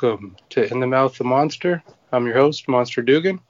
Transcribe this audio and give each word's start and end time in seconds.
welcome 0.00 0.36
to 0.48 0.70
In 0.70 0.78
the 0.78 0.86
Mouth 0.86 1.18
of 1.18 1.26
Monster. 1.26 1.82
I'm 2.12 2.24
your 2.24 2.36
host, 2.36 2.68
Monster 2.68 3.02
Dugan. 3.02 3.40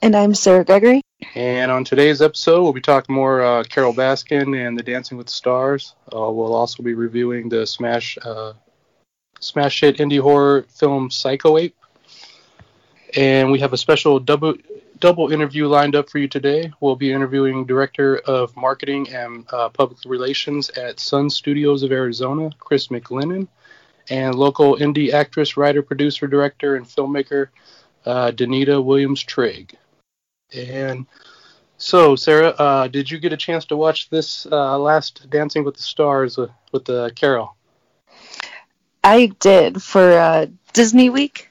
And 0.00 0.14
I'm 0.14 0.34
Sarah 0.34 0.64
Gregory. 0.64 1.02
And 1.34 1.68
on 1.72 1.82
today's 1.82 2.22
episode, 2.22 2.62
we'll 2.62 2.72
be 2.72 2.80
talking 2.80 3.12
more 3.12 3.42
uh, 3.42 3.64
Carole 3.64 3.92
Baskin 3.92 4.56
and 4.56 4.78
the 4.78 4.84
Dancing 4.84 5.18
with 5.18 5.26
the 5.26 5.32
Stars. 5.32 5.96
Uh, 6.14 6.30
we'll 6.30 6.54
also 6.54 6.84
be 6.84 6.94
reviewing 6.94 7.48
the 7.48 7.66
smash 7.66 8.16
uh, 8.24 8.52
smash 9.40 9.80
hit 9.80 9.96
indie 9.96 10.20
horror 10.20 10.62
film 10.68 11.10
Psycho 11.10 11.58
Ape. 11.58 11.76
And 13.16 13.50
we 13.50 13.58
have 13.58 13.72
a 13.72 13.78
special 13.78 14.20
double 14.20 14.54
double 15.00 15.32
interview 15.32 15.66
lined 15.66 15.96
up 15.96 16.08
for 16.08 16.18
you 16.18 16.28
today. 16.28 16.72
We'll 16.80 16.94
be 16.94 17.12
interviewing 17.12 17.66
Director 17.66 18.18
of 18.18 18.56
Marketing 18.56 19.12
and 19.12 19.44
uh, 19.50 19.70
Public 19.70 19.98
Relations 20.04 20.70
at 20.70 21.00
Sun 21.00 21.30
Studios 21.30 21.82
of 21.82 21.90
Arizona, 21.90 22.50
Chris 22.60 22.88
McLennan 22.88 23.48
and 24.10 24.34
local 24.34 24.76
indie 24.76 25.12
actress, 25.12 25.56
writer, 25.56 25.82
producer, 25.82 26.26
director, 26.26 26.76
and 26.76 26.86
filmmaker 26.86 27.48
uh, 28.06 28.30
Danita 28.32 28.82
Williams 28.82 29.22
Trigg. 29.22 29.76
And 30.54 31.06
so, 31.78 32.14
Sarah, 32.16 32.50
uh, 32.50 32.88
did 32.88 33.10
you 33.10 33.18
get 33.18 33.32
a 33.32 33.36
chance 33.36 33.64
to 33.66 33.76
watch 33.76 34.10
this 34.10 34.46
uh, 34.46 34.78
last 34.78 35.28
Dancing 35.30 35.64
with 35.64 35.76
the 35.76 35.82
Stars 35.82 36.36
with, 36.36 36.84
the 36.84 37.12
Carol? 37.16 37.56
I 39.04 39.32
did 39.40 39.82
for 39.82 40.12
uh, 40.12 40.46
Disney 40.72 41.10
Week. 41.10 41.50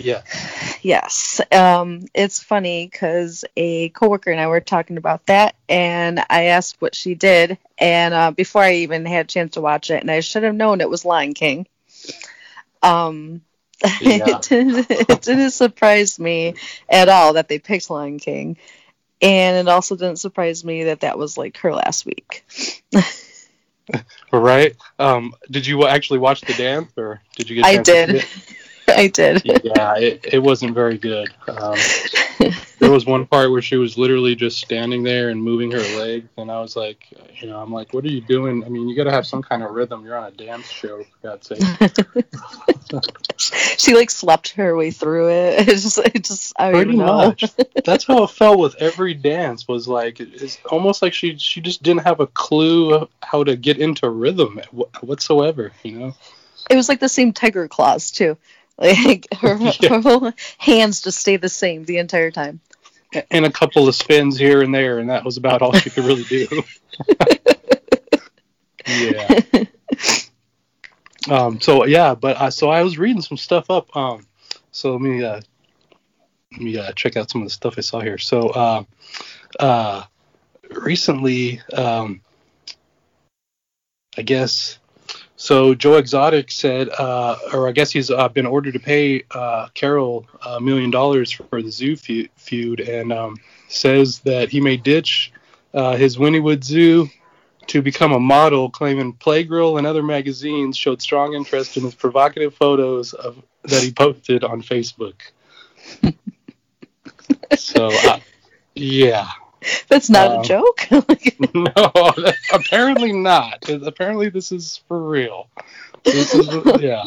Yeah. 0.00 0.22
Yes. 0.82 1.40
Um, 1.52 2.06
it's 2.14 2.42
funny 2.42 2.86
because 2.86 3.44
a 3.56 3.90
coworker 3.90 4.30
and 4.30 4.40
I 4.40 4.46
were 4.46 4.60
talking 4.60 4.96
about 4.96 5.26
that, 5.26 5.54
and 5.68 6.20
I 6.30 6.44
asked 6.44 6.80
what 6.80 6.94
she 6.94 7.14
did, 7.14 7.58
and 7.78 8.14
uh, 8.14 8.30
before 8.30 8.62
I 8.62 8.74
even 8.74 9.04
had 9.04 9.26
a 9.26 9.28
chance 9.28 9.54
to 9.54 9.60
watch 9.60 9.90
it, 9.90 10.00
and 10.00 10.10
I 10.10 10.20
should 10.20 10.42
have 10.42 10.54
known 10.54 10.80
it 10.80 10.90
was 10.90 11.04
Lion 11.04 11.34
King. 11.34 11.66
Um, 12.82 13.42
yeah. 14.00 14.28
it, 14.28 14.42
didn't, 14.42 14.90
it 14.90 15.22
didn't 15.22 15.52
surprise 15.52 16.18
me 16.18 16.54
at 16.88 17.08
all 17.08 17.34
that 17.34 17.48
they 17.48 17.58
picked 17.58 17.90
Lion 17.90 18.18
King, 18.18 18.56
and 19.20 19.56
it 19.56 19.70
also 19.70 19.96
didn't 19.96 20.18
surprise 20.18 20.64
me 20.64 20.84
that 20.84 21.00
that 21.00 21.18
was 21.18 21.36
like 21.36 21.58
her 21.58 21.74
last 21.74 22.06
week. 22.06 22.44
right. 24.32 24.76
Um, 24.98 25.34
did 25.50 25.66
you 25.66 25.86
actually 25.86 26.18
watch 26.18 26.40
the 26.42 26.54
dance, 26.54 26.92
or 26.96 27.20
did 27.36 27.50
you 27.50 27.56
get? 27.56 27.62
To 27.62 27.68
I 27.68 27.82
did. 27.82 28.24
I 28.98 29.08
did. 29.08 29.42
yeah, 29.44 29.96
it, 29.96 30.26
it 30.32 30.38
wasn't 30.38 30.74
very 30.74 30.98
good. 30.98 31.28
Um, 31.48 31.76
there 32.78 32.90
was 32.90 33.04
one 33.04 33.26
part 33.26 33.50
where 33.50 33.60
she 33.60 33.76
was 33.76 33.98
literally 33.98 34.34
just 34.34 34.58
standing 34.58 35.02
there 35.02 35.28
and 35.28 35.42
moving 35.42 35.70
her 35.70 35.98
legs, 35.98 36.28
and 36.38 36.50
I 36.50 36.60
was 36.60 36.76
like, 36.76 37.06
you 37.38 37.48
know, 37.48 37.60
I'm 37.60 37.72
like, 37.72 37.92
what 37.92 38.04
are 38.04 38.08
you 38.08 38.22
doing? 38.22 38.64
I 38.64 38.68
mean, 38.68 38.88
you 38.88 38.96
got 38.96 39.04
to 39.04 39.10
have 39.10 39.26
some 39.26 39.42
kind 39.42 39.62
of 39.62 39.72
rhythm. 39.72 40.04
You're 40.04 40.16
on 40.16 40.24
a 40.24 40.30
dance 40.30 40.66
show, 40.66 41.02
for 41.02 41.06
God's 41.22 41.48
sake. 41.48 41.60
she 43.78 43.94
like 43.94 44.10
slept 44.10 44.52
her 44.52 44.76
way 44.76 44.90
through 44.90 45.30
it. 45.30 45.68
It 45.70 45.76
just, 45.76 45.98
it 45.98 46.24
just, 46.24 46.52
I 46.58 46.72
Pretty 46.72 46.96
much. 46.96 47.44
That's 47.84 48.04
how 48.04 48.24
it 48.24 48.30
felt 48.30 48.58
with 48.58 48.74
every 48.76 49.14
dance. 49.14 49.68
Was 49.68 49.86
like 49.86 50.18
it's 50.20 50.58
almost 50.70 51.02
like 51.02 51.12
she 51.12 51.36
she 51.38 51.60
just 51.60 51.82
didn't 51.82 52.02
have 52.02 52.20
a 52.20 52.26
clue 52.26 53.08
how 53.22 53.44
to 53.44 53.56
get 53.56 53.78
into 53.78 54.08
rhythm 54.10 54.60
whatsoever. 55.00 55.72
You 55.82 55.98
know. 55.98 56.14
It 56.68 56.76
was 56.76 56.88
like 56.88 57.00
the 57.00 57.08
same 57.08 57.32
tiger 57.32 57.68
claws 57.68 58.10
too. 58.10 58.36
Like 58.80 59.26
her, 59.40 59.56
yeah. 59.80 60.00
her 60.00 60.34
hands 60.58 61.02
just 61.02 61.18
stay 61.18 61.36
the 61.36 61.48
same 61.48 61.84
the 61.84 61.98
entire 61.98 62.30
time. 62.30 62.60
And 63.30 63.44
a 63.44 63.50
couple 63.50 63.88
of 63.88 63.94
spins 63.94 64.38
here 64.38 64.62
and 64.62 64.74
there, 64.74 64.98
and 64.98 65.10
that 65.10 65.24
was 65.24 65.36
about 65.36 65.62
all 65.62 65.72
she 65.72 65.90
could 65.90 66.04
really 66.04 66.22
do. 66.24 66.46
yeah. 68.86 69.40
Um. 71.28 71.60
So 71.60 71.86
yeah, 71.86 72.14
but 72.14 72.36
uh, 72.36 72.50
so 72.50 72.70
I 72.70 72.82
was 72.82 72.98
reading 72.98 73.20
some 73.20 73.36
stuff 73.36 73.68
up. 73.68 73.94
Um. 73.96 74.26
So 74.70 74.92
let 74.92 75.00
me 75.00 75.24
uh, 75.24 75.40
let 76.52 76.60
me 76.60 76.78
uh, 76.78 76.92
check 76.92 77.16
out 77.16 77.30
some 77.30 77.42
of 77.42 77.46
the 77.46 77.52
stuff 77.52 77.74
I 77.78 77.80
saw 77.80 78.00
here. 78.00 78.18
So 78.18 78.48
uh, 78.50 78.84
uh, 79.58 80.04
recently, 80.70 81.60
um, 81.72 82.20
I 84.16 84.22
guess 84.22 84.78
so 85.40 85.74
Joe 85.74 85.96
Exotic 85.96 86.50
said, 86.50 86.90
uh, 86.90 87.34
or 87.54 87.66
I 87.66 87.72
guess 87.72 87.90
he's 87.90 88.10
uh, 88.10 88.28
been 88.28 88.44
ordered 88.44 88.74
to 88.74 88.78
pay 88.78 89.24
uh, 89.30 89.68
Carole 89.72 90.26
a 90.44 90.60
million 90.60 90.90
dollars 90.90 91.30
for 91.32 91.62
the 91.62 91.70
zoo 91.70 91.96
feud, 91.96 92.80
and 92.80 93.10
um, 93.10 93.38
says 93.66 94.18
that 94.20 94.50
he 94.50 94.60
may 94.60 94.76
ditch 94.76 95.32
uh, 95.72 95.96
his 95.96 96.18
Wynnewood 96.18 96.62
Zoo 96.62 97.08
to 97.68 97.80
become 97.80 98.12
a 98.12 98.20
model, 98.20 98.68
claiming 98.68 99.14
Playgirl 99.14 99.78
and 99.78 99.86
other 99.86 100.02
magazines 100.02 100.76
showed 100.76 101.00
strong 101.00 101.32
interest 101.32 101.78
in 101.78 101.84
his 101.84 101.94
provocative 101.94 102.54
photos 102.54 103.14
of 103.14 103.42
that 103.62 103.82
he 103.82 103.92
posted 103.92 104.44
on 104.44 104.60
Facebook. 104.60 105.14
so, 107.56 107.88
uh, 107.90 108.20
yeah. 108.74 109.26
That's 109.88 110.08
not 110.08 110.30
um, 110.30 110.40
a 110.40 110.44
joke. 110.44 110.86
no, 111.54 112.12
apparently 112.52 113.12
not. 113.12 113.68
Apparently, 113.68 114.28
this 114.30 114.52
is 114.52 114.80
for 114.88 115.08
real. 115.08 115.48
This 116.04 116.34
is 116.34 116.48
yeah. 116.80 117.04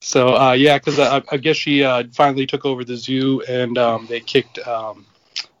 So 0.00 0.36
uh, 0.36 0.52
yeah, 0.52 0.78
because 0.78 0.98
I, 0.98 1.22
I, 1.32 1.36
guess 1.36 1.56
she 1.56 1.82
uh, 1.82 2.04
finally 2.12 2.46
took 2.46 2.64
over 2.64 2.84
the 2.84 2.96
zoo, 2.96 3.42
and 3.42 3.76
um, 3.76 4.06
they 4.06 4.20
kicked 4.20 4.58
um, 4.66 5.04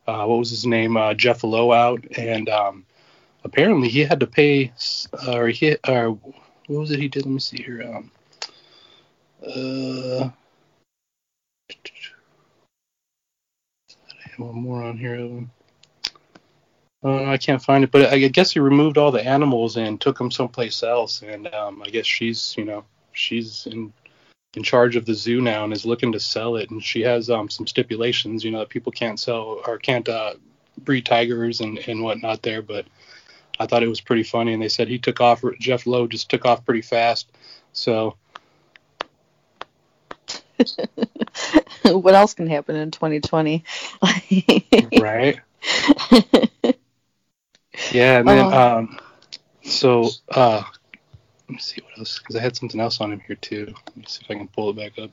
uh, 0.06 0.24
what 0.24 0.38
was 0.38 0.50
his 0.50 0.66
name, 0.66 0.96
uh, 0.96 1.14
Jeff 1.14 1.42
Lowe 1.42 1.72
out, 1.72 2.04
and 2.16 2.48
um, 2.48 2.86
apparently 3.42 3.88
he 3.88 4.00
had 4.00 4.20
to 4.20 4.26
pay, 4.26 4.72
or 5.26 5.48
he, 5.48 5.76
or 5.88 6.10
what 6.10 6.80
was 6.80 6.90
it 6.92 7.00
he 7.00 7.08
did? 7.08 7.26
Let 7.26 7.32
me 7.32 7.40
see 7.40 7.62
here. 7.62 7.82
Um, 7.82 8.10
uh, 9.44 10.30
one 14.38 14.54
more 14.54 14.82
on 14.82 14.98
here. 14.98 15.46
Uh, 17.04 17.24
I 17.24 17.36
can't 17.36 17.62
find 17.62 17.84
it, 17.84 17.90
but 17.90 18.12
I 18.12 18.18
guess 18.28 18.50
he 18.50 18.60
removed 18.60 18.98
all 18.98 19.12
the 19.12 19.24
animals 19.24 19.76
and 19.76 20.00
took 20.00 20.18
them 20.18 20.30
someplace 20.30 20.82
else. 20.82 21.22
And 21.22 21.46
um, 21.54 21.82
I 21.82 21.90
guess 21.90 22.06
she's, 22.06 22.54
you 22.56 22.64
know, 22.64 22.84
she's 23.12 23.66
in 23.66 23.92
in 24.54 24.62
charge 24.62 24.96
of 24.96 25.04
the 25.04 25.14
zoo 25.14 25.40
now 25.42 25.64
and 25.64 25.72
is 25.72 25.84
looking 25.84 26.12
to 26.12 26.20
sell 26.20 26.56
it. 26.56 26.70
And 26.70 26.82
she 26.82 27.02
has 27.02 27.28
um, 27.28 27.50
some 27.50 27.66
stipulations, 27.66 28.42
you 28.42 28.50
know, 28.50 28.60
that 28.60 28.70
people 28.70 28.90
can't 28.90 29.20
sell 29.20 29.60
or 29.66 29.78
can't 29.78 30.08
uh, 30.08 30.34
breed 30.78 31.04
tigers 31.04 31.60
and, 31.60 31.78
and 31.86 32.02
whatnot 32.02 32.42
there. 32.42 32.62
But 32.62 32.86
I 33.60 33.66
thought 33.66 33.82
it 33.82 33.88
was 33.88 34.00
pretty 34.00 34.22
funny. 34.22 34.54
And 34.54 34.62
they 34.62 34.68
said 34.68 34.88
he 34.88 34.98
took 34.98 35.20
off. 35.20 35.44
Jeff 35.60 35.86
Lowe 35.86 36.06
just 36.06 36.30
took 36.30 36.46
off 36.46 36.64
pretty 36.64 36.82
fast. 36.82 37.30
So. 37.72 38.16
what 41.92 42.14
else 42.14 42.34
can 42.34 42.46
happen 42.46 42.76
in 42.76 42.90
2020? 42.90 43.64
right. 45.00 45.40
Yeah, 47.92 48.18
and 48.18 48.28
then 48.28 48.38
uh, 48.38 48.76
um, 48.78 48.98
so 49.62 50.08
uh, 50.30 50.62
let 51.48 51.50
me 51.50 51.58
see 51.58 51.82
what 51.82 51.98
else 51.98 52.18
because 52.18 52.36
I 52.36 52.40
had 52.40 52.56
something 52.56 52.80
else 52.80 53.00
on 53.00 53.12
him 53.12 53.20
here 53.26 53.36
too. 53.36 53.66
Let 53.88 53.96
me 53.96 54.04
see 54.06 54.22
if 54.24 54.30
I 54.30 54.34
can 54.34 54.48
pull 54.48 54.70
it 54.70 54.76
back 54.76 54.98
up. 54.98 55.10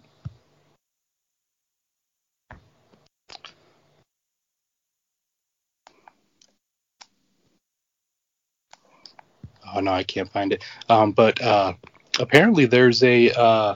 Oh 9.75 9.79
no, 9.79 9.91
I 9.91 10.03
can't 10.03 10.31
find 10.31 10.53
it. 10.53 10.63
Um, 10.89 11.11
but 11.11 11.41
uh, 11.41 11.73
apparently, 12.19 12.65
there's 12.65 13.03
a 13.03 13.31
uh, 13.31 13.75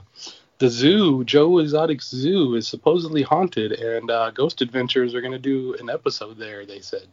the 0.60 0.70
zoo, 0.70 1.24
Joe 1.24 1.60
Exotic 1.60 2.02
Zoo, 2.02 2.56
is 2.56 2.68
supposedly 2.68 3.22
haunted, 3.22 3.74
and 3.74 4.10
uh, 4.10 4.32
Ghost 4.32 4.62
Adventures 4.62 5.14
are 5.14 5.22
going 5.22 5.34
to 5.34 5.40
do 5.40 5.76
an 5.80 5.90
episode 5.90 6.38
there. 6.38 6.66
They 6.66 6.82
said. 6.82 7.08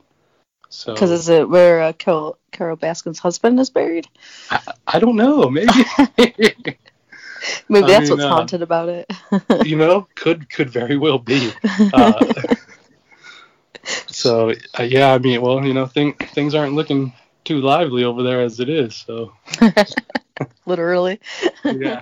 So 0.71 0.95
because 0.95 1.11
is 1.11 1.29
it 1.29 1.49
where 1.49 1.83
uh, 1.83 1.93
Carole, 1.93 2.39
Carole 2.51 2.77
Baskin's 2.77 3.19
husband 3.19 3.61
is 3.61 3.71
buried? 3.71 4.09
I, 4.51 4.61
I 4.87 4.99
don't 4.99 5.17
know. 5.17 5.49
Maybe. 5.49 5.71
Maybe 7.69 7.87
that's 7.87 8.09
mean, 8.09 8.11
what's 8.11 8.25
uh, 8.25 8.29
haunted 8.29 8.63
about 8.63 8.89
it. 8.89 9.13
you 9.65 9.77
know, 9.77 10.09
could 10.15 10.49
could 10.51 10.71
very 10.71 10.97
well 10.97 11.19
be. 11.19 11.53
Uh, 11.93 12.55
so 14.07 14.53
uh, 14.79 14.83
yeah, 14.83 15.13
I 15.13 15.19
mean, 15.19 15.43
well, 15.43 15.63
you 15.63 15.75
know, 15.75 15.85
thing, 15.85 16.15
things 16.15 16.55
aren't 16.55 16.73
looking 16.73 17.13
too 17.45 17.61
lively 17.61 18.03
over 18.03 18.23
there 18.23 18.41
as 18.41 18.59
it 18.61 18.71
is. 18.71 18.97
So 18.97 19.35
literally. 20.65 21.21
yeah. 21.65 22.01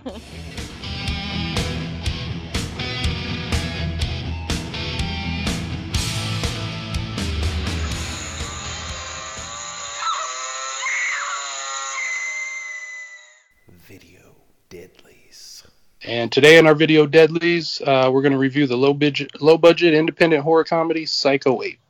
And 16.13 16.31
today 16.31 16.59
in 16.59 16.67
our 16.67 16.75
video 16.75 17.07
Deadlies, 17.07 17.81
uh, 17.81 18.11
we're 18.13 18.21
going 18.21 18.35
to 18.35 18.39
review 18.39 18.67
the 18.67 18.77
low 18.77 18.93
budget, 18.93 19.41
low 19.41 19.57
budget 19.57 19.95
independent 19.95 20.43
horror 20.43 20.63
comedy 20.63 21.07
Psycho 21.07 21.63
Ape. 21.63 21.81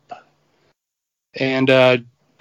And 1.34 1.68
uh, 1.68 1.96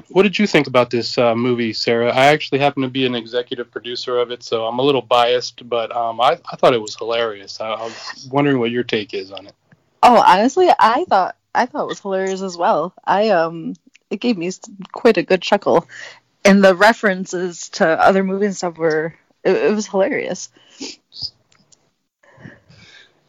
what 0.10 0.22
did 0.22 0.38
you 0.38 0.45
think 0.45 0.68
about 0.68 0.92
this 0.92 1.18
uh, 1.18 1.33
movie, 1.33 1.74
Sarah? 1.74 2.12
I 2.12 2.25
actually 2.25 2.60
happen 2.60 2.83
to 2.83 2.88
be 2.88 3.07
an 3.07 3.16
executive 3.16 3.72
producer 3.72 4.19
of 4.19 4.30
it, 4.30 4.44
so 4.44 4.68
I'm 4.68 4.78
a 4.78 4.83
little 4.83 5.01
biased, 5.01 5.68
but 5.68 5.92
um, 5.92 6.22
I, 6.22 6.38
I 6.51 6.56
thought 6.56 6.75
it 6.75 6.81
was 6.81 6.95
hilarious. 6.95 7.60
I, 7.60 7.69
I 7.69 7.83
was 7.86 8.30
wondering 8.31 8.60
what 8.60 8.69
your 8.69 8.83
take 8.83 9.16
is 9.16 9.31
on 9.31 9.48
it. 9.48 9.56
Oh, 10.04 10.24
honestly, 10.24 10.69
I 10.78 11.06
thought 11.06 11.36
I 11.56 11.66
thought 11.66 11.86
it 11.86 11.88
was 11.88 12.00
hilarious 12.00 12.44
as 12.44 12.57
well. 12.57 12.94
I 13.06 13.30
um, 13.30 13.74
it 14.12 14.18
gave 14.18 14.38
me 14.38 14.51
quite 14.92 15.18
a 15.18 15.24
good 15.24 15.42
chuckle, 15.42 15.88
and 16.45 16.63
the 16.63 16.75
references 16.75 17.69
to 17.69 17.88
other 17.88 18.24
movies 18.24 18.50
and 18.50 18.56
stuff 18.57 18.78
were 18.78 19.16
it, 19.44 19.56
it 19.56 19.74
was 19.74 19.88
hilarious. 19.88 20.50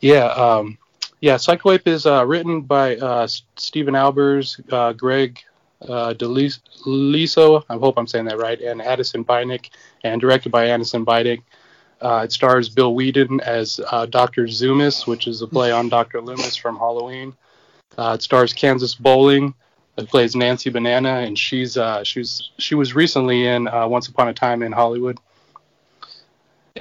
Yeah, 0.02 0.26
um, 0.26 0.78
yeah. 1.20 1.36
Psycho 1.36 1.70
Ape 1.70 1.86
is 1.86 2.06
uh, 2.06 2.26
written 2.26 2.62
by 2.62 2.96
uh, 2.96 3.28
Stephen 3.56 3.94
Albers, 3.94 4.60
uh, 4.72 4.92
Greg 4.92 5.38
uh, 5.80 6.12
DeLiso, 6.14 7.64
I 7.68 7.74
hope 7.74 7.96
I'm 7.96 8.08
saying 8.08 8.24
that 8.24 8.38
right, 8.38 8.60
and 8.60 8.82
Addison 8.82 9.24
Bynick, 9.24 9.70
and 10.02 10.20
directed 10.20 10.50
by 10.50 10.68
Addison 10.68 11.06
Bynick. 11.06 11.42
Uh, 12.00 12.22
it 12.24 12.32
stars 12.32 12.68
Bill 12.68 12.92
Weeden 12.92 13.40
as 13.42 13.80
uh, 13.92 14.06
Dr. 14.06 14.46
Zoomis, 14.46 15.06
which 15.06 15.28
is 15.28 15.40
a 15.40 15.46
play 15.46 15.70
on 15.70 15.88
Dr. 15.88 16.20
Loomis 16.20 16.56
from 16.56 16.76
Halloween. 16.76 17.32
Uh, 17.96 18.16
it 18.18 18.22
stars 18.22 18.52
Kansas 18.52 18.96
Bowling, 18.96 19.54
who 19.96 20.04
plays 20.06 20.34
Nancy 20.34 20.68
Banana, 20.68 21.18
and 21.18 21.38
she's 21.38 21.78
she's 22.02 22.50
she 22.58 22.74
was 22.74 22.96
recently 22.96 23.46
in 23.46 23.66
Once 23.66 24.08
Upon 24.08 24.26
a 24.26 24.34
Time 24.34 24.64
in 24.64 24.72
Hollywood. 24.72 25.20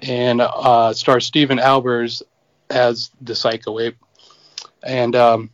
And 0.02 0.42
uh, 0.42 0.94
stars 0.94 1.28
Stephen 1.28 1.60
Albers 1.60 2.24
as 2.72 3.12
the 3.22 3.36
Psycho 3.36 3.80
Ape, 3.80 3.98
and 4.84 5.16
um, 5.16 5.50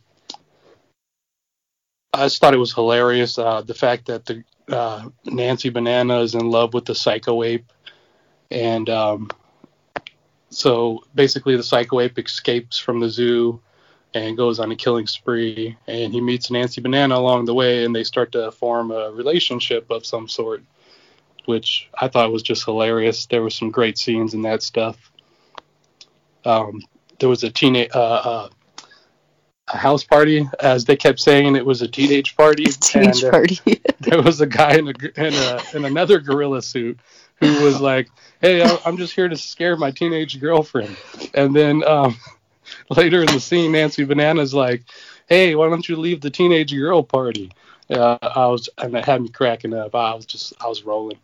I 2.14 2.24
just 2.24 2.40
thought 2.40 2.54
it 2.54 2.58
was 2.58 2.72
hilarious. 2.72 3.38
Uh, 3.38 3.62
the 3.62 3.74
fact 3.74 4.06
that 4.06 4.24
the 4.24 4.44
uh, 4.70 5.08
Nancy 5.24 5.68
Banana 5.68 6.20
is 6.20 6.34
in 6.34 6.50
love 6.50 6.74
with 6.74 6.84
the 6.84 6.94
Psycho 6.94 7.42
Ape, 7.42 7.70
and 8.50 8.88
um, 8.88 9.30
so 10.50 11.04
basically 11.14 11.56
the 11.56 11.62
Psycho 11.62 12.00
Ape 12.00 12.18
escapes 12.18 12.78
from 12.78 13.00
the 13.00 13.08
zoo 13.08 13.60
and 14.14 14.36
goes 14.36 14.58
on 14.58 14.72
a 14.72 14.76
killing 14.76 15.06
spree, 15.06 15.76
and 15.86 16.12
he 16.12 16.20
meets 16.20 16.50
Nancy 16.50 16.80
Banana 16.80 17.16
along 17.16 17.44
the 17.44 17.54
way, 17.54 17.84
and 17.84 17.94
they 17.94 18.04
start 18.04 18.32
to 18.32 18.50
form 18.52 18.90
a 18.90 19.10
relationship 19.10 19.90
of 19.90 20.06
some 20.06 20.28
sort, 20.28 20.62
which 21.44 21.88
I 21.94 22.08
thought 22.08 22.32
was 22.32 22.42
just 22.42 22.64
hilarious. 22.64 23.26
There 23.26 23.42
were 23.42 23.50
some 23.50 23.70
great 23.70 23.98
scenes 23.98 24.32
in 24.32 24.42
that 24.42 24.62
stuff. 24.62 25.12
Um, 26.44 26.82
there 27.18 27.28
was 27.28 27.44
a 27.44 27.50
teenage. 27.50 27.90
Uh, 27.94 27.98
uh, 28.00 28.48
a 29.70 29.76
house 29.76 30.02
party, 30.02 30.48
as 30.60 30.84
they 30.84 30.96
kept 30.96 31.20
saying 31.20 31.56
it 31.56 31.66
was 31.66 31.82
a 31.82 31.88
teenage 31.88 32.36
party. 32.36 32.64
Teenage 32.80 33.22
and, 33.22 33.24
uh, 33.24 33.30
party. 33.30 33.60
there 34.00 34.22
was 34.22 34.40
a 34.40 34.46
guy 34.46 34.76
in 34.76 34.88
a 34.88 34.92
in 35.16 35.34
a 35.34 35.62
in 35.74 35.84
another 35.84 36.20
gorilla 36.20 36.62
suit 36.62 36.98
who 37.36 37.62
was 37.62 37.80
like, 37.80 38.08
"Hey, 38.40 38.62
I'm 38.84 38.96
just 38.96 39.14
here 39.14 39.28
to 39.28 39.36
scare 39.36 39.76
my 39.76 39.90
teenage 39.90 40.40
girlfriend." 40.40 40.96
And 41.34 41.54
then 41.54 41.84
um, 41.84 42.16
later 42.90 43.20
in 43.20 43.26
the 43.26 43.40
scene, 43.40 43.72
Nancy 43.72 44.06
Banana's 44.06 44.54
like, 44.54 44.84
"Hey, 45.28 45.54
why 45.54 45.68
don't 45.68 45.88
you 45.88 45.96
leave 45.96 46.20
the 46.20 46.30
teenage 46.30 46.74
girl 46.74 47.02
party?" 47.02 47.52
Uh, 47.90 48.18
I 48.22 48.46
was, 48.46 48.68
and 48.78 48.94
it 48.94 49.04
had 49.04 49.22
me 49.22 49.28
cracking 49.28 49.74
up. 49.74 49.94
I 49.94 50.14
was 50.14 50.26
just, 50.26 50.52
I 50.60 50.68
was 50.68 50.82
rolling. 50.82 51.18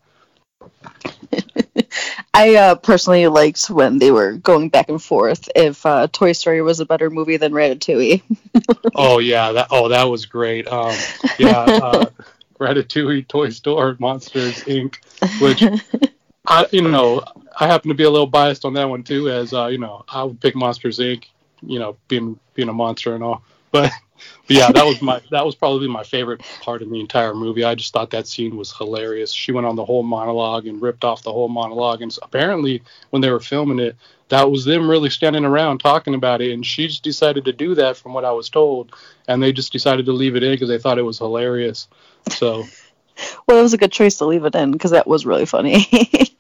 I 2.34 2.56
uh, 2.56 2.74
personally 2.74 3.28
liked 3.28 3.70
when 3.70 3.98
they 3.98 4.10
were 4.10 4.32
going 4.32 4.68
back 4.68 4.88
and 4.88 5.00
forth 5.00 5.48
if 5.54 5.86
uh, 5.86 6.08
Toy 6.10 6.32
Story 6.32 6.62
was 6.62 6.80
a 6.80 6.86
better 6.86 7.08
movie 7.08 7.36
than 7.36 7.52
Ratatouille. 7.52 8.22
oh 8.96 9.20
yeah, 9.20 9.52
that 9.52 9.68
oh 9.70 9.88
that 9.88 10.02
was 10.04 10.26
great. 10.26 10.66
Um, 10.66 10.96
yeah, 11.38 11.60
uh, 11.60 12.06
Ratatouille, 12.58 13.28
Toy 13.28 13.50
Story, 13.50 13.94
Monsters 14.00 14.64
Inc. 14.64 14.96
Which 15.40 15.62
I 16.44 16.66
you 16.72 16.82
know 16.82 17.22
I 17.58 17.68
happen 17.68 17.88
to 17.90 17.94
be 17.94 18.02
a 18.02 18.10
little 18.10 18.26
biased 18.26 18.64
on 18.64 18.74
that 18.74 18.88
one 18.88 19.04
too, 19.04 19.30
as 19.30 19.54
uh, 19.54 19.66
you 19.66 19.78
know 19.78 20.04
I 20.08 20.24
would 20.24 20.40
pick 20.40 20.56
Monsters 20.56 20.98
Inc. 20.98 21.26
You 21.62 21.78
know 21.78 21.96
being 22.08 22.38
being 22.54 22.68
a 22.68 22.72
monster 22.72 23.14
and 23.14 23.22
all, 23.22 23.44
but 23.70 23.92
but 24.46 24.56
yeah, 24.56 24.72
that 24.72 24.84
was 24.84 25.00
my 25.00 25.20
that 25.30 25.44
was 25.44 25.54
probably 25.54 25.88
my 25.88 26.02
favorite 26.02 26.42
part 26.60 26.82
of 26.82 26.90
the 26.90 27.00
entire 27.00 27.34
movie. 27.34 27.64
I 27.64 27.74
just 27.74 27.92
thought 27.92 28.10
that 28.10 28.26
scene 28.26 28.56
was 28.56 28.76
hilarious. 28.76 29.32
She 29.32 29.52
went 29.52 29.66
on 29.66 29.76
the 29.76 29.84
whole 29.84 30.02
monologue 30.02 30.66
and 30.66 30.82
ripped 30.82 31.04
off 31.04 31.22
the 31.22 31.32
whole 31.32 31.48
monologue, 31.48 32.02
and 32.02 32.16
apparently 32.22 32.82
when 33.10 33.22
they 33.22 33.30
were 33.30 33.40
filming 33.40 33.78
it, 33.78 33.96
that 34.28 34.50
was 34.50 34.64
them 34.64 34.88
really 34.88 35.10
standing 35.10 35.44
around 35.44 35.78
talking 35.78 36.14
about 36.14 36.40
it, 36.40 36.52
and 36.52 36.64
she 36.64 36.88
just 36.88 37.02
decided 37.02 37.44
to 37.46 37.52
do 37.52 37.74
that 37.76 37.96
from 37.96 38.12
what 38.12 38.24
I 38.24 38.32
was 38.32 38.50
told, 38.50 38.94
and 39.28 39.42
they 39.42 39.52
just 39.52 39.72
decided 39.72 40.06
to 40.06 40.12
leave 40.12 40.36
it 40.36 40.42
in 40.42 40.52
because 40.52 40.68
they 40.68 40.78
thought 40.78 40.98
it 40.98 41.02
was 41.02 41.18
hilarious. 41.18 41.88
So. 42.30 42.64
Well, 43.46 43.58
it 43.58 43.62
was 43.62 43.74
a 43.74 43.78
good 43.78 43.92
choice 43.92 44.16
to 44.16 44.24
leave 44.24 44.44
it 44.44 44.56
in 44.56 44.72
because 44.72 44.90
that 44.90 45.06
was 45.06 45.24
really 45.24 45.46
funny. 45.46 45.86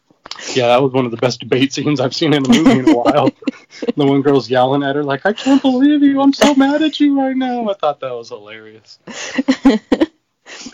yeah, 0.52 0.68
that 0.68 0.82
was 0.82 0.92
one 0.92 1.04
of 1.04 1.10
the 1.10 1.16
best 1.16 1.40
debate 1.40 1.72
scenes 1.74 2.00
I've 2.00 2.14
seen 2.14 2.34
in 2.34 2.44
a 2.44 2.48
movie 2.48 2.78
in 2.78 2.88
a 2.88 2.96
while. 2.96 3.30
the 3.96 4.06
one 4.06 4.22
girl's 4.22 4.50
yelling 4.50 4.82
at 4.82 4.96
her 4.96 5.04
like, 5.04 5.26
"I 5.26 5.32
can't 5.32 5.62
believe 5.62 6.02
you! 6.02 6.20
I'm 6.20 6.32
so 6.32 6.54
mad 6.54 6.82
at 6.82 7.00
you 7.00 7.18
right 7.20 7.36
now." 7.36 7.68
I 7.68 7.74
thought 7.74 8.00
that 8.00 8.12
was 8.12 8.28
hilarious. 8.28 8.98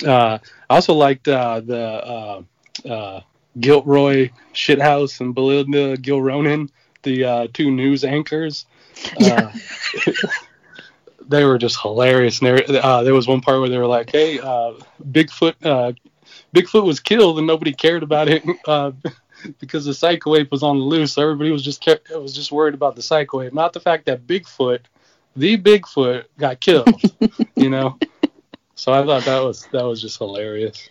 Uh, 0.05 0.38
I 0.69 0.75
also 0.75 0.94
liked 0.94 1.28
uh, 1.28 1.61
the 1.61 1.78
uh, 1.78 2.43
uh, 2.88 3.20
Gilroy 3.58 4.31
Shithouse 4.52 5.20
and 5.20 5.34
Belinda 5.34 5.96
Gilronin, 5.96 6.70
the 7.02 7.25
uh, 7.25 7.46
two 7.52 7.70
news 7.70 8.05
anchors. 8.05 8.67
Uh, 9.20 9.50
they 11.28 11.44
were 11.44 11.56
just 11.56 11.81
hilarious. 11.81 12.40
And 12.40 12.49
there, 12.49 12.84
uh, 12.84 13.02
there 13.02 13.14
was 13.14 13.28
one 13.28 13.40
part 13.40 13.61
where 13.61 13.69
they 13.69 13.78
were 13.78 13.87
like, 13.87 14.11
"Hey, 14.11 14.38
uh, 14.40 14.75
Bigfoot, 15.11 15.55
uh, 15.64 15.93
Bigfoot 16.55 16.84
was 16.84 17.00
killed, 17.00 17.38
and 17.38 17.46
nobody 17.46 17.72
cared 17.72 18.02
about 18.02 18.28
it." 18.28 18.44
Because 19.58 19.84
the 19.84 19.94
psycho 19.94 20.37
ape 20.37 20.50
was 20.50 20.62
on 20.62 20.78
the 20.78 20.84
loose. 20.84 21.12
So 21.12 21.22
everybody 21.22 21.50
was 21.50 21.62
just 21.62 21.81
kept, 21.81 22.10
was 22.10 22.34
just 22.34 22.52
worried 22.52 22.75
about 22.75 22.96
the 22.96 23.02
psycho 23.02 23.42
ape, 23.42 23.52
not 23.52 23.72
the 23.72 23.81
fact 23.81 24.06
that 24.06 24.26
Bigfoot, 24.26 24.81
the 25.37 25.56
Bigfoot, 25.56 26.24
got 26.38 26.60
killed. 26.60 27.00
you 27.56 27.70
know, 27.70 27.98
so 28.74 28.93
I 28.93 29.05
thought 29.05 29.24
that 29.24 29.43
was 29.43 29.67
that 29.72 29.84
was 29.84 30.00
just 30.00 30.19
hilarious. 30.19 30.88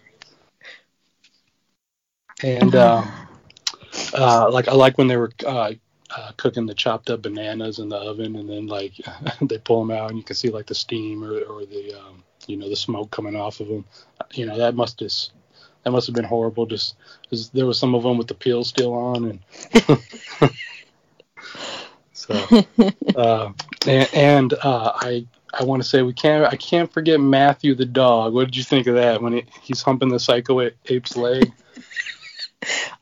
And 2.43 2.74
uh, 2.75 3.03
uh, 4.13 4.50
like 4.51 4.67
I 4.67 4.74
like 4.74 4.97
when 4.97 5.07
they 5.07 5.17
were 5.17 5.31
uh, 5.45 5.74
uh, 6.15 6.31
cooking 6.38 6.65
the 6.65 6.74
chopped 6.74 7.09
up 7.09 7.21
bananas 7.21 7.79
in 7.79 7.89
the 7.89 7.97
oven, 7.97 8.35
and 8.35 8.50
then 8.50 8.67
like 8.67 8.93
they 9.41 9.57
pull 9.57 9.85
them 9.85 9.95
out, 9.95 10.09
and 10.09 10.17
you 10.17 10.24
can 10.24 10.35
see 10.35 10.50
like 10.50 10.67
the 10.67 10.75
steam 10.75 11.24
or, 11.24 11.39
or 11.41 11.65
the 11.65 11.93
um, 12.00 12.24
you 12.47 12.57
know 12.57 12.69
the 12.69 12.75
smoke 12.75 13.12
coming 13.12 13.35
off 13.35 13.59
of 13.59 13.67
them. 13.67 13.85
You 14.33 14.45
know 14.45 14.57
that 14.57 14.75
must 14.75 15.00
just 15.00 15.31
that 15.89 15.93
must 15.93 16.08
have 16.08 16.15
been 16.15 16.24
horrible. 16.25 16.67
Just 16.67 16.96
because 17.24 17.50
there 17.50 17.65
was 17.65 17.79
some 17.79 17.96
of 17.96 18.03
them 18.03 18.17
with 18.17 18.27
the 18.27 18.36
peel 18.36 18.63
still 18.63 18.93
on, 18.93 19.25
and 19.25 20.51
so 22.13 22.34
uh, 23.15 23.51
and, 23.88 24.10
and 24.13 24.53
uh, 24.53 24.91
I 24.96 25.25
I 25.60 25.63
want 25.63 25.81
to 25.81 25.89
say 25.89 26.03
we 26.03 26.13
can't 26.13 26.46
I 26.46 26.55
can't 26.58 26.91
forget 26.91 27.19
Matthew 27.19 27.74
the 27.74 27.86
dog. 27.86 28.34
What 28.34 28.46
did 28.46 28.55
you 28.55 28.63
think 28.63 28.86
of 28.86 28.96
that 28.96 29.22
when 29.22 29.34
he, 29.34 29.46
he's 29.63 29.81
humping 29.81 30.10
the 30.10 30.19
psycho 30.19 30.69
ape's 30.86 31.17
leg? 31.17 31.51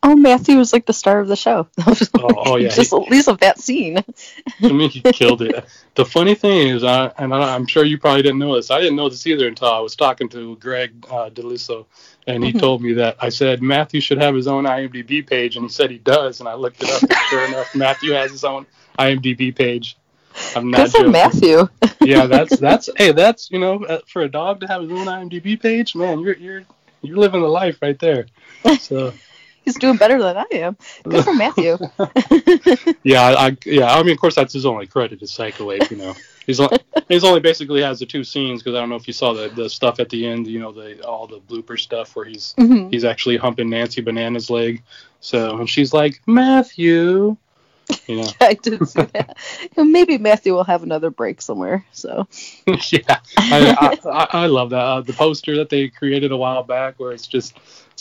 Oh, 0.04 0.16
Matthew 0.16 0.58
was 0.58 0.74
like 0.74 0.86
the 0.86 0.94
star 0.94 1.20
of 1.20 1.27
the 1.27 1.36
show. 1.36 1.68
oh, 1.88 1.96
oh, 2.16 2.56
yeah, 2.58 2.70
just 2.70 2.92
he, 2.92 2.98
at 2.98 3.10
least 3.10 3.27
of 3.27 3.39
that 3.39 3.60
scene. 3.60 3.98
I 4.62 4.72
mean, 4.72 4.89
he 4.89 5.01
killed 5.01 5.42
it. 5.42 5.66
The 5.96 6.06
funny 6.06 6.36
thing 6.36 6.70
is, 6.70 6.84
I, 6.84 7.12
and 7.18 7.34
I, 7.34 7.56
am 7.56 7.66
sure 7.66 7.84
you 7.84 7.98
probably 7.98 8.22
didn't 8.22 8.38
know 8.38 8.56
this. 8.56 8.70
I 8.70 8.80
didn't 8.80 8.96
know 8.96 9.10
this 9.10 9.25
either 9.25 9.48
until 9.48 9.70
I 9.70 9.80
was 9.80 9.96
talking 9.96 10.30
to 10.30 10.56
Greg 10.58 10.94
uh, 11.10 11.30
DeLusso, 11.32 11.88
and 12.27 12.44
he 12.44 12.51
mm-hmm. 12.51 12.60
told 12.60 12.84
me 12.84 12.94
that 12.94 13.18
I 13.20 13.30
said 13.30 13.62
Matthew 13.62 14.00
should 14.00 14.20
have 14.20 14.36
his 14.36 14.48
own 14.48 14.66
IMDb 14.66 15.25
page, 15.25 15.56
and 15.56 15.66
he 15.66 15.70
said 15.70 15.89
he 15.89 15.98
does. 15.98 16.39
And 16.39 16.48
I 16.48 16.54
looked 16.54 16.84
it 16.84 16.92
up, 16.92 17.01
and 17.01 17.13
sure 17.30 17.46
enough, 17.46 17.68
Matthew 17.75 18.12
has 18.12 18.32
his 18.32 18.44
own 18.44 18.68
IMDb 19.00 19.56
page. 19.56 19.98
I'm 20.56 20.70
not 20.70 20.92
Good. 20.92 21.12
Matthew. 21.12 21.68
yeah, 22.01 22.27
that's 22.27 22.58
that's 22.60 22.89
hey, 22.98 23.12
that's 23.12 23.50
you 23.50 23.58
know, 23.60 23.84
uh, 23.84 24.00
for 24.08 24.22
a 24.22 24.30
dog 24.30 24.60
to 24.62 24.68
have 24.68 24.84
his 24.84 24.92
own 24.92 25.08
IMDb 25.08 25.60
page, 25.60 25.96
man, 25.96 26.20
you're 26.20 26.36
you're 26.38 26.63
you're 27.01 27.18
living 27.18 27.42
the 27.42 27.48
life 27.48 27.80
right 27.82 27.98
there. 27.98 28.27
So 28.80 29.13
he's 29.67 29.75
doing 29.75 29.97
better 29.97 30.21
than 30.21 30.38
I 30.38 30.45
am. 30.53 30.77
Good 31.03 31.25
for 31.25 31.33
Matthew. 31.33 31.77
yeah, 33.03 33.21
I, 33.21 33.57
yeah. 33.65 33.93
I 33.93 34.01
mean, 34.01 34.13
of 34.13 34.19
course, 34.19 34.36
that's 34.36 34.53
his 34.53 34.65
only 34.65 34.88
credit 34.88 35.21
is 35.21 35.31
Psycho 35.31 35.71
Ape. 35.71 35.91
You 35.91 35.97
know, 35.97 36.15
he's 36.45 36.62
only, 36.62 36.79
he's 37.09 37.25
only 37.25 37.41
basically 37.41 37.81
has 37.81 38.00
the 38.00 38.05
two 38.05 38.24
scenes 38.24 38.63
because 38.63 38.75
I 38.75 38.79
don't 38.79 38.88
know 38.88 38.95
if 38.95 39.07
you 39.07 39.13
saw 39.13 39.33
the 39.33 39.50
the 39.50 39.69
stuff 39.69 40.00
at 40.00 40.09
the 40.09 40.25
end. 40.25 40.47
You 40.47 40.59
know, 40.59 40.71
the 40.71 41.05
all 41.05 41.27
the 41.27 41.39
blooper 41.39 41.77
stuff 41.77 42.15
where 42.15 42.25
he's 42.25 42.55
mm-hmm. 42.57 42.89
he's 42.89 43.03
actually 43.03 43.36
humping 43.36 43.69
Nancy 43.69 44.01
Banana's 44.01 44.50
leg. 44.50 44.83
So 45.19 45.57
and 45.57 45.69
she's 45.69 45.93
like 45.93 46.21
Matthew. 46.25 47.36
You 48.07 48.21
know. 48.21 48.29
I 48.41 48.53
did 48.53 48.88
see 48.88 49.01
that. 49.01 49.38
Maybe 49.75 50.17
Matthew 50.17 50.53
will 50.53 50.63
have 50.63 50.83
another 50.83 51.09
break 51.09 51.41
somewhere. 51.41 51.86
So. 51.91 52.27
yeah, 52.91 53.19
I, 53.38 53.97
I, 54.05 54.27
I, 54.43 54.45
love 54.47 54.71
that 54.71 54.81
uh, 54.81 55.01
the 55.01 55.13
poster 55.13 55.55
that 55.57 55.69
they 55.69 55.88
created 55.88 56.33
a 56.33 56.38
while 56.38 56.63
back, 56.63 57.00
where 57.00 57.13
it's 57.13 57.27
just 57.27 57.57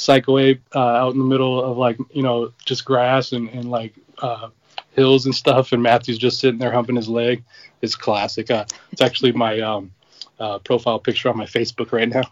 Ape 0.09 0.62
uh, 0.75 0.79
out 0.79 1.12
in 1.12 1.19
the 1.19 1.25
middle 1.25 1.62
of 1.62 1.76
like 1.76 1.99
you 2.12 2.23
know 2.23 2.53
just 2.65 2.85
grass 2.85 3.33
and, 3.33 3.49
and 3.50 3.71
like 3.71 3.95
uh, 4.19 4.49
hills 4.93 5.26
and 5.26 5.35
stuff, 5.35 5.73
and 5.73 5.83
Matthew's 5.83 6.19
just 6.19 6.41
sitting 6.41 6.59
there 6.59 6.73
humping 6.73 6.97
his 6.97 7.09
leg. 7.09 7.45
It's 7.83 7.95
classic. 7.95 8.50
Uh, 8.50 8.65
it's 8.93 9.03
actually 9.03 9.33
my 9.33 9.61
um, 9.61 9.93
uh, 10.38 10.59
profile 10.59 10.99
picture 10.99 11.29
on 11.29 11.37
my 11.37 11.47
Facebook 11.47 11.93
right 11.93 12.09
now. 12.09 12.25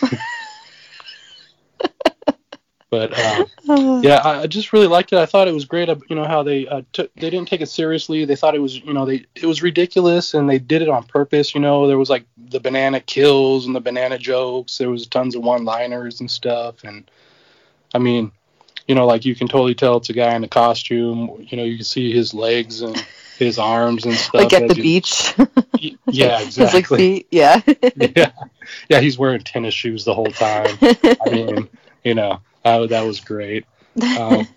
But 2.92 3.18
uh, 3.18 3.46
yeah, 4.02 4.20
I 4.22 4.46
just 4.46 4.74
really 4.74 4.86
liked 4.86 5.14
it. 5.14 5.18
I 5.18 5.24
thought 5.24 5.48
it 5.48 5.54
was 5.54 5.64
great. 5.64 5.88
You 6.10 6.14
know 6.14 6.26
how 6.26 6.42
they 6.42 6.68
uh, 6.68 6.82
took 6.92 7.10
they 7.14 7.30
didn't 7.30 7.48
take 7.48 7.62
it 7.62 7.70
seriously. 7.70 8.26
They 8.26 8.36
thought 8.36 8.54
it 8.54 8.60
was 8.60 8.78
you 8.78 8.92
know 8.92 9.06
they 9.06 9.24
it 9.34 9.46
was 9.46 9.62
ridiculous 9.62 10.34
and 10.34 10.46
they 10.46 10.58
did 10.58 10.82
it 10.82 10.90
on 10.90 11.04
purpose. 11.04 11.54
You 11.54 11.62
know 11.62 11.86
there 11.86 11.96
was 11.96 12.10
like 12.10 12.26
the 12.36 12.60
banana 12.60 13.00
kills 13.00 13.64
and 13.64 13.74
the 13.74 13.80
banana 13.80 14.18
jokes. 14.18 14.76
There 14.76 14.90
was 14.90 15.06
tons 15.06 15.34
of 15.34 15.42
one 15.42 15.64
liners 15.64 16.20
and 16.20 16.30
stuff. 16.30 16.84
And 16.84 17.10
I 17.94 17.98
mean, 17.98 18.30
you 18.86 18.94
know 18.94 19.06
like 19.06 19.24
you 19.24 19.34
can 19.34 19.48
totally 19.48 19.74
tell 19.74 19.96
it's 19.96 20.10
a 20.10 20.12
guy 20.12 20.34
in 20.34 20.44
a 20.44 20.48
costume. 20.48 21.46
You 21.48 21.56
know 21.56 21.64
you 21.64 21.76
can 21.76 21.86
see 21.86 22.12
his 22.12 22.34
legs 22.34 22.82
and 22.82 22.94
his 23.38 23.58
arms 23.58 24.04
and 24.04 24.12
stuff. 24.12 24.34
Like 24.34 24.52
at 24.52 24.68
the 24.68 24.76
you, 24.76 24.82
beach. 24.82 25.34
yeah, 26.08 26.42
exactly. 26.42 26.64
His 26.66 26.74
like 26.74 26.86
feet. 26.88 27.26
Yeah. 27.30 27.58
yeah, 27.96 28.32
yeah. 28.90 29.00
He's 29.00 29.16
wearing 29.16 29.40
tennis 29.40 29.72
shoes 29.72 30.04
the 30.04 30.12
whole 30.12 30.26
time. 30.26 30.76
I 30.82 31.30
mean, 31.30 31.70
you 32.04 32.14
know, 32.14 32.42
uh, 32.64 32.86
that 32.86 33.02
was 33.02 33.20
great. 33.20 33.66
Um, 34.18 34.48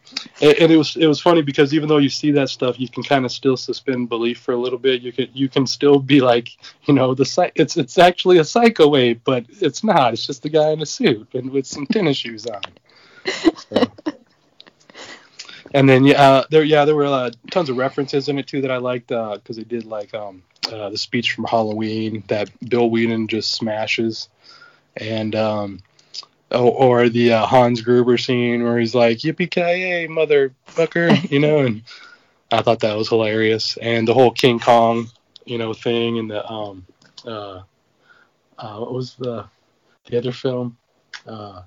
and, 0.42 0.54
and, 0.60 0.72
it 0.72 0.78
was 0.78 0.96
it 0.96 1.08
was 1.08 1.20
funny 1.20 1.42
because 1.42 1.74
even 1.74 1.90
though 1.90 1.98
you 1.98 2.08
see 2.08 2.32
that 2.32 2.50
stuff, 2.50 2.80
you 2.80 2.88
can 2.88 3.04
kind 3.04 3.26
of 3.26 3.32
still 3.34 3.58
suspend 3.58 4.08
belief 4.08 4.40
for 4.40 4.54
a 4.54 4.58
little 4.58 4.80
bit. 4.80 5.02
You 5.02 5.12
can 5.12 5.28
you 5.34 5.50
can 5.50 5.68
still 5.68 6.00
be 6.00 6.22
like, 6.22 6.52
you 6.86 6.94
know, 6.94 7.14
the 7.14 7.52
it's 7.56 7.76
it's 7.76 7.98
actually 7.98 8.38
a 8.38 8.46
psycho 8.46 8.96
ape, 8.96 9.22
but 9.26 9.46
it's 9.50 9.84
not. 9.84 10.14
It's 10.14 10.26
just 10.26 10.46
a 10.46 10.50
guy 10.50 10.70
in 10.70 10.82
a 10.82 10.86
suit 10.86 11.34
and 11.34 11.52
with 11.52 11.66
some 11.66 11.86
tennis 11.88 12.16
shoes 12.18 12.46
on. 12.46 12.62
So 13.58 13.88
and 15.76 15.90
then 15.90 16.06
yeah, 16.06 16.22
uh, 16.22 16.44
there 16.50 16.64
yeah 16.64 16.86
there 16.86 16.96
were 16.96 17.06
uh, 17.06 17.32
tons 17.52 17.70
of 17.70 17.76
references 17.76 18.30
in 18.30 18.40
it 18.40 18.48
too 18.48 18.62
that 18.62 18.72
I 18.72 18.78
liked 18.78 19.08
because 19.08 19.42
uh, 19.50 19.54
they 19.54 19.64
did 19.64 19.86
like 19.86 20.14
um, 20.14 20.42
uh, 20.72 20.90
the 20.90 20.98
speech 20.98 21.34
from 21.34 21.44
Halloween 21.44 22.24
that 22.28 22.50
Bill 22.70 22.90
Weeden 22.90 23.28
just 23.28 23.52
smashes, 23.52 24.30
and 24.96 25.36
um, 25.36 25.82
or, 26.52 27.04
or 27.04 27.10
the 27.10 27.34
uh, 27.34 27.46
Hans 27.46 27.82
Gruber 27.82 28.18
scene 28.18 28.64
where 28.64 28.80
he's 28.80 28.96
like 28.96 29.20
"Yippee 29.20 29.50
ki 29.50 29.62
yay, 29.62 30.08
motherfucker," 30.08 31.30
you 31.30 31.40
know, 31.40 31.60
and 31.60 31.84
I 32.52 32.62
thought 32.62 32.80
that 32.82 32.98
was 32.98 33.10
hilarious, 33.10 33.78
and 33.78 34.08
the 34.08 34.14
whole 34.14 34.32
King 34.32 34.60
Kong, 34.60 35.08
you 35.46 35.58
know, 35.58 35.74
thing, 35.74 36.20
and 36.20 36.30
the 36.30 36.46
um, 36.50 36.86
uh, 37.25 37.62
uh, 38.58 38.78
what 38.78 38.94
was 38.94 39.16
the 39.16 39.46
the 40.06 40.18
other 40.18 40.32
film? 40.32 40.78
Uh, 41.28 41.64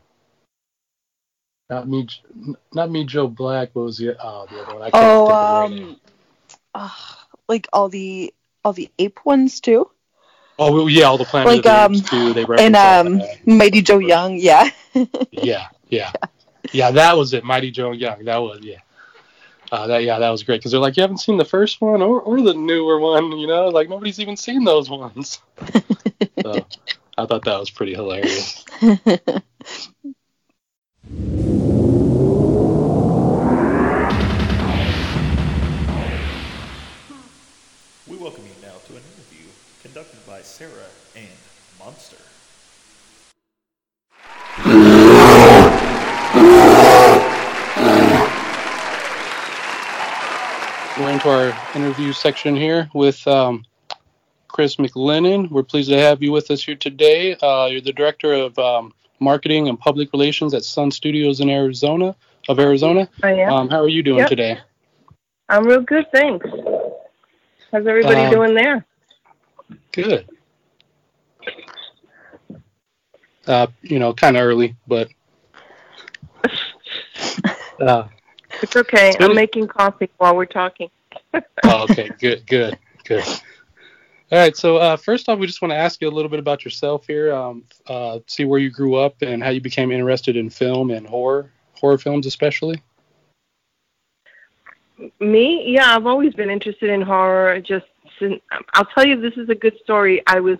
not 1.70 1.88
me, 1.88 2.08
not 2.72 2.90
Meet, 2.90 3.08
Joe 3.08 3.28
Black. 3.28 3.70
What 3.74 3.84
was 3.84 3.98
the 3.98 4.16
oh 4.22 4.46
the 4.50 4.62
other 4.62 4.74
one? 4.74 4.82
I 4.82 4.90
can't 4.90 5.02
oh, 5.02 5.64
um, 5.66 5.96
uh, 6.74 6.90
like 7.48 7.68
all 7.72 7.88
the 7.88 8.32
all 8.64 8.72
the 8.72 8.90
ape 8.98 9.24
ones 9.24 9.60
too. 9.60 9.90
Oh 10.58 10.88
yeah, 10.88 11.04
all 11.04 11.18
the 11.18 11.24
Planet 11.24 11.46
like, 11.46 11.66
of 11.66 11.92
the 11.92 11.98
Apes 11.98 12.12
um, 12.12 12.18
too. 12.18 12.32
They 12.32 12.64
and 12.64 12.76
um, 12.76 13.22
Mighty 13.46 13.80
Joe 13.80 13.98
Young, 13.98 14.36
yeah. 14.36 14.70
yeah, 15.30 15.68
yeah, 15.88 16.12
yeah. 16.72 16.90
That 16.90 17.16
was 17.16 17.32
it, 17.32 17.44
Mighty 17.44 17.70
Joe 17.70 17.92
Young. 17.92 18.24
That 18.24 18.38
was 18.38 18.58
yeah. 18.62 18.78
Uh, 19.70 19.86
that 19.86 20.02
yeah, 20.02 20.18
that 20.18 20.30
was 20.30 20.42
great 20.42 20.60
because 20.60 20.72
they're 20.72 20.80
like, 20.80 20.96
you 20.96 21.02
haven't 21.02 21.18
seen 21.18 21.36
the 21.36 21.44
first 21.44 21.80
one 21.80 22.02
or 22.02 22.20
or 22.22 22.40
the 22.40 22.54
newer 22.54 22.98
one, 22.98 23.38
you 23.38 23.46
know, 23.46 23.68
like 23.68 23.88
nobody's 23.88 24.18
even 24.18 24.36
seen 24.36 24.64
those 24.64 24.90
ones. 24.90 25.40
so 26.42 26.66
I 27.16 27.26
thought 27.26 27.44
that 27.44 27.60
was 27.60 27.70
pretty 27.70 27.94
hilarious. 27.94 28.64
We're 50.98 51.10
into 51.10 51.30
our 51.30 51.56
interview 51.76 52.12
section 52.12 52.56
here 52.56 52.90
with 52.92 53.24
um, 53.28 53.64
Chris 54.48 54.76
McLennan. 54.76 55.48
We're 55.48 55.62
pleased 55.62 55.90
to 55.90 55.96
have 55.96 56.24
you 56.24 56.32
with 56.32 56.50
us 56.50 56.64
here 56.64 56.74
today. 56.74 57.36
Uh, 57.36 57.66
you're 57.66 57.80
the 57.80 57.92
director 57.92 58.32
of 58.32 58.58
um, 58.58 58.92
marketing 59.20 59.68
and 59.68 59.78
public 59.78 60.12
relations 60.12 60.54
at 60.54 60.64
Sun 60.64 60.90
Studios 60.90 61.38
in 61.38 61.50
Arizona. 61.50 62.16
Of 62.48 62.58
Arizona. 62.58 63.08
I 63.22 63.34
am. 63.34 63.52
Um, 63.52 63.68
how 63.68 63.80
are 63.80 63.88
you 63.88 64.02
doing 64.02 64.18
yep. 64.18 64.28
today? 64.28 64.58
I'm 65.48 65.64
real 65.64 65.82
good, 65.82 66.06
thanks. 66.10 66.44
How's 67.70 67.86
everybody 67.86 68.22
um, 68.22 68.32
doing 68.32 68.54
there? 68.54 68.84
Good. 69.92 70.28
Uh, 73.46 73.68
you 73.82 74.00
know, 74.00 74.12
kind 74.14 74.36
of 74.36 74.42
early, 74.42 74.74
but. 74.86 75.08
Uh, 77.80 78.08
it's 78.62 78.76
okay. 78.76 79.12
I'm 79.20 79.34
making 79.34 79.68
coffee 79.68 80.10
while 80.18 80.36
we're 80.36 80.46
talking. 80.46 80.90
oh, 81.34 81.84
okay. 81.90 82.10
Good. 82.18 82.46
Good. 82.46 82.78
Good. 83.04 83.24
All 84.30 84.38
right. 84.38 84.56
So 84.56 84.76
uh, 84.76 84.96
first 84.96 85.28
off, 85.28 85.38
we 85.38 85.46
just 85.46 85.62
want 85.62 85.72
to 85.72 85.76
ask 85.76 86.00
you 86.00 86.08
a 86.08 86.10
little 86.10 86.30
bit 86.30 86.38
about 86.38 86.64
yourself 86.64 87.06
here. 87.06 87.32
Um, 87.32 87.64
uh, 87.86 88.20
see 88.26 88.44
where 88.44 88.58
you 88.58 88.70
grew 88.70 88.96
up 88.96 89.16
and 89.22 89.42
how 89.42 89.50
you 89.50 89.60
became 89.60 89.90
interested 89.90 90.36
in 90.36 90.50
film 90.50 90.90
and 90.90 91.06
horror, 91.06 91.50
horror 91.74 91.98
films 91.98 92.26
especially. 92.26 92.82
Me, 95.20 95.64
yeah, 95.66 95.94
I've 95.94 96.06
always 96.06 96.34
been 96.34 96.50
interested 96.50 96.90
in 96.90 97.02
horror. 97.02 97.60
Just 97.60 97.86
and 98.20 98.40
I'll 98.74 98.86
tell 98.86 99.06
you, 99.06 99.20
this 99.20 99.36
is 99.36 99.48
a 99.48 99.54
good 99.54 99.76
story. 99.82 100.22
I 100.26 100.40
was 100.40 100.58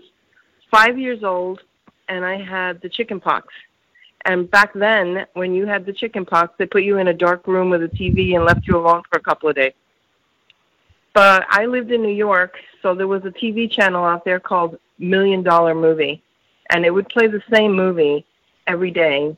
five 0.71 0.99
years 0.99 1.25
old, 1.25 1.61
and 2.09 2.25
I 2.25 2.43
had 2.43 2.81
the 2.81 2.89
chicken 2.89 3.21
pox. 3.21 3.53
And 4.25 4.51
back 4.51 4.73
then, 4.75 5.27
when 5.35 5.55
you 5.55 5.67
had 5.67 5.87
the 5.87 5.93
chicken 5.93 6.25
pox, 6.25 6.53
they 6.59 6.67
put 6.67 6.83
you 6.83 6.99
in 6.99 7.09
a 7.09 7.15
dark 7.15 7.47
room 7.47 7.71
with 7.71 7.83
a 7.83 7.89
TV 7.89 8.35
and 8.35 8.45
left 8.45 8.67
you 8.67 8.77
alone 8.77 9.03
for 9.11 9.19
a 9.19 9.23
couple 9.23 9.49
of 9.49 9.57
days. 9.57 9.73
But 11.15 11.47
I 11.49 11.67
lived 11.67 11.91
in 11.91 12.03
New 12.03 12.15
York, 12.15 12.57
so 12.83 12.95
there 12.95 13.07
was 13.07 13.25
a 13.25 13.31
TV 13.31 13.71
channel 13.71 14.05
out 14.05 14.25
there 14.25 14.39
called 14.39 14.79
Million 14.99 15.43
Dollar 15.43 15.75
Movie, 15.75 16.23
and 16.71 16.85
it 16.85 16.91
would 16.91 17.09
play 17.09 17.27
the 17.27 17.43
same 17.53 17.73
movie 17.73 18.25
every 18.67 18.91
day. 18.91 19.37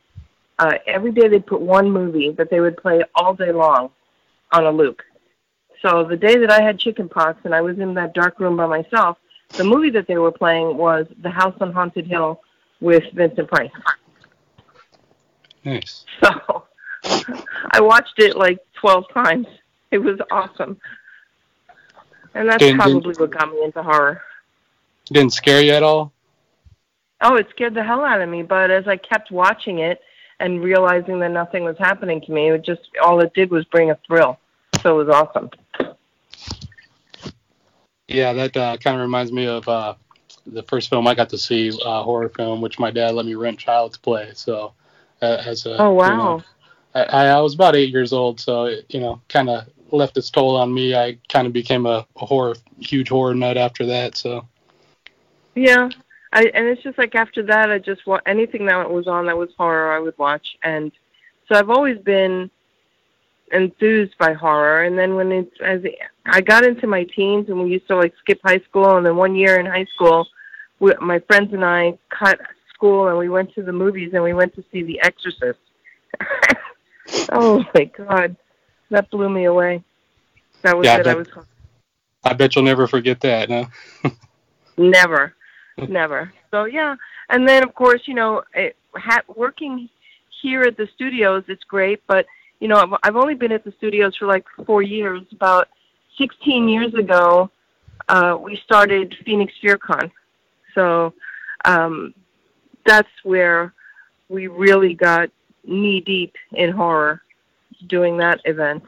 Uh, 0.59 0.75
every 0.87 1.13
day 1.13 1.29
they'd 1.29 1.47
put 1.47 1.61
one 1.61 1.91
movie 1.91 2.33
that 2.33 2.51
they 2.51 2.61
would 2.61 2.77
play 2.77 3.03
all 3.15 3.35
day 3.35 3.53
long 3.53 3.91
on 4.53 4.67
a 4.67 4.71
loop. 4.71 5.01
So 5.83 6.05
the 6.05 6.17
day 6.17 6.37
that 6.37 6.51
I 6.51 6.61
had 6.61 6.79
chickenpox 6.79 7.41
and 7.45 7.55
I 7.55 7.63
was 7.63 7.79
in 7.79 7.95
that 7.95 8.13
dark 8.13 8.41
room 8.41 8.57
by 8.57 8.67
myself, 8.67 9.17
the 9.57 9.65
movie 9.65 9.91
that 9.91 10.07
they 10.07 10.19
were 10.19 10.33
playing 10.33 10.77
was 10.77 11.07
The 11.23 11.31
House 11.31 11.57
on 11.61 11.73
Haunted 11.73 12.07
Hill 12.07 12.41
with 12.81 13.05
Vincent 13.15 13.49
Price. 13.49 13.71
Nice. 15.65 16.05
So 16.23 16.65
I 17.71 17.81
watched 17.81 18.19
it 18.19 18.37
like 18.37 18.59
12 18.81 19.05
times. 19.13 19.47
It 19.91 19.99
was 19.99 20.19
awesome. 20.31 20.79
And 22.35 22.49
that's 22.49 22.59
didn't, 22.59 22.79
probably 22.79 23.15
didn't, 23.15 23.21
what 23.21 23.31
got 23.31 23.51
me 23.51 23.65
into 23.65 23.83
horror. 23.83 24.23
Didn't 25.07 25.33
scare 25.33 25.61
you 25.61 25.73
at 25.73 25.83
all? 25.83 26.13
Oh, 27.23 27.37
it 27.37 27.49
scared 27.51 27.75
the 27.75 27.83
hell 27.83 28.05
out 28.05 28.21
of 28.21 28.29
me. 28.29 28.43
But 28.43 28.71
as 28.71 28.87
I 28.87 28.97
kept 28.97 29.31
watching 29.31 29.81
it 29.81 30.01
and 30.39 30.63
realizing 30.63 31.19
that 31.21 31.31
nothing 31.31 31.65
was 31.65 31.77
happening 31.79 32.21
to 32.23 32.33
me, 32.33 32.51
it 32.51 32.65
just 32.65 32.83
all 33.03 33.21
it 33.21 33.35
did 33.35 33.51
was 33.51 33.65
bring 33.67 33.91
a 33.91 33.99
thrill. 34.07 34.39
So 34.83 34.99
it 34.99 35.07
was 35.07 35.15
awesome. 35.15 35.51
Yeah, 38.09 38.33
that 38.33 38.57
uh, 38.57 38.77
kind 38.79 38.97
of 38.97 39.03
reminds 39.03 39.31
me 39.31 39.47
of 39.47 39.69
uh, 39.69 39.95
the 40.47 40.63
first 40.65 40.91
film 40.91 41.07
I 41.07 41.15
got 41.15 41.29
to 41.31 41.39
see, 41.39 41.71
uh, 41.71 42.03
horror 42.03 42.29
film, 42.29 42.61
which 42.61 42.79
my 42.79 42.91
dad 42.91 43.15
let 43.15 43.27
me 43.27 43.35
rent 43.35 43.59
Child's 43.59 43.99
Play. 43.99 44.31
So, 44.35 44.73
Uh, 45.23 45.43
as 45.45 45.67
a 45.67 45.77
oh 45.81 45.93
wow, 45.93 46.09
you 46.09 46.17
know, 46.17 46.43
I, 46.95 47.27
I 47.27 47.41
was 47.41 47.55
about 47.55 47.77
eight 47.77 47.91
years 47.91 48.13
old, 48.13 48.41
so 48.41 48.65
it, 48.65 48.87
you 48.89 49.01
know, 49.01 49.21
kind 49.29 49.51
of 49.51 49.67
left 49.91 50.17
its 50.17 50.31
toll 50.31 50.57
on 50.57 50.73
me. 50.73 50.95
I 50.95 51.19
kind 51.29 51.47
of 51.47 51.53
became 51.53 51.87
a, 51.87 52.07
a 52.17 52.27
horror, 52.27 52.57
huge 52.79 53.09
horror 53.09 53.35
nut 53.35 53.57
after 53.57 53.87
that. 53.87 54.17
So, 54.17 54.47
yeah, 55.55 55.89
I 56.33 56.51
and 56.55 56.67
it's 56.67 56.83
just 56.83 56.99
like 56.99 57.15
after 57.15 57.43
that, 57.45 57.71
I 57.71 57.79
just 57.79 58.07
want 58.07 58.23
anything 58.27 58.67
that 58.67 58.91
was 58.91 59.07
on 59.07 59.27
that 59.27 59.37
was 59.37 59.51
horror, 59.57 59.93
I 59.93 59.99
would 59.99 60.17
watch, 60.19 60.57
and 60.63 60.91
so 61.49 61.59
I've 61.59 61.71
always 61.71 61.99
been 61.99 62.51
enthused 63.53 64.17
by 64.19 64.33
horror. 64.33 64.85
And 64.85 64.99
then 64.99 65.17
when 65.17 65.33
it's 65.33 65.61
as 65.61 65.83
I 66.27 66.41
got 66.41 66.65
into 66.65 66.87
my 66.87 67.05
teens 67.05 67.49
and 67.49 67.61
we 67.61 67.71
used 67.71 67.89
to 67.89 67.97
like 67.97 68.15
skip 68.21 68.41
high 68.45 68.61
school, 68.61 68.97
and 68.97 69.05
then 69.05 69.17
one 69.17 69.35
year 69.35 69.59
in 69.59 69.67
high 69.67 69.87
school, 69.95 70.27
we, 70.79 70.95
my 71.01 71.19
friends 71.21 71.53
and 71.53 71.65
I 71.65 71.99
cut 72.09 72.41
school 72.81 73.09
and 73.09 73.19
we 73.19 73.29
went 73.29 73.53
to 73.55 73.63
the 73.63 73.73
movies 73.73 74.13
and 74.15 74.23
we 74.23 74.33
went 74.33 74.55
to 74.55 74.65
see 74.73 74.83
The 74.83 75.01
Exorcist. 75.03 75.59
oh 77.33 77.63
my 77.75 77.85
god, 77.85 78.37
that 78.91 79.11
blew 79.11 79.29
me 79.29 79.45
away. 79.45 79.85
That 80.63 80.77
was 80.77 80.87
yeah, 80.87 80.99
it. 80.99 81.07
I, 81.07 81.15
was. 81.15 81.29
I 82.25 82.33
bet 82.33 82.57
you'll 82.57 82.65
never 82.65 82.87
forget 82.87 83.21
that. 83.21 83.51
No? 83.51 83.67
never, 84.79 85.35
never. 85.89 86.33
So 86.51 86.65
yeah, 86.65 86.97
and 87.29 87.47
then 87.47 87.63
of 87.63 87.75
course 87.75 88.03
you 88.07 88.15
know, 88.15 88.43
it, 88.55 88.77
ha- 88.95 89.23
working 89.37 89.89
here 90.43 90.63
at 90.63 90.79
the 90.79 90.89
studios, 90.95 91.45
it's 91.49 91.65
great, 91.65 92.03
but 92.07 92.25
you 92.61 92.69
know, 92.69 92.97
I've 93.03 93.17
only 93.17 93.35
been 93.35 93.53
at 93.53 93.65
the 93.65 93.73
studios 93.77 94.17
for 94.17 94.27
like 94.27 94.45
four 94.67 94.83
years. 94.83 95.23
About 95.33 95.69
16 96.19 96.69
years 96.69 96.93
ago, 96.95 97.51
uh, 98.09 98.37
we 98.41 98.61
started 98.65 99.15
Phoenix 99.25 99.53
FearCon. 99.63 100.11
So 100.75 101.15
um, 101.65 102.15
that's 102.85 103.09
where 103.23 103.73
we 104.29 104.47
really 104.47 104.95
got 104.95 105.31
knee 105.65 106.01
deep 106.01 106.35
in 106.53 106.71
horror 106.71 107.23
doing 107.87 108.17
that 108.19 108.41
event. 108.45 108.83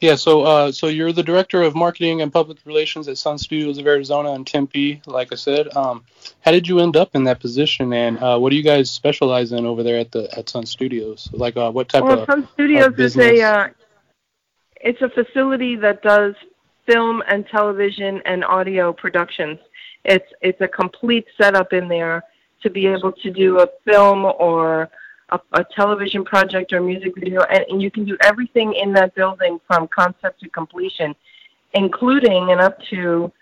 Yeah, 0.00 0.14
so 0.14 0.42
uh, 0.42 0.72
so 0.72 0.86
you're 0.86 1.12
the 1.12 1.22
director 1.22 1.62
of 1.62 1.74
marketing 1.74 2.22
and 2.22 2.32
public 2.32 2.58
relations 2.64 3.06
at 3.06 3.18
Sun 3.18 3.36
Studios 3.36 3.76
of 3.76 3.86
Arizona 3.86 4.32
in 4.32 4.46
Tempe. 4.46 5.02
Like 5.06 5.30
I 5.30 5.36
said, 5.36 5.76
um, 5.76 6.04
how 6.40 6.52
did 6.52 6.66
you 6.66 6.80
end 6.80 6.96
up 6.96 7.14
in 7.14 7.24
that 7.24 7.38
position, 7.38 7.92
and 7.92 8.18
uh, 8.18 8.38
what 8.38 8.48
do 8.48 8.56
you 8.56 8.62
guys 8.62 8.90
specialize 8.90 9.52
in 9.52 9.66
over 9.66 9.82
there 9.82 9.98
at 9.98 10.10
the 10.10 10.26
at 10.38 10.48
Sun 10.48 10.64
Studios? 10.64 11.28
Like, 11.32 11.58
uh, 11.58 11.70
what 11.70 11.90
type 11.90 12.04
well, 12.04 12.20
of 12.20 12.26
Sun 12.26 12.48
Studios 12.54 12.98
is 12.98 13.18
a 13.18 13.42
uh, 13.42 13.68
it's 14.80 15.02
a 15.02 15.10
facility 15.10 15.76
that 15.76 16.02
does 16.02 16.34
film 16.86 17.22
and 17.28 17.46
television 17.48 18.22
and 18.24 18.42
audio 18.42 18.94
productions. 18.94 19.58
It's 20.04 20.30
it's 20.40 20.60
a 20.60 20.68
complete 20.68 21.26
setup 21.36 21.72
in 21.72 21.88
there 21.88 22.24
to 22.62 22.70
be 22.70 22.86
able 22.86 23.12
to 23.12 23.30
do 23.30 23.60
a 23.60 23.68
film 23.84 24.24
or 24.24 24.90
a, 25.30 25.40
a 25.52 25.64
television 25.64 26.24
project 26.24 26.72
or 26.72 26.80
music 26.80 27.14
video, 27.14 27.42
and, 27.42 27.64
and 27.70 27.82
you 27.82 27.90
can 27.90 28.04
do 28.04 28.16
everything 28.22 28.74
in 28.74 28.92
that 28.94 29.14
building 29.14 29.60
from 29.66 29.88
concept 29.88 30.40
to 30.40 30.48
completion, 30.48 31.14
including 31.74 32.50
and 32.50 32.60
up 32.60 32.80
to 32.84 33.32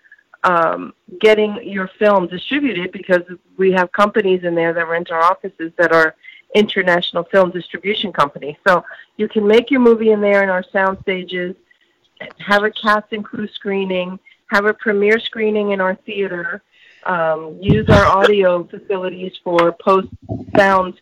um, 0.43 0.93
getting 1.19 1.61
your 1.63 1.89
film 1.99 2.27
distributed 2.27 2.91
because 2.91 3.23
we 3.57 3.71
have 3.71 3.91
companies 3.91 4.43
in 4.43 4.55
there 4.55 4.73
that 4.73 4.87
rent 4.87 5.11
our 5.11 5.21
offices 5.21 5.71
that 5.77 5.91
are 5.91 6.15
international 6.55 7.23
film 7.25 7.51
distribution 7.51 8.11
companies. 8.11 8.55
So 8.67 8.83
you 9.17 9.27
can 9.27 9.45
make 9.45 9.69
your 9.69 9.81
movie 9.81 10.11
in 10.11 10.21
there 10.21 10.43
in 10.43 10.49
our 10.49 10.63
sound 10.71 10.97
stages, 11.01 11.55
have 12.37 12.63
a 12.63 12.71
cast 12.71 13.11
and 13.11 13.23
crew 13.23 13.47
screening, 13.47 14.19
have 14.49 14.65
a 14.65 14.73
premiere 14.73 15.19
screening 15.19 15.71
in 15.71 15.81
our 15.81 15.95
theater, 15.95 16.61
um, 17.03 17.57
use 17.61 17.87
our 17.89 18.05
audio 18.05 18.63
facilities 18.63 19.33
for 19.43 19.71
post 19.71 20.09
sound 20.55 20.99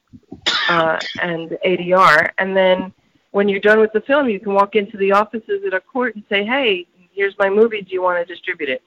uh, 0.69 0.99
and 1.21 1.51
ADR, 1.65 2.29
and 2.37 2.55
then 2.55 2.93
when 3.31 3.49
you're 3.49 3.59
done 3.59 3.79
with 3.79 3.91
the 3.93 4.01
film, 4.01 4.29
you 4.29 4.39
can 4.39 4.53
walk 4.53 4.75
into 4.75 4.97
the 4.97 5.11
offices 5.11 5.63
at 5.65 5.73
a 5.73 5.79
court 5.79 6.15
and 6.15 6.23
say, 6.29 6.45
"Hey, 6.45 6.87
here's 7.13 7.37
my 7.37 7.49
movie. 7.49 7.81
Do 7.81 7.93
you 7.93 8.01
want 8.01 8.19
to 8.19 8.33
distribute 8.33 8.69
it?" 8.69 8.81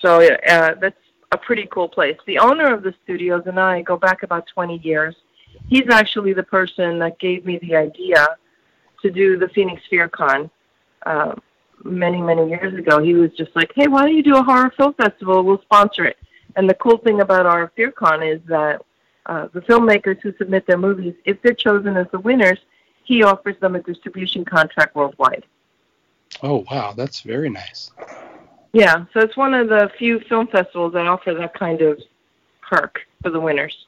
So 0.00 0.20
uh, 0.20 0.74
that's 0.74 0.96
a 1.32 1.38
pretty 1.38 1.66
cool 1.70 1.88
place. 1.88 2.18
The 2.26 2.38
owner 2.38 2.72
of 2.72 2.82
the 2.82 2.94
studios 3.04 3.44
and 3.46 3.58
I 3.58 3.82
go 3.82 3.96
back 3.96 4.22
about 4.22 4.46
20 4.46 4.78
years. 4.78 5.14
He's 5.68 5.88
actually 5.90 6.32
the 6.32 6.42
person 6.42 6.98
that 6.98 7.18
gave 7.18 7.46
me 7.46 7.58
the 7.58 7.76
idea 7.76 8.36
to 9.00 9.10
do 9.10 9.38
the 9.38 9.48
Phoenix 9.48 9.82
Fear 9.88 10.08
Con 10.08 10.50
uh, 11.06 11.34
many, 11.84 12.20
many 12.20 12.48
years 12.48 12.74
ago. 12.78 13.02
He 13.02 13.14
was 13.14 13.30
just 13.32 13.54
like, 13.54 13.72
"Hey, 13.74 13.88
why 13.88 14.02
don't 14.02 14.16
you 14.16 14.22
do 14.22 14.36
a 14.36 14.42
horror 14.42 14.72
film 14.76 14.94
festival? 14.94 15.42
We'll 15.42 15.62
sponsor 15.62 16.04
it." 16.04 16.16
And 16.56 16.68
the 16.68 16.74
cool 16.74 16.98
thing 16.98 17.20
about 17.20 17.46
our 17.46 17.72
FearCon 17.76 18.34
is 18.34 18.40
that 18.46 18.82
uh, 19.26 19.48
the 19.52 19.60
filmmakers 19.60 20.20
who 20.20 20.34
submit 20.36 20.66
their 20.66 20.78
movies, 20.78 21.14
if 21.24 21.40
they're 21.42 21.54
chosen 21.54 21.96
as 21.96 22.06
the 22.12 22.18
winners, 22.18 22.58
he 23.04 23.22
offers 23.22 23.56
them 23.60 23.74
a 23.74 23.82
distribution 23.82 24.44
contract 24.44 24.94
worldwide. 24.94 25.44
Oh 26.42 26.64
wow, 26.70 26.92
that's 26.92 27.20
very 27.20 27.50
nice. 27.50 27.90
Yeah, 28.72 29.04
so 29.12 29.20
it's 29.20 29.36
one 29.36 29.54
of 29.54 29.68
the 29.68 29.90
few 29.98 30.20
film 30.20 30.46
festivals 30.46 30.94
that 30.94 31.06
offer 31.06 31.34
that 31.34 31.54
kind 31.54 31.82
of 31.82 32.00
perk 32.62 33.00
for 33.22 33.30
the 33.30 33.40
winners. 33.40 33.86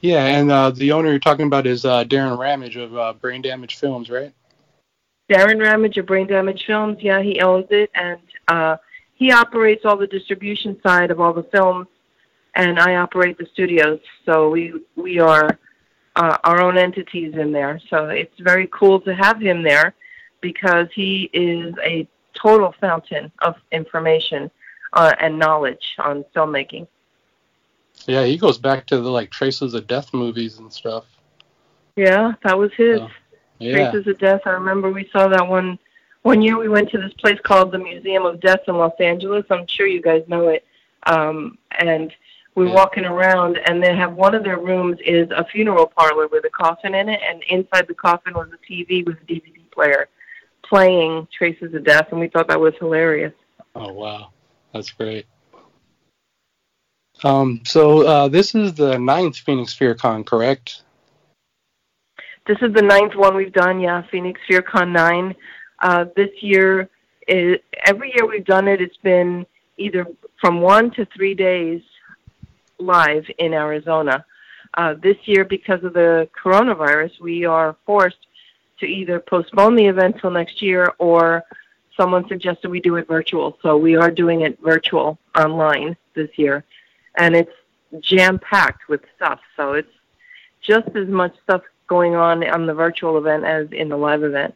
Yeah, 0.00 0.26
and 0.26 0.50
uh, 0.50 0.70
the 0.70 0.92
owner 0.92 1.08
you're 1.10 1.18
talking 1.18 1.46
about 1.46 1.66
is 1.66 1.84
uh, 1.84 2.04
Darren 2.04 2.38
Ramage 2.38 2.76
of 2.76 2.96
uh, 2.96 3.14
Brain 3.14 3.42
Damage 3.42 3.76
Films, 3.76 4.10
right? 4.10 4.32
Darren 5.28 5.60
Ramage 5.60 5.98
of 5.98 6.06
Brain 6.06 6.26
Damage 6.26 6.64
Films, 6.66 6.98
yeah, 7.00 7.20
he 7.20 7.40
owns 7.40 7.66
it, 7.70 7.90
and 7.94 8.20
uh, 8.48 8.76
he 9.14 9.30
operates 9.30 9.84
all 9.84 9.96
the 9.96 10.06
distribution 10.06 10.80
side 10.82 11.10
of 11.10 11.20
all 11.20 11.32
the 11.32 11.42
films, 11.44 11.86
and 12.54 12.78
I 12.78 12.96
operate 12.96 13.36
the 13.36 13.46
studios. 13.52 14.00
So 14.24 14.48
we 14.48 14.74
we 14.96 15.18
are 15.18 15.58
uh, 16.16 16.38
our 16.44 16.60
own 16.60 16.78
entities 16.78 17.34
in 17.34 17.52
there. 17.52 17.80
So 17.90 18.08
it's 18.08 18.38
very 18.40 18.68
cool 18.68 19.00
to 19.02 19.14
have 19.14 19.40
him 19.40 19.62
there 19.62 19.94
because 20.40 20.88
he 20.94 21.30
is 21.32 21.74
a 21.82 22.08
total 22.34 22.74
fountain 22.80 23.30
of 23.40 23.56
information 23.72 24.50
uh, 24.92 25.14
and 25.20 25.38
knowledge 25.38 25.96
on 25.98 26.24
filmmaking. 26.34 26.86
Yeah, 28.06 28.24
he 28.24 28.36
goes 28.36 28.58
back 28.58 28.86
to 28.86 29.00
the 29.00 29.10
like 29.10 29.30
Traces 29.30 29.74
of 29.74 29.86
Death 29.86 30.14
movies 30.14 30.58
and 30.58 30.72
stuff. 30.72 31.04
Yeah, 31.96 32.34
that 32.44 32.56
was 32.56 32.72
his. 32.76 33.00
Yeah, 33.58 33.90
Traces 33.90 34.06
of 34.06 34.18
Death. 34.18 34.42
I 34.46 34.50
remember 34.50 34.90
we 34.90 35.08
saw 35.12 35.28
that 35.28 35.46
one 35.46 35.78
one 36.22 36.42
year. 36.42 36.58
We 36.58 36.68
went 36.68 36.90
to 36.90 36.98
this 36.98 37.12
place 37.14 37.38
called 37.42 37.72
the 37.72 37.78
Museum 37.78 38.24
of 38.24 38.40
Death 38.40 38.60
in 38.68 38.76
Los 38.76 38.98
Angeles. 39.00 39.44
I'm 39.50 39.66
sure 39.66 39.86
you 39.86 40.02
guys 40.02 40.24
know 40.28 40.48
it. 40.48 40.64
Um, 41.04 41.58
and 41.78 42.12
we're 42.54 42.66
Yeah. 42.66 42.74
walking 42.74 43.04
around, 43.04 43.58
and 43.58 43.82
they 43.82 43.94
have 43.94 44.14
one 44.14 44.34
of 44.34 44.42
their 44.42 44.58
rooms 44.58 44.98
is 45.04 45.30
a 45.30 45.44
funeral 45.44 45.86
parlor 45.86 46.26
with 46.26 46.44
a 46.44 46.50
coffin 46.50 46.94
in 46.94 47.08
it, 47.08 47.20
and 47.22 47.42
inside 47.44 47.86
the 47.86 47.94
coffin 47.94 48.34
was 48.34 48.48
a 48.52 48.58
TV 48.66 49.02
with 49.06 49.16
a 49.22 49.24
DVD 49.24 49.70
player 49.70 50.08
playing 50.62 51.28
Traces 51.32 51.72
of 51.72 51.84
Death, 51.84 52.08
and 52.10 52.20
we 52.20 52.28
thought 52.28 52.48
that 52.48 52.60
was 52.60 52.74
hilarious. 52.78 53.32
Oh 53.74 53.92
wow, 53.92 54.30
that's 54.72 54.90
great. 54.90 55.26
Um, 57.24 57.62
so 57.64 58.06
uh, 58.06 58.28
this 58.28 58.54
is 58.54 58.74
the 58.74 58.98
ninth 58.98 59.38
Phoenix 59.38 59.74
FearCon, 59.76 60.24
correct? 60.26 60.82
This 62.48 62.56
is 62.62 62.72
the 62.72 62.80
ninth 62.80 63.14
one 63.14 63.36
we've 63.36 63.52
done, 63.52 63.78
yeah, 63.78 64.02
Phoenix 64.10 64.40
FearCon 64.48 64.90
9. 64.90 65.36
Uh, 65.80 66.06
this 66.16 66.30
year, 66.40 66.88
every 67.28 68.10
year 68.14 68.26
we've 68.26 68.46
done 68.46 68.68
it, 68.68 68.80
it's 68.80 68.96
been 68.96 69.44
either 69.76 70.06
from 70.40 70.62
one 70.62 70.90
to 70.92 71.04
three 71.14 71.34
days 71.34 71.82
live 72.78 73.26
in 73.36 73.52
Arizona. 73.52 74.24
Uh, 74.72 74.94
this 74.94 75.18
year, 75.26 75.44
because 75.44 75.84
of 75.84 75.92
the 75.92 76.26
coronavirus, 76.42 77.20
we 77.20 77.44
are 77.44 77.76
forced 77.84 78.26
to 78.80 78.86
either 78.86 79.20
postpone 79.20 79.76
the 79.76 79.84
event 79.84 80.16
till 80.18 80.30
next 80.30 80.62
year 80.62 80.94
or 80.96 81.44
someone 81.98 82.26
suggested 82.28 82.70
we 82.70 82.80
do 82.80 82.96
it 82.96 83.06
virtual. 83.06 83.58
So 83.60 83.76
we 83.76 83.94
are 83.94 84.10
doing 84.10 84.40
it 84.40 84.58
virtual 84.62 85.18
online 85.36 85.98
this 86.14 86.30
year. 86.36 86.64
And 87.18 87.36
it's 87.36 87.52
jam 88.00 88.38
packed 88.38 88.88
with 88.88 89.02
stuff. 89.16 89.40
So 89.54 89.74
it's 89.74 89.92
just 90.62 90.88
as 90.96 91.08
much 91.08 91.34
stuff 91.42 91.60
going 91.88 92.14
on 92.14 92.48
on 92.48 92.66
the 92.66 92.74
virtual 92.74 93.18
event 93.18 93.44
as 93.44 93.72
in 93.72 93.88
the 93.88 93.96
live 93.96 94.22
event. 94.22 94.54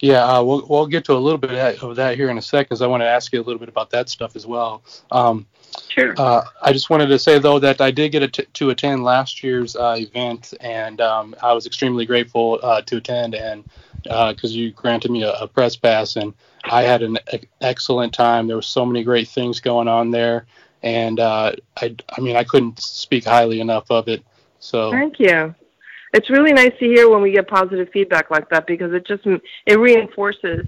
Yeah, 0.00 0.24
uh, 0.24 0.42
we'll 0.42 0.66
we'll 0.66 0.86
get 0.86 1.04
to 1.06 1.12
a 1.12 1.18
little 1.18 1.38
bit 1.38 1.50
of 1.50 1.96
that, 1.96 2.16
here 2.16 2.30
in 2.30 2.38
a 2.38 2.42
sec, 2.42 2.66
because 2.66 2.80
I 2.80 2.86
want 2.86 3.02
to 3.02 3.06
ask 3.06 3.32
you 3.32 3.40
a 3.40 3.44
little 3.44 3.58
bit 3.58 3.68
about 3.68 3.90
that 3.90 4.08
stuff 4.08 4.34
as 4.34 4.46
well. 4.46 4.82
Um, 5.10 5.46
Sure. 5.88 6.14
uh, 6.16 6.42
I 6.62 6.72
just 6.72 6.90
wanted 6.90 7.06
to 7.08 7.18
say 7.18 7.38
though 7.38 7.58
that 7.60 7.80
I 7.80 7.90
did 7.90 8.10
get 8.10 8.22
a 8.22 8.28
t- 8.28 8.46
to 8.54 8.70
attend 8.70 9.04
last 9.04 9.44
year's 9.44 9.76
uh, 9.76 9.96
event, 9.98 10.54
and 10.60 11.00
um, 11.00 11.34
I 11.42 11.52
was 11.52 11.66
extremely 11.66 12.06
grateful 12.06 12.58
uh, 12.62 12.80
to 12.82 12.96
attend, 12.96 13.34
and 13.34 13.64
because 14.02 14.56
you 14.56 14.72
granted 14.72 15.10
me 15.10 15.22
a, 15.22 15.32
a 15.34 15.46
press 15.46 15.76
pass, 15.76 16.16
and 16.16 16.32
I 16.64 16.82
had 16.82 17.02
an 17.02 17.18
e- 17.32 17.46
excellent 17.60 18.14
time. 18.14 18.46
There 18.46 18.56
were 18.56 18.62
so 18.62 18.86
many 18.86 19.04
great 19.04 19.28
things 19.28 19.60
going 19.60 19.86
on 19.86 20.10
there, 20.10 20.46
and 20.82 21.20
uh, 21.20 21.52
I 21.76 21.94
I 22.08 22.20
mean 22.20 22.36
I 22.36 22.44
couldn't 22.44 22.80
speak 22.80 23.24
highly 23.24 23.60
enough 23.60 23.90
of 23.90 24.08
it. 24.08 24.24
So 24.60 24.90
Thank 24.90 25.20
you. 25.20 25.54
It's 26.12 26.28
really 26.30 26.52
nice 26.52 26.72
to 26.78 26.86
hear 26.86 27.08
when 27.08 27.22
we 27.22 27.32
get 27.32 27.48
positive 27.48 27.88
feedback 27.92 28.30
like 28.30 28.48
that 28.50 28.66
because 28.66 28.92
it 28.92 29.06
just 29.06 29.24
it 29.66 29.78
reinforces, 29.78 30.66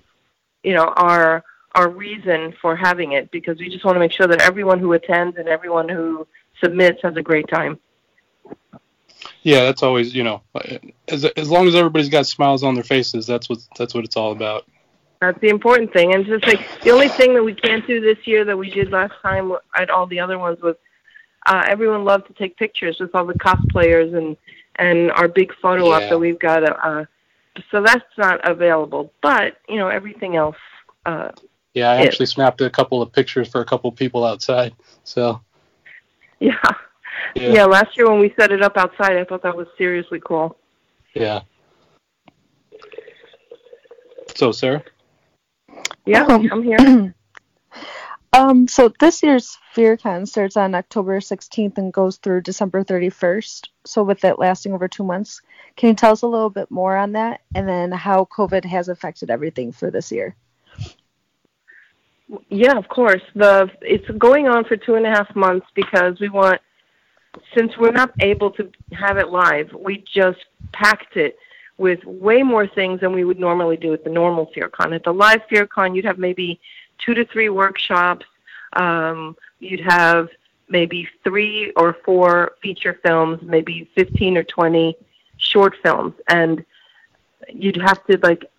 you 0.62 0.74
know, 0.74 0.92
our 0.96 1.44
our 1.74 1.88
reason 1.88 2.54
for 2.60 2.76
having 2.76 3.12
it 3.12 3.30
because 3.30 3.58
we 3.58 3.68
just 3.68 3.84
want 3.84 3.96
to 3.96 4.00
make 4.00 4.12
sure 4.12 4.26
that 4.26 4.42
everyone 4.42 4.78
who 4.78 4.92
attends 4.92 5.38
and 5.38 5.48
everyone 5.48 5.88
who 5.88 6.26
submits 6.62 7.00
has 7.02 7.16
a 7.16 7.22
great 7.22 7.48
time. 7.48 7.78
yeah, 9.42 9.64
that's 9.64 9.82
always 9.82 10.14
you 10.14 10.22
know 10.22 10.42
as 11.08 11.24
as 11.24 11.50
long 11.50 11.66
as 11.66 11.74
everybody's 11.74 12.08
got 12.08 12.26
smiles 12.26 12.62
on 12.62 12.74
their 12.74 12.84
faces, 12.84 13.26
that's 13.26 13.48
what 13.48 13.58
that's 13.76 13.94
what 13.94 14.04
it's 14.04 14.16
all 14.16 14.32
about. 14.32 14.66
That's 15.20 15.40
the 15.40 15.50
important 15.50 15.92
thing. 15.92 16.14
And 16.14 16.26
just 16.26 16.44
like 16.46 16.80
the 16.82 16.90
only 16.90 17.08
thing 17.08 17.32
that 17.34 17.44
we 17.44 17.54
can't 17.54 17.86
do 17.86 18.00
this 18.00 18.18
year 18.26 18.44
that 18.44 18.56
we 18.56 18.70
did 18.70 18.90
last 18.90 19.14
time 19.22 19.52
at 19.76 19.88
all 19.88 20.06
the 20.06 20.18
other 20.18 20.36
ones 20.36 20.60
was 20.60 20.74
uh, 21.46 21.64
everyone 21.68 22.04
loved 22.04 22.26
to 22.26 22.32
take 22.34 22.56
pictures 22.56 22.98
with 22.98 23.14
all 23.14 23.24
the 23.24 23.34
cosplayers 23.34 24.16
and 24.16 24.36
and 24.76 25.10
our 25.12 25.28
big 25.28 25.52
photo 25.60 25.90
op 25.90 26.08
that 26.08 26.18
we've 26.18 26.38
got. 26.38 26.62
Uh, 26.64 27.04
so 27.70 27.82
that's 27.82 28.04
not 28.16 28.40
available. 28.48 29.12
But 29.22 29.58
you 29.68 29.76
know 29.76 29.88
everything 29.88 30.36
else. 30.36 30.56
Uh, 31.06 31.30
Yeah, 31.74 31.90
I 31.90 31.96
Yeah. 31.98 32.02
actually 32.04 32.26
snapped 32.26 32.60
a 32.60 32.70
couple 32.70 33.00
of 33.02 33.12
pictures 33.12 33.48
for 33.48 33.60
a 33.60 33.64
couple 33.64 33.88
of 33.90 33.96
people 33.96 34.24
outside. 34.24 34.74
So 35.04 35.40
yeah. 36.40 36.56
Yeah. 37.34 37.48
yeah, 37.52 37.64
Last 37.64 37.96
year 37.96 38.10
when 38.10 38.20
we 38.20 38.34
set 38.38 38.52
it 38.52 38.62
up 38.62 38.76
outside, 38.76 39.16
I 39.16 39.24
thought 39.24 39.42
that 39.42 39.56
was 39.56 39.66
seriously 39.78 40.20
cool. 40.24 40.56
yeah. 41.14 41.40
So 44.34 44.50
Sarah, 44.52 44.82
Yeah, 46.06 46.24
Um, 46.24 46.48
I'm 46.52 46.62
here. 46.62 47.14
Um, 48.34 48.66
so 48.66 48.90
this 48.98 49.22
year's 49.22 49.58
FearCon 49.76 50.26
starts 50.26 50.56
on 50.56 50.74
October 50.74 51.20
16th 51.20 51.76
and 51.76 51.92
goes 51.92 52.16
through 52.16 52.40
December 52.40 52.82
31st. 52.82 53.68
So 53.84 54.02
with 54.02 54.24
it 54.24 54.38
lasting 54.38 54.72
over 54.72 54.88
two 54.88 55.04
months, 55.04 55.40
can 55.76 55.88
you 55.88 55.94
tell 55.94 56.12
us 56.12 56.22
a 56.22 56.26
little 56.26 56.50
bit 56.50 56.70
more 56.70 56.96
on 56.96 57.12
that, 57.12 57.40
and 57.54 57.68
then 57.68 57.90
how 57.90 58.26
COVID 58.26 58.64
has 58.64 58.88
affected 58.88 59.30
everything 59.30 59.72
for 59.72 59.90
this 59.90 60.12
year? 60.12 60.36
Yeah, 62.48 62.78
of 62.78 62.88
course. 62.88 63.22
The 63.34 63.70
it's 63.80 64.08
going 64.18 64.48
on 64.48 64.64
for 64.64 64.76
two 64.76 64.94
and 64.94 65.06
a 65.06 65.10
half 65.10 65.34
months 65.34 65.66
because 65.74 66.20
we 66.20 66.28
want 66.28 66.60
since 67.54 67.76
we're 67.78 67.92
not 67.92 68.12
able 68.20 68.50
to 68.52 68.70
have 68.92 69.18
it 69.18 69.30
live, 69.30 69.72
we 69.72 70.04
just 70.12 70.44
packed 70.72 71.16
it 71.16 71.36
with 71.78 72.04
way 72.04 72.42
more 72.42 72.66
things 72.66 73.00
than 73.00 73.12
we 73.12 73.24
would 73.24 73.40
normally 73.40 73.76
do 73.76 73.92
at 73.92 74.04
the 74.04 74.10
normal 74.10 74.50
FearCon. 74.54 74.94
At 74.94 75.04
the 75.04 75.12
live 75.12 75.40
FearCon, 75.50 75.96
you'd 75.96 76.04
have 76.04 76.18
maybe 76.18 76.60
two 76.98 77.14
to 77.14 77.24
three 77.24 77.48
workshops. 77.48 78.26
Um, 78.74 79.36
you'd 79.58 79.80
have 79.80 80.28
maybe 80.72 81.06
three 81.22 81.70
or 81.76 81.98
four 82.04 82.52
feature 82.62 82.98
films, 83.04 83.40
maybe 83.42 83.88
15 83.94 84.38
or 84.38 84.42
20 84.42 84.96
short 85.36 85.76
films. 85.82 86.14
And 86.28 86.64
you'd 87.48 87.76
have 87.76 88.04
to 88.06 88.18
like 88.22 88.50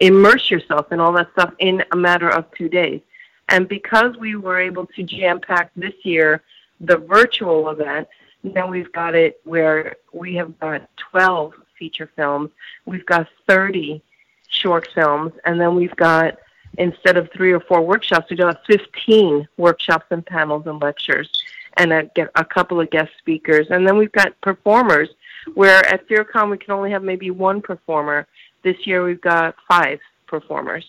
immerse 0.00 0.50
yourself 0.50 0.92
in 0.92 1.00
all 1.00 1.12
that 1.12 1.32
stuff 1.32 1.54
in 1.58 1.82
a 1.92 1.96
matter 1.96 2.28
of 2.28 2.44
two 2.52 2.68
days. 2.68 3.00
And 3.48 3.66
because 3.68 4.16
we 4.16 4.36
were 4.36 4.60
able 4.60 4.86
to 4.94 5.02
jam 5.02 5.40
pack 5.40 5.70
this 5.74 5.94
year 6.02 6.42
the 6.80 6.98
virtual 6.98 7.70
event, 7.70 8.06
now 8.42 8.68
we've 8.68 8.92
got 8.92 9.14
it 9.14 9.40
where 9.44 9.96
we 10.12 10.34
have 10.34 10.58
got 10.60 10.88
12 11.10 11.54
feature 11.78 12.10
films, 12.14 12.50
we've 12.84 13.06
got 13.06 13.26
30 13.46 14.02
short 14.48 14.88
films, 14.94 15.32
and 15.44 15.58
then 15.60 15.74
we've 15.74 15.96
got 15.96 16.38
instead 16.78 17.16
of 17.16 17.30
three 17.32 17.52
or 17.52 17.60
four 17.60 17.82
workshops, 17.82 18.30
we 18.30 18.36
got 18.36 18.64
15 18.66 19.48
workshops 19.56 20.06
and 20.10 20.24
panels 20.24 20.66
and 20.66 20.80
lectures, 20.80 21.28
and 21.76 21.92
a, 21.92 22.10
a 22.36 22.44
couple 22.44 22.80
of 22.80 22.90
guest 22.90 23.10
speakers, 23.18 23.66
and 23.70 23.86
then 23.86 23.96
we've 23.96 24.12
got 24.12 24.40
performers. 24.40 25.08
Where 25.54 25.86
at 25.92 26.08
FearCon 26.08 26.50
we 26.50 26.56
can 26.56 26.72
only 26.72 26.90
have 26.90 27.02
maybe 27.02 27.30
one 27.30 27.60
performer, 27.60 28.26
this 28.62 28.86
year 28.86 29.04
we've 29.04 29.20
got 29.20 29.54
five 29.68 30.00
performers, 30.26 30.86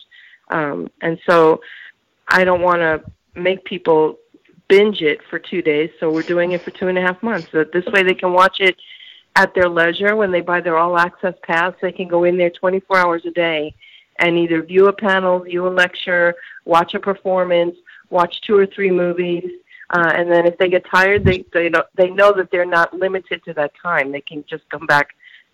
um, 0.50 0.90
and 1.02 1.20
so 1.26 1.62
I 2.28 2.46
don't 2.46 2.62
want 2.62 2.80
to 2.80 3.04
make 3.40 3.66
people 3.66 4.18
binge 4.68 5.02
it 5.02 5.20
for 5.30 5.40
two 5.40 5.62
days, 5.62 5.90
so 6.00 6.10
we're 6.10 6.24
doing 6.24 6.54
it 6.54 6.62
for 6.62 6.72
two 6.72 6.88
and 6.88 6.98
a 6.98 7.02
half 7.02 7.22
months. 7.22 7.48
So 7.52 7.66
this 7.66 7.86
way 7.88 8.04
they 8.04 8.14
can 8.14 8.32
watch 8.32 8.60
it 8.60 8.78
at 9.36 9.54
their 9.54 9.68
leisure 9.68 10.16
when 10.16 10.32
they 10.32 10.42
buy 10.42 10.62
their 10.62 10.78
all 10.78 10.98
access 10.98 11.36
pass. 11.44 11.74
They 11.82 11.92
can 11.92 12.08
go 12.08 12.24
in 12.24 12.38
there 12.38 12.50
24 12.50 12.98
hours 12.98 13.26
a 13.26 13.32
day 13.32 13.76
and 14.20 14.38
either 14.38 14.62
view 14.62 14.88
a 14.88 14.94
panel, 14.94 15.40
view 15.40 15.68
a 15.68 15.70
lecture, 15.70 16.36
watch 16.66 16.94
a 16.94 17.00
performance, 17.00 17.76
watch 18.10 18.42
two 18.42 18.58
or 18.58 18.66
three 18.66 18.92
movies. 18.92 19.46
Uh, 19.92 20.12
and 20.16 20.32
then 20.32 20.46
if 20.48 20.58
they 20.58 20.70
get 20.70 20.84
tired, 20.90 21.24
they 21.24 21.46
they 21.54 21.70
know 21.70 21.84
they 21.96 22.10
know 22.10 22.34
that 22.34 22.50
they're 22.52 22.66
not 22.66 22.94
limited 22.94 23.44
to 23.44 23.54
that 23.54 23.72
time. 23.82 24.12
They 24.12 24.22
can 24.22 24.44
just 24.50 24.68
come 24.70 24.86
back 24.88 25.10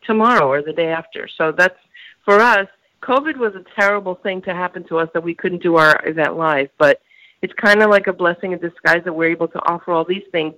tomorrow 0.06 0.47
or 0.50 0.62
the 0.62 0.74
day 0.74 0.88
after. 0.88 1.28
So 1.28 1.52
that's 1.52 1.78
for 2.24 2.39
us. 2.39 2.67
COVID 3.02 3.38
was 3.38 3.56
a 3.56 3.65
terrible 3.76 4.15
thing 4.15 4.41
to 4.43 4.54
happen 4.54 4.84
to 4.88 5.00
us 5.00 5.10
that 5.13 5.24
we 5.24 5.34
couldn't 5.34 5.63
do 5.63 5.76
our 5.76 6.00
event 6.08 6.38
live, 6.38 6.69
but 6.78 7.02
it's 7.41 7.54
kind 7.54 7.82
of 7.82 7.89
like 7.89 8.06
a 8.06 8.13
blessing 8.13 8.52
in 8.52 8.60
disguise 8.60 9.04
that 9.04 9.13
we're 9.13 9.32
able 9.32 9.47
to 9.47 9.60
offer 9.65 9.91
all 9.91 10.06
these 10.06 10.24
things 10.32 10.54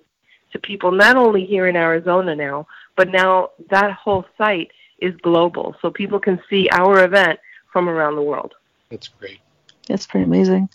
to 0.52 0.60
people 0.60 0.92
not 0.92 1.16
only 1.16 1.46
here 1.46 1.68
in 1.68 1.76
Arizona 1.78 2.36
now, 2.36 2.68
but 2.98 3.10
now 3.10 3.50
that 3.70 3.94
whole 3.94 4.26
site 4.38 4.72
is 5.00 5.16
global, 5.22 5.76
so 5.82 5.90
people 5.90 6.20
can 6.20 6.40
see 6.50 6.68
our 6.72 7.06
event 7.06 7.40
from 7.74 7.90
around 7.90 8.16
the 8.16 8.22
world. 8.22 8.54
That's 8.90 9.10
great. 9.10 9.40
That's 9.90 10.08
pretty 10.08 10.26
amazing. 10.26 10.70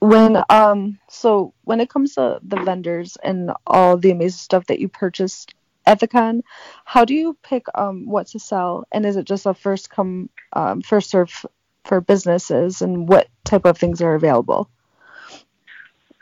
When 0.00 0.42
um 0.48 0.98
so 1.08 1.54
when 1.62 1.80
it 1.80 1.90
comes 1.90 2.14
to 2.14 2.40
the 2.42 2.56
vendors 2.62 3.16
and 3.22 3.52
all 3.66 3.96
the 3.96 4.10
amazing 4.10 4.38
stuff 4.38 4.66
that 4.66 4.80
you 4.80 4.88
purchased 4.88 5.54
at 5.86 6.00
the 6.00 6.08
con, 6.08 6.42
how 6.84 7.04
do 7.04 7.14
you 7.14 7.36
pick 7.42 7.66
um 7.74 8.06
what 8.06 8.28
to 8.28 8.38
sell 8.38 8.84
and 8.90 9.04
is 9.04 9.16
it 9.16 9.24
just 9.24 9.46
a 9.46 9.54
first 9.54 9.90
come 9.90 10.30
um, 10.54 10.80
first 10.80 11.10
serve 11.10 11.44
for 11.84 12.00
businesses 12.00 12.80
and 12.82 13.08
what 13.08 13.28
type 13.44 13.66
of 13.66 13.76
things 13.76 14.00
are 14.00 14.14
available? 14.14 14.70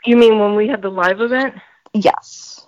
You 0.05 0.17
mean 0.17 0.39
when 0.39 0.55
we 0.55 0.67
had 0.67 0.81
the 0.81 0.89
live 0.89 1.21
event? 1.21 1.55
Yes. 1.93 2.67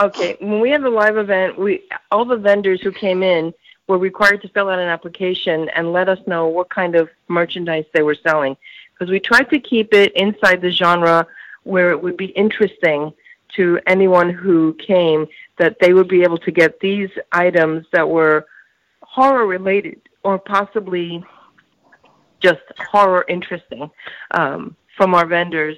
Okay, 0.00 0.36
when 0.40 0.60
we 0.60 0.70
had 0.70 0.82
the 0.82 0.90
live 0.90 1.16
event, 1.16 1.58
we 1.58 1.88
all 2.10 2.24
the 2.24 2.36
vendors 2.36 2.80
who 2.82 2.92
came 2.92 3.22
in 3.22 3.52
were 3.88 3.98
required 3.98 4.42
to 4.42 4.48
fill 4.48 4.68
out 4.68 4.78
an 4.78 4.88
application 4.88 5.68
and 5.70 5.92
let 5.92 6.08
us 6.08 6.18
know 6.26 6.46
what 6.46 6.68
kind 6.68 6.94
of 6.94 7.08
merchandise 7.28 7.86
they 7.92 8.02
were 8.02 8.14
selling 8.14 8.56
because 8.92 9.10
we 9.10 9.18
tried 9.18 9.48
to 9.50 9.58
keep 9.58 9.94
it 9.94 10.12
inside 10.14 10.60
the 10.60 10.70
genre 10.70 11.26
where 11.64 11.90
it 11.90 12.00
would 12.00 12.16
be 12.16 12.26
interesting 12.26 13.12
to 13.54 13.80
anyone 13.86 14.30
who 14.30 14.74
came 14.74 15.26
that 15.56 15.78
they 15.80 15.94
would 15.94 16.08
be 16.08 16.22
able 16.22 16.38
to 16.38 16.50
get 16.50 16.78
these 16.80 17.10
items 17.32 17.86
that 17.92 18.08
were 18.08 18.46
horror 19.02 19.46
related 19.46 20.00
or 20.22 20.38
possibly 20.38 21.24
just 22.40 22.60
horror 22.78 23.24
interesting 23.28 23.90
um, 24.32 24.76
from 24.96 25.14
our 25.14 25.26
vendors 25.26 25.76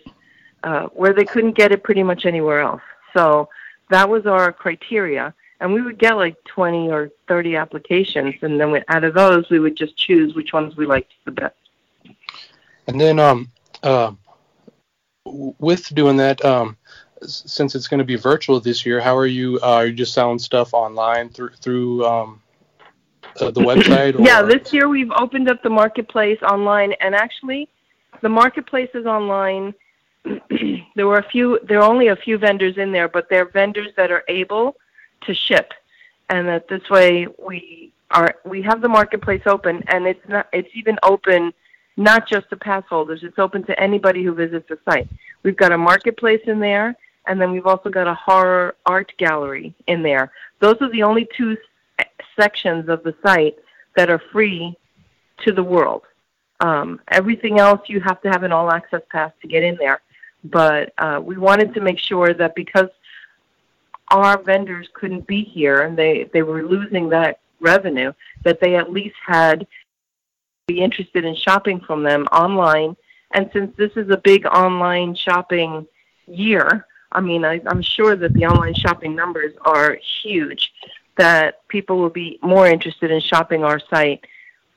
uh, 0.64 0.86
where 0.88 1.12
they 1.12 1.24
couldn't 1.24 1.52
get 1.52 1.72
it 1.72 1.82
pretty 1.82 2.02
much 2.02 2.26
anywhere 2.26 2.60
else. 2.60 2.82
So 3.14 3.48
that 3.90 4.08
was 4.08 4.26
our 4.26 4.52
criteria. 4.52 5.34
And 5.60 5.74
we 5.74 5.82
would 5.82 5.98
get 5.98 6.16
like 6.16 6.42
20 6.44 6.90
or 6.90 7.10
30 7.28 7.56
applications, 7.56 8.34
and 8.42 8.58
then 8.58 8.70
we, 8.70 8.82
out 8.88 9.04
of 9.04 9.14
those, 9.14 9.48
we 9.50 9.58
would 9.58 9.76
just 9.76 9.96
choose 9.96 10.34
which 10.34 10.52
ones 10.52 10.74
we 10.74 10.86
liked 10.86 11.12
the 11.26 11.30
best. 11.30 11.54
And 12.86 13.00
then, 13.00 13.18
um, 13.18 13.50
uh, 13.82 14.12
with 15.24 15.94
doing 15.94 16.16
that, 16.16 16.42
um, 16.44 16.76
since 17.22 17.74
it's 17.74 17.88
going 17.88 17.98
to 17.98 18.04
be 18.04 18.16
virtual 18.16 18.58
this 18.60 18.86
year, 18.86 19.00
how 19.00 19.16
are 19.16 19.26
you? 19.26 19.58
Uh, 19.62 19.74
are 19.74 19.86
you 19.86 19.92
just 19.92 20.14
selling 20.14 20.38
stuff 20.38 20.72
online 20.72 21.28
through 21.28 21.50
through 21.60 22.04
um, 22.06 22.42
uh, 23.40 23.50
the 23.50 23.60
website? 23.60 24.18
Or? 24.18 24.22
Yeah, 24.22 24.42
this 24.42 24.72
year 24.72 24.88
we've 24.88 25.10
opened 25.12 25.50
up 25.50 25.62
the 25.62 25.70
marketplace 25.70 26.38
online, 26.42 26.94
and 27.00 27.14
actually, 27.14 27.68
the 28.22 28.28
marketplace 28.28 28.90
is 28.94 29.06
online. 29.06 29.74
there 30.96 31.06
were 31.06 31.18
a 31.18 31.28
few. 31.30 31.60
There 31.64 31.78
are 31.80 31.90
only 31.90 32.08
a 32.08 32.16
few 32.16 32.38
vendors 32.38 32.78
in 32.78 32.92
there, 32.92 33.08
but 33.08 33.28
they're 33.28 33.50
vendors 33.50 33.92
that 33.96 34.10
are 34.10 34.24
able 34.28 34.76
to 35.22 35.34
ship, 35.34 35.72
and 36.28 36.48
that 36.48 36.68
this 36.68 36.88
way 36.90 37.26
we 37.44 37.92
are. 38.10 38.34
We 38.44 38.62
have 38.62 38.80
the 38.80 38.88
marketplace 38.88 39.42
open, 39.46 39.82
and 39.88 40.06
it's 40.06 40.28
not. 40.28 40.48
It's 40.52 40.70
even 40.74 40.98
open 41.02 41.52
not 41.96 42.26
just 42.28 42.48
to 42.50 42.56
pass 42.56 42.84
holders. 42.88 43.22
It's 43.22 43.38
open 43.38 43.62
to 43.64 43.78
anybody 43.78 44.22
who 44.22 44.34
visits 44.34 44.68
the 44.68 44.78
site. 44.84 45.08
We've 45.42 45.56
got 45.56 45.72
a 45.72 45.78
marketplace 45.78 46.40
in 46.46 46.60
there, 46.60 46.96
and 47.26 47.40
then 47.40 47.52
we've 47.52 47.66
also 47.66 47.90
got 47.90 48.06
a 48.06 48.14
horror 48.14 48.76
art 48.86 49.12
gallery 49.18 49.74
in 49.86 50.02
there. 50.02 50.32
Those 50.60 50.76
are 50.80 50.90
the 50.90 51.02
only 51.02 51.28
two 51.36 51.56
sections 52.38 52.88
of 52.88 53.02
the 53.02 53.14
site 53.22 53.56
that 53.96 54.10
are 54.10 54.22
free 54.32 54.76
to 55.44 55.52
the 55.52 55.62
world. 55.62 56.02
Um, 56.60 57.00
everything 57.08 57.58
else 57.58 57.80
you 57.88 58.00
have 58.00 58.20
to 58.22 58.28
have 58.28 58.42
an 58.42 58.52
all 58.52 58.70
access 58.70 59.02
pass 59.10 59.32
to 59.42 59.48
get 59.48 59.62
in 59.62 59.76
there. 59.76 60.00
But 60.44 60.92
uh, 60.98 61.20
we 61.22 61.36
wanted 61.36 61.74
to 61.74 61.80
make 61.80 61.98
sure 61.98 62.32
that 62.34 62.54
because 62.54 62.88
our 64.10 64.42
vendors 64.42 64.88
couldn't 64.94 65.26
be 65.26 65.44
here 65.44 65.82
and 65.82 65.96
they, 65.96 66.28
they 66.32 66.42
were 66.42 66.62
losing 66.62 67.08
that 67.10 67.40
revenue, 67.60 68.12
that 68.44 68.60
they 68.60 68.76
at 68.76 68.92
least 68.92 69.16
had 69.24 69.66
be 70.66 70.80
interested 70.80 71.24
in 71.24 71.34
shopping 71.34 71.80
from 71.80 72.02
them 72.02 72.24
online. 72.26 72.96
And 73.32 73.50
since 73.52 73.74
this 73.76 73.92
is 73.96 74.10
a 74.10 74.16
big 74.16 74.46
online 74.46 75.14
shopping 75.14 75.86
year, 76.26 76.86
I 77.12 77.20
mean, 77.20 77.44
I, 77.44 77.60
I'm 77.66 77.82
sure 77.82 78.14
that 78.16 78.34
the 78.34 78.46
online 78.46 78.74
shopping 78.74 79.16
numbers 79.16 79.52
are 79.64 79.98
huge 80.22 80.72
that 81.16 81.66
people 81.68 81.98
will 81.98 82.10
be 82.10 82.38
more 82.42 82.66
interested 82.66 83.10
in 83.10 83.20
shopping 83.20 83.64
our 83.64 83.80
site 83.90 84.24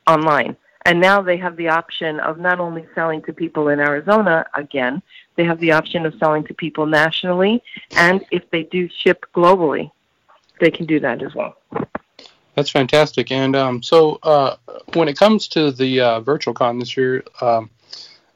online. 0.07 0.57
And 0.85 0.99
now 0.99 1.21
they 1.21 1.37
have 1.37 1.55
the 1.55 1.69
option 1.69 2.19
of 2.19 2.37
not 2.37 2.59
only 2.59 2.85
selling 2.93 3.21
to 3.23 3.33
people 3.33 3.69
in 3.69 3.79
Arizona 3.79 4.45
again, 4.53 5.01
they 5.35 5.43
have 5.43 5.59
the 5.59 5.71
option 5.71 6.05
of 6.05 6.13
selling 6.19 6.43
to 6.45 6.53
people 6.53 6.85
nationally, 6.85 7.63
and 7.95 8.25
if 8.31 8.49
they 8.51 8.63
do 8.63 8.89
ship 8.89 9.25
globally, 9.35 9.91
they 10.59 10.71
can 10.71 10.85
do 10.85 10.99
that 10.99 11.21
as 11.21 11.33
well. 11.33 11.57
That's 12.55 12.69
fantastic. 12.69 13.31
And 13.31 13.55
um, 13.55 13.81
so, 13.81 14.19
uh, 14.21 14.57
when 14.93 15.07
it 15.07 15.17
comes 15.17 15.47
to 15.49 15.71
the 15.71 15.99
uh, 15.99 16.19
virtual 16.19 16.53
con 16.53 16.77
this 16.77 16.95
year, 16.95 17.23
um, 17.41 17.69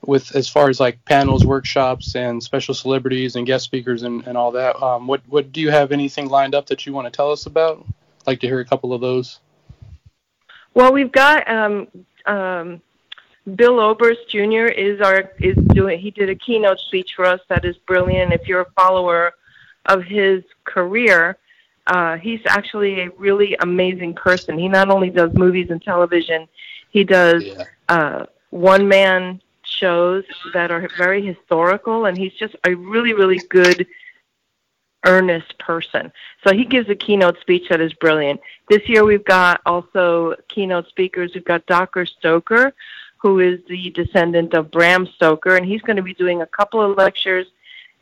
with 0.06 0.36
as 0.36 0.48
far 0.48 0.70
as 0.70 0.80
like 0.80 1.04
panels, 1.06 1.46
workshops, 1.46 2.16
and 2.16 2.42
special 2.42 2.74
celebrities 2.74 3.36
and 3.36 3.46
guest 3.46 3.66
speakers 3.66 4.04
and, 4.04 4.26
and 4.26 4.38
all 4.38 4.52
that. 4.52 4.82
Um, 4.82 5.06
what 5.06 5.22
what 5.28 5.52
do 5.52 5.62
you 5.62 5.70
have 5.70 5.92
anything 5.92 6.30
lined 6.30 6.56
up 6.56 6.68
that 6.68 6.86
you 6.86 6.94
want 6.94 7.06
to 7.06 7.12
tell 7.12 7.32
us 7.32 7.46
about? 7.46 7.86
I'd 8.22 8.28
like 8.28 8.40
to 8.42 8.48
hear 8.48 8.60
a 8.60 8.66
couple 8.66 8.94
of 8.94 9.02
those. 9.02 9.40
Well, 10.74 10.94
we've 10.94 11.12
got 11.12 11.50
um, 11.50 11.88
um, 12.26 12.82
Bill 13.56 13.80
Oberst 13.80 14.30
Jr. 14.30 14.66
is 14.66 15.00
our 15.00 15.32
is 15.40 15.56
doing. 15.74 16.00
He 16.00 16.12
did 16.12 16.30
a 16.30 16.36
keynote 16.36 16.80
speech 16.80 17.14
for 17.16 17.26
us 17.26 17.40
that 17.48 17.64
is 17.64 17.78
brilliant. 17.78 18.34
If 18.34 18.48
you're 18.48 18.62
a 18.62 18.72
follower 18.72 19.34
of 19.86 20.04
his 20.04 20.44
career, 20.66 21.38
uh, 21.88 22.18
he's 22.18 22.42
actually 22.46 23.02
a 23.02 23.10
really 23.12 23.56
amazing 23.62 24.16
person. 24.16 24.58
He 24.58 24.68
not 24.68 24.90
only 24.90 25.10
does 25.10 25.34
movies 25.34 25.70
and 25.70 25.82
television, 25.82 26.48
he 26.90 27.06
does 27.06 27.46
yeah. 27.46 27.64
uh, 27.88 28.26
one 28.50 28.88
man 28.88 29.42
shows 29.64 30.26
that 30.54 30.72
are 30.72 30.90
very 30.98 31.26
historical, 31.26 32.06
and 32.06 32.18
he's 32.18 32.34
just 32.34 32.56
a 32.66 32.74
really, 32.76 33.14
really 33.14 33.40
good, 33.50 33.88
earnest 35.06 35.58
person. 35.60 36.12
So 36.46 36.54
he 36.54 36.66
gives 36.66 36.90
a 36.90 36.96
keynote 36.96 37.40
speech 37.40 37.70
that 37.70 37.80
is 37.80 37.94
brilliant. 37.94 38.42
This 38.70 38.88
year 38.90 39.06
we've 39.06 39.24
got 39.24 39.62
also 39.66 40.36
keynote 40.50 40.90
speakers. 40.90 41.32
We've 41.34 41.46
got 41.46 41.66
Dr. 41.66 42.06
Stoker, 42.06 42.74
who 43.18 43.40
is 43.40 43.60
the 43.68 43.90
descendant 43.92 44.54
of 44.54 44.72
Bram 44.72 45.08
Stoker, 45.16 45.56
and 45.56 45.66
he's 45.66 45.82
going 45.82 45.98
to 45.98 46.04
be 46.04 46.14
doing 46.14 46.42
a 46.42 46.46
couple 46.48 46.82
of 46.82 46.98
lectures 46.98 47.48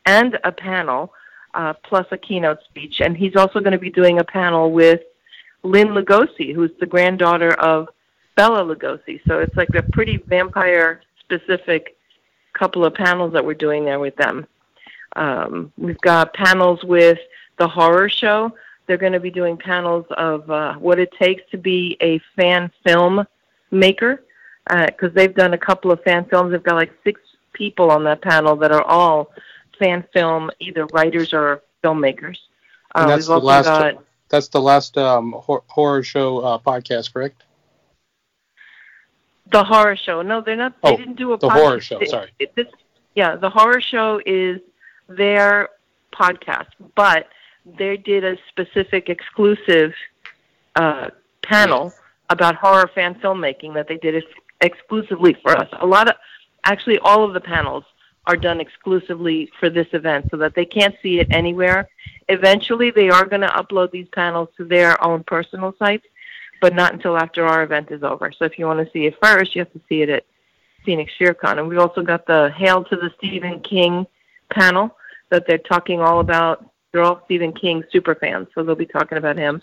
and 0.04 0.38
a 0.44 0.52
panel, 0.52 1.12
uh, 1.54 1.72
plus 1.82 2.06
a 2.10 2.18
keynote 2.18 2.58
speech. 2.64 3.00
And 3.00 3.16
he's 3.16 3.36
also 3.36 3.60
going 3.60 3.72
to 3.72 3.78
be 3.78 3.90
doing 3.90 4.18
a 4.18 4.24
panel 4.24 4.72
with 4.72 5.00
Lynn 5.62 5.88
Lugosi, 5.88 6.54
who's 6.54 6.70
the 6.78 6.86
granddaughter 6.86 7.52
of 7.54 7.88
Bela 8.36 8.62
Lugosi. 8.62 9.20
So 9.26 9.40
it's 9.40 9.56
like 9.56 9.74
a 9.74 9.82
pretty 9.82 10.18
vampire 10.18 11.00
specific 11.20 11.96
couple 12.52 12.84
of 12.84 12.94
panels 12.94 13.32
that 13.32 13.44
we're 13.44 13.54
doing 13.54 13.84
there 13.84 13.98
with 13.98 14.16
them. 14.16 14.46
Um, 15.16 15.72
we've 15.78 16.00
got 16.00 16.34
panels 16.34 16.84
with 16.84 17.18
the 17.58 17.66
horror 17.66 18.08
show. 18.08 18.54
They're 18.86 18.96
going 18.96 19.14
to 19.14 19.20
be 19.20 19.30
doing 19.30 19.56
panels 19.56 20.06
of 20.10 20.48
uh, 20.50 20.74
what 20.74 20.98
it 20.98 21.10
takes 21.12 21.42
to 21.50 21.58
be 21.58 21.96
a 22.00 22.20
fan 22.36 22.70
film 22.84 23.26
maker 23.70 24.22
because 24.68 25.10
uh, 25.10 25.14
they've 25.14 25.34
done 25.34 25.54
a 25.54 25.58
couple 25.58 25.90
of 25.90 26.02
fan 26.02 26.24
films. 26.26 26.52
They've 26.52 26.62
got 26.62 26.74
like 26.74 26.92
six 27.04 27.20
people 27.52 27.90
on 27.90 28.04
that 28.04 28.20
panel 28.22 28.56
that 28.56 28.72
are 28.72 28.82
all 28.82 29.30
fan 29.78 30.04
film, 30.12 30.50
either 30.60 30.86
writers 30.86 31.32
or 31.32 31.62
filmmakers. 31.82 32.38
Uh, 32.94 33.00
and 33.00 33.10
that's 33.10 33.26
the 33.26 33.38
last. 33.38 33.66
Got, 33.66 34.04
that's 34.28 34.48
the 34.48 34.60
last 34.60 34.98
um, 34.98 35.32
hor- 35.32 35.62
horror 35.68 36.02
show 36.02 36.38
uh, 36.38 36.58
podcast, 36.58 37.12
correct? 37.12 37.44
The 39.52 39.62
horror 39.62 39.96
show. 39.96 40.22
No, 40.22 40.40
they're 40.40 40.56
not. 40.56 40.74
They 40.82 40.90
oh, 40.90 40.96
didn't 40.96 41.16
do 41.16 41.32
a 41.32 41.38
the 41.38 41.48
podcast. 41.48 41.52
horror 41.52 41.80
show. 41.80 42.04
Sorry. 42.04 42.30
It, 42.38 42.54
this, 42.56 42.66
yeah, 43.14 43.36
the 43.36 43.48
horror 43.48 43.80
show 43.80 44.20
is 44.26 44.60
their 45.08 45.68
podcast, 46.12 46.68
but 46.94 47.28
they 47.78 47.96
did 47.96 48.24
a 48.24 48.36
specific 48.48 49.08
exclusive 49.08 49.92
uh, 50.74 51.10
panel 51.42 51.92
about 52.30 52.56
horror 52.56 52.90
fan 52.94 53.14
filmmaking 53.16 53.74
that 53.74 53.86
they 53.88 53.98
did 53.98 54.14
exclusively 54.60 55.36
for 55.42 55.56
us. 55.56 55.68
A 55.80 55.86
lot 55.86 56.08
of, 56.08 56.14
actually, 56.64 56.98
all 56.98 57.24
of 57.24 57.34
the 57.34 57.40
panels 57.40 57.84
are 58.26 58.36
done 58.36 58.60
exclusively 58.60 59.50
for 59.60 59.70
this 59.70 59.86
event 59.92 60.26
so 60.30 60.36
that 60.36 60.54
they 60.54 60.64
can't 60.64 60.96
see 61.02 61.20
it 61.20 61.28
anywhere. 61.30 61.88
Eventually, 62.28 62.90
they 62.90 63.08
are 63.08 63.24
going 63.24 63.42
to 63.42 63.48
upload 63.48 63.92
these 63.92 64.08
panels 64.12 64.48
to 64.56 64.64
their 64.64 65.02
own 65.04 65.22
personal 65.24 65.74
sites, 65.78 66.06
but 66.60 66.74
not 66.74 66.92
until 66.92 67.16
after 67.16 67.46
our 67.46 67.62
event 67.62 67.90
is 67.90 68.02
over. 68.02 68.32
So 68.32 68.44
if 68.44 68.58
you 68.58 68.66
want 68.66 68.84
to 68.84 68.92
see 68.92 69.06
it 69.06 69.16
first, 69.22 69.54
you 69.54 69.60
have 69.60 69.72
to 69.72 69.80
see 69.88 70.02
it 70.02 70.08
at 70.08 70.24
Phoenix 70.84 71.12
FearCon. 71.20 71.58
And 71.58 71.68
we 71.68 71.76
also 71.76 72.02
got 72.02 72.26
the 72.26 72.52
Hail 72.56 72.84
to 72.84 72.96
the 72.96 73.12
Stephen 73.18 73.60
King 73.60 74.06
panel 74.50 74.96
that 75.30 75.46
they're 75.46 75.58
talking 75.58 76.00
all 76.00 76.20
about. 76.20 76.64
They're 76.92 77.02
all 77.02 77.22
Stephen 77.26 77.52
King 77.52 77.84
super 77.92 78.14
fans, 78.14 78.48
so 78.54 78.62
they'll 78.62 78.74
be 78.74 78.86
talking 78.86 79.18
about 79.18 79.36
him. 79.36 79.62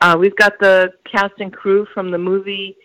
Uh, 0.00 0.16
we've 0.18 0.36
got 0.36 0.58
the 0.60 0.92
cast 1.04 1.34
and 1.38 1.52
crew 1.52 1.86
from 1.94 2.10
the 2.10 2.18
movie 2.18 2.76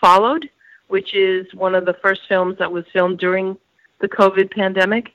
Followed, 0.00 0.50
which 0.88 1.14
is 1.14 1.46
one 1.54 1.74
of 1.74 1.84
the 1.84 1.94
first 1.94 2.22
films 2.28 2.56
that 2.58 2.70
was 2.70 2.84
filmed 2.92 3.18
during 3.18 3.56
the 4.00 4.08
COVID 4.08 4.50
pandemic. 4.50 5.10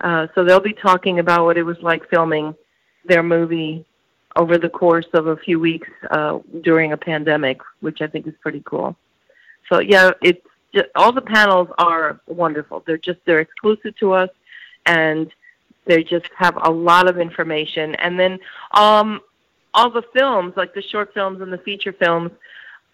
Uh, 0.00 0.26
so 0.34 0.44
they'll 0.44 0.60
be 0.60 0.72
talking 0.72 1.20
about 1.20 1.44
what 1.44 1.56
it 1.56 1.62
was 1.62 1.78
like 1.80 2.08
filming 2.10 2.54
their 3.04 3.22
movie 3.22 3.84
over 4.36 4.58
the 4.58 4.68
course 4.68 5.06
of 5.12 5.26
a 5.26 5.36
few 5.36 5.60
weeks 5.60 5.88
uh, 6.10 6.38
during 6.62 6.92
a 6.92 6.96
pandemic, 6.96 7.60
which 7.80 8.00
I 8.00 8.06
think 8.06 8.26
is 8.26 8.34
pretty 8.40 8.62
cool. 8.64 8.96
So 9.68 9.80
yeah, 9.80 10.10
it's 10.22 10.44
just, 10.74 10.88
all 10.94 11.12
the 11.12 11.20
panels 11.20 11.68
are 11.78 12.20
wonderful. 12.26 12.82
They're 12.86 12.98
just 12.98 13.20
they're 13.26 13.40
exclusive 13.40 13.96
to 13.98 14.12
us, 14.12 14.30
and 14.86 15.30
they 15.84 16.02
just 16.02 16.28
have 16.36 16.56
a 16.62 16.70
lot 16.70 17.08
of 17.08 17.18
information. 17.18 17.94
And 17.96 18.18
then 18.18 18.38
um, 18.72 19.20
all 19.74 19.90
the 19.90 20.02
films, 20.14 20.54
like 20.56 20.74
the 20.74 20.82
short 20.82 21.12
films 21.14 21.40
and 21.40 21.52
the 21.52 21.58
feature 21.58 21.92
films, 21.92 22.30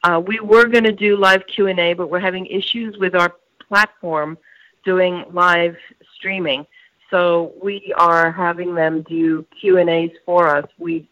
uh, 0.04 0.22
we 0.24 0.40
were 0.40 0.66
going 0.66 0.84
to 0.84 0.92
do 0.92 1.16
live 1.16 1.46
Q 1.46 1.66
and 1.66 1.78
A, 1.78 1.94
but 1.94 2.08
we're 2.08 2.20
having 2.20 2.46
issues 2.46 2.96
with 2.98 3.14
our 3.14 3.34
platform 3.66 4.38
doing 4.84 5.24
live 5.32 5.76
streaming. 6.14 6.66
So 7.10 7.52
we 7.62 7.92
are 7.96 8.30
having 8.30 8.74
them 8.74 9.02
do 9.02 9.46
Q 9.60 9.78
and 9.78 9.90
A's 9.90 10.12
for 10.24 10.54
us. 10.54 10.66
We 10.78 11.08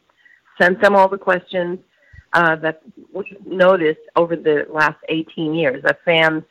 sent 0.60 0.80
them 0.80 0.94
all 0.94 1.08
the 1.08 1.18
questions 1.18 1.78
uh, 2.32 2.56
that 2.56 2.82
we've 3.12 3.44
noticed 3.46 4.00
over 4.14 4.36
the 4.36 4.66
last 4.70 4.98
18 5.08 5.54
years 5.54 5.82
that 5.82 6.04
fans 6.04 6.44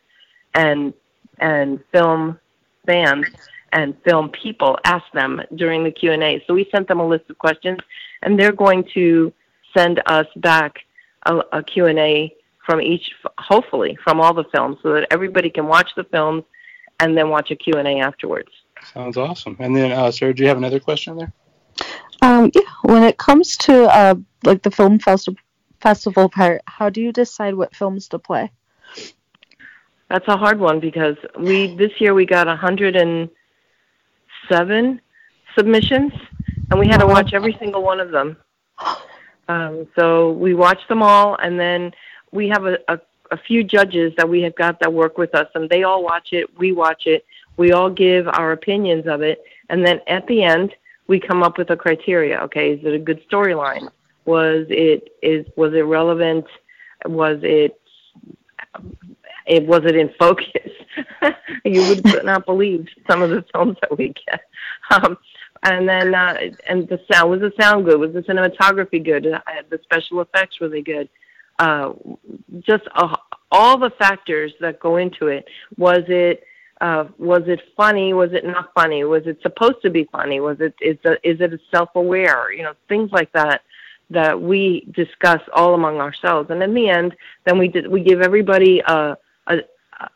and 0.53 0.93
and 1.39 1.79
film 1.91 2.39
fans 2.85 3.27
and 3.71 3.95
film 4.03 4.29
people 4.29 4.77
ask 4.85 5.03
them 5.13 5.41
during 5.55 5.83
the 5.83 5.91
Q 5.91 6.13
and 6.13 6.23
A. 6.23 6.43
So 6.47 6.53
we 6.53 6.67
sent 6.71 6.87
them 6.87 6.99
a 6.99 7.07
list 7.07 7.29
of 7.29 7.37
questions, 7.37 7.79
and 8.23 8.39
they're 8.39 8.51
going 8.51 8.85
to 8.93 9.33
send 9.75 10.01
us 10.05 10.27
back 10.37 10.79
a, 11.25 11.41
a 11.51 11.63
Q 11.63 11.87
and 11.87 11.99
A 11.99 12.33
from 12.65 12.81
each, 12.81 13.11
hopefully 13.37 13.97
from 14.03 14.19
all 14.19 14.33
the 14.33 14.45
films, 14.45 14.77
so 14.81 14.93
that 14.93 15.07
everybody 15.11 15.49
can 15.49 15.67
watch 15.67 15.91
the 15.95 16.03
films 16.05 16.43
and 16.99 17.15
then 17.17 17.29
watch 17.29 17.51
a 17.51 17.55
Q 17.55 17.75
and 17.75 17.87
A 17.87 17.99
afterwards. 17.99 18.49
Sounds 18.93 19.15
awesome. 19.17 19.55
And 19.59 19.75
then, 19.75 19.91
uh, 19.91 20.11
Sarah, 20.11 20.33
do 20.33 20.41
you 20.43 20.49
have 20.49 20.57
another 20.57 20.79
question 20.79 21.17
there? 21.17 21.33
Um, 22.21 22.51
yeah. 22.53 22.61
When 22.83 23.03
it 23.03 23.17
comes 23.17 23.57
to 23.57 23.83
uh, 23.83 24.15
like 24.43 24.63
the 24.63 24.71
film 24.71 24.99
festival 24.99 25.39
festival 25.81 26.29
part, 26.29 26.61
how 26.67 26.89
do 26.89 27.01
you 27.01 27.11
decide 27.11 27.55
what 27.55 27.75
films 27.75 28.07
to 28.09 28.19
play? 28.19 28.51
That's 30.09 30.27
a 30.27 30.37
hard 30.37 30.59
one 30.59 30.79
because 30.79 31.17
we 31.37 31.75
this 31.75 31.91
year 31.99 32.13
we 32.13 32.25
got 32.25 32.47
107 32.47 35.01
submissions, 35.57 36.13
and 36.71 36.79
we 36.79 36.87
had 36.87 36.99
to 36.99 37.07
watch 37.07 37.33
every 37.33 37.57
single 37.59 37.83
one 37.83 37.99
of 37.99 38.11
them. 38.11 38.37
Um, 39.47 39.87
so 39.97 40.31
we 40.31 40.53
watch 40.53 40.79
them 40.89 41.03
all, 41.03 41.35
and 41.35 41.59
then 41.59 41.91
we 42.31 42.47
have 42.49 42.65
a, 42.65 42.77
a, 42.87 42.99
a 43.31 43.37
few 43.37 43.63
judges 43.63 44.13
that 44.17 44.27
we 44.27 44.41
have 44.41 44.55
got 44.55 44.79
that 44.79 44.91
work 44.91 45.17
with 45.17 45.35
us, 45.35 45.47
and 45.55 45.69
they 45.69 45.83
all 45.83 46.03
watch 46.03 46.29
it. 46.31 46.57
We 46.57 46.71
watch 46.71 47.03
it. 47.05 47.25
We 47.57 47.71
all 47.71 47.89
give 47.89 48.27
our 48.27 48.51
opinions 48.51 49.07
of 49.07 49.21
it, 49.21 49.43
and 49.69 49.85
then 49.85 50.01
at 50.07 50.27
the 50.27 50.43
end 50.43 50.73
we 51.07 51.19
come 51.19 51.43
up 51.43 51.57
with 51.57 51.69
a 51.69 51.77
criteria. 51.77 52.39
Okay, 52.41 52.73
is 52.73 52.85
it 52.85 52.93
a 52.93 52.99
good 52.99 53.21
storyline? 53.29 53.89
Was 54.25 54.65
it 54.69 55.15
is 55.21 55.45
was 55.55 55.73
it 55.73 55.81
relevant? 55.81 56.45
Was 57.05 57.39
it 57.43 57.79
it 59.45 59.65
was 59.65 59.83
it 59.85 59.95
in 59.95 60.09
focus? 60.19 60.71
you 61.65 61.81
would 61.87 62.25
not 62.25 62.45
believe 62.45 62.87
some 63.09 63.21
of 63.21 63.29
the 63.29 63.45
films 63.53 63.77
that 63.81 63.97
we 63.97 64.13
get. 64.27 64.41
Um, 64.91 65.17
and 65.63 65.87
then 65.87 66.13
uh, 66.13 66.37
and 66.67 66.87
the 66.87 66.99
sound 67.11 67.31
was 67.31 67.41
the 67.41 67.51
sound 67.59 67.85
good? 67.85 67.99
Was 67.99 68.13
the 68.13 68.21
cinematography 68.21 69.03
good? 69.03 69.25
Uh, 69.27 69.41
the 69.69 69.79
special 69.83 70.21
effects 70.21 70.61
really 70.61 70.81
good? 70.81 71.09
Uh, 71.59 71.93
just 72.59 72.83
uh, 72.95 73.15
all 73.51 73.77
the 73.77 73.91
factors 73.91 74.53
that 74.59 74.79
go 74.79 74.97
into 74.97 75.27
it. 75.27 75.45
Was 75.77 76.03
it 76.07 76.43
uh, 76.81 77.05
was 77.17 77.43
it 77.47 77.61
funny? 77.77 78.13
Was 78.13 78.33
it 78.33 78.45
not 78.45 78.73
funny? 78.73 79.03
Was 79.03 79.23
it 79.25 79.39
supposed 79.41 79.81
to 79.83 79.89
be 79.89 80.07
funny? 80.11 80.39
Was 80.39 80.57
it 80.59 80.75
is 80.81 80.97
it, 81.03 81.19
is 81.23 81.39
it 81.41 81.59
self-aware? 81.71 82.51
You 82.51 82.63
know, 82.63 82.73
things 82.89 83.11
like 83.11 83.31
that 83.31 83.61
that 84.09 84.39
we 84.39 84.87
discuss 84.91 85.41
all 85.53 85.73
among 85.73 85.97
ourselves. 85.97 86.49
And 86.51 86.61
in 86.61 86.73
the 86.75 86.89
end, 86.89 87.15
then 87.45 87.57
we 87.57 87.67
did, 87.67 87.87
we 87.87 88.03
give 88.03 88.21
everybody 88.21 88.81
a, 88.85 89.17
a 89.47 89.57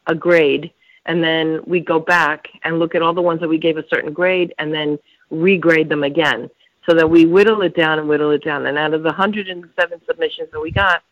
a 0.07 0.13
grade, 0.13 0.71
and 1.05 1.23
then 1.23 1.61
we 1.65 1.79
go 1.79 1.99
back 1.99 2.49
and 2.63 2.79
look 2.79 2.93
at 2.95 3.01
all 3.01 3.13
the 3.13 3.21
ones 3.21 3.39
that 3.39 3.47
we 3.47 3.57
gave 3.57 3.77
a 3.77 3.87
certain 3.89 4.11
grade, 4.11 4.53
and 4.59 4.73
then 4.73 4.99
regrade 5.29 5.89
them 5.89 6.03
again, 6.03 6.49
so 6.85 6.93
that 6.95 7.09
we 7.09 7.25
whittle 7.25 7.61
it 7.61 7.75
down 7.75 7.99
and 7.99 8.07
whittle 8.07 8.31
it 8.31 8.43
down. 8.43 8.65
And 8.65 8.77
out 8.77 8.93
of 8.93 9.03
the 9.03 9.09
107 9.09 10.01
submissions 10.05 10.49
that 10.51 10.59
we 10.59 10.71
got, 10.71 11.03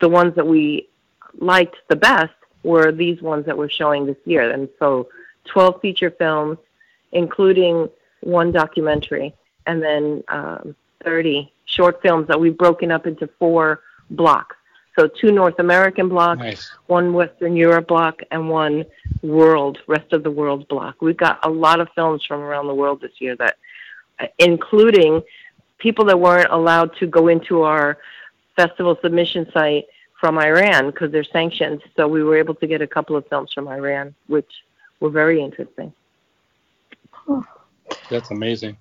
the 0.00 0.08
ones 0.08 0.34
that 0.36 0.46
we 0.46 0.88
liked 1.38 1.76
the 1.88 1.96
best 1.96 2.32
were 2.62 2.92
these 2.92 3.20
ones 3.22 3.46
that 3.46 3.56
we're 3.56 3.68
showing 3.68 4.06
this 4.06 4.16
year. 4.24 4.50
And 4.50 4.68
so 4.78 5.08
12 5.46 5.80
feature 5.80 6.10
films, 6.10 6.58
including 7.12 7.88
one 8.20 8.52
documentary, 8.52 9.34
and 9.66 9.82
then 9.82 10.22
um, 10.28 10.74
30 11.04 11.52
short 11.66 12.00
films 12.02 12.26
that 12.28 12.38
we've 12.38 12.56
broken 12.56 12.90
up 12.90 13.06
into 13.06 13.28
four 13.38 13.80
blocks. 14.10 14.56
So 14.98 15.06
two 15.06 15.30
North 15.30 15.60
American 15.60 16.08
blocks, 16.08 16.40
nice. 16.40 16.70
one 16.88 17.12
Western 17.12 17.54
Europe 17.54 17.86
block, 17.86 18.20
and 18.32 18.50
one 18.50 18.84
world, 19.22 19.78
rest 19.86 20.12
of 20.12 20.24
the 20.24 20.30
world 20.30 20.66
block. 20.66 21.00
We've 21.00 21.16
got 21.16 21.38
a 21.46 21.48
lot 21.48 21.78
of 21.78 21.88
films 21.94 22.24
from 22.24 22.40
around 22.40 22.66
the 22.66 22.74
world 22.74 23.00
this 23.00 23.12
year 23.20 23.36
that, 23.36 23.58
uh, 24.18 24.26
including 24.38 25.22
people 25.78 26.04
that 26.06 26.18
weren't 26.18 26.50
allowed 26.50 26.96
to 26.96 27.06
go 27.06 27.28
into 27.28 27.62
our 27.62 27.98
festival 28.56 28.98
submission 29.00 29.48
site 29.52 29.86
from 30.20 30.36
Iran 30.36 30.86
because 30.86 31.12
they're 31.12 31.22
sanctioned. 31.22 31.80
So 31.94 32.08
we 32.08 32.24
were 32.24 32.36
able 32.36 32.56
to 32.56 32.66
get 32.66 32.82
a 32.82 32.86
couple 32.88 33.14
of 33.14 33.24
films 33.28 33.52
from 33.52 33.68
Iran, 33.68 34.16
which 34.26 34.50
were 34.98 35.10
very 35.10 35.40
interesting. 35.40 35.92
That's 38.10 38.32
amazing. 38.32 38.76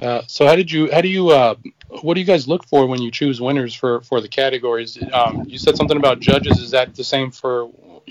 Uh, 0.00 0.22
so 0.26 0.46
how 0.46 0.56
did 0.56 0.70
you 0.70 0.90
how 0.92 1.00
do 1.00 1.08
you 1.08 1.28
uh, 1.28 1.54
what 2.02 2.14
do 2.14 2.20
you 2.20 2.26
guys 2.26 2.48
look 2.48 2.66
for 2.66 2.86
when 2.86 3.00
you 3.00 3.10
choose 3.10 3.40
winners 3.40 3.74
for 3.74 4.00
for 4.02 4.20
the 4.20 4.28
categories? 4.28 4.98
Um, 5.12 5.44
you 5.46 5.58
said 5.58 5.76
something 5.76 5.96
about 5.96 6.20
judges. 6.20 6.58
Is 6.58 6.70
that 6.72 6.94
the 6.94 7.04
same 7.04 7.30
for 7.30 7.70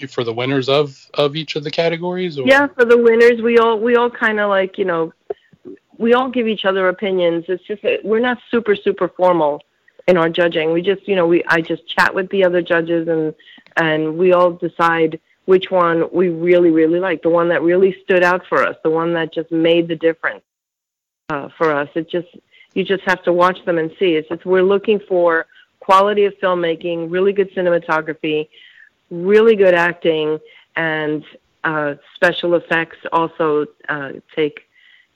for 0.10 0.24
the 0.24 0.34
winners 0.34 0.70
of 0.70 0.98
of 1.16 1.36
each 1.36 1.56
of 1.56 1.64
the 1.64 1.72
categories? 1.72 2.38
Or? 2.38 2.48
Yeah, 2.48 2.68
for 2.68 2.86
the 2.86 2.98
winners, 2.98 3.42
we 3.42 3.58
all 3.58 3.80
we 3.80 3.96
all 3.96 4.10
kind 4.10 4.40
of 4.40 4.50
like 4.50 4.78
you 4.78 4.86
know 4.86 5.12
we 5.98 6.14
all 6.14 6.30
give 6.30 6.48
each 6.48 6.66
other 6.66 6.88
opinions. 6.88 7.46
It's 7.48 7.64
just 7.64 7.82
we're 8.04 8.20
not 8.20 8.38
super 8.50 8.76
super 8.76 9.10
formal 9.10 9.62
in 10.08 10.18
our 10.18 10.30
judging. 10.30 10.72
We 10.72 10.82
just, 10.82 11.08
you 11.08 11.16
know, 11.16 11.28
we 11.28 11.44
I 11.48 11.62
just 11.62 11.88
chat 11.88 12.14
with 12.14 12.30
the 12.30 12.44
other 12.44 12.62
judges 12.62 13.08
and 13.08 13.34
and 13.78 14.18
we 14.18 14.34
all 14.34 14.52
decide 14.52 15.20
which 15.46 15.72
one 15.72 16.08
we 16.12 16.30
really, 16.30 16.70
really 16.70 17.00
like, 17.00 17.22
the 17.24 17.30
one 17.30 17.50
that 17.50 17.62
really 17.62 17.98
stood 18.04 18.24
out 18.24 18.46
for 18.48 18.64
us, 18.64 18.76
the 18.84 18.90
one 18.90 19.14
that 19.14 19.34
just 19.34 19.52
made 19.52 19.88
the 19.88 19.96
difference 19.96 20.44
uh, 21.32 21.48
for 21.58 21.72
us. 21.72 21.90
It 21.96 22.10
just 22.10 22.28
you 22.74 22.84
just 22.84 23.04
have 23.04 23.24
to 23.24 23.34
watch 23.34 23.64
them 23.66 23.78
and 23.78 23.90
see. 23.98 24.16
It's 24.16 24.28
just 24.28 24.46
we're 24.46 24.64
looking 24.64 25.00
for 25.08 25.48
quality 25.80 26.26
of 26.26 26.34
filmmaking, 26.44 27.10
really 27.10 27.34
good 27.34 27.54
cinematography, 27.56 28.50
really 29.10 29.56
good 29.56 29.74
acting, 29.74 30.40
and 30.76 31.24
uh, 31.64 31.96
special 32.16 32.56
effects 32.56 32.98
also 33.12 33.66
uh, 33.88 34.12
take 34.36 34.68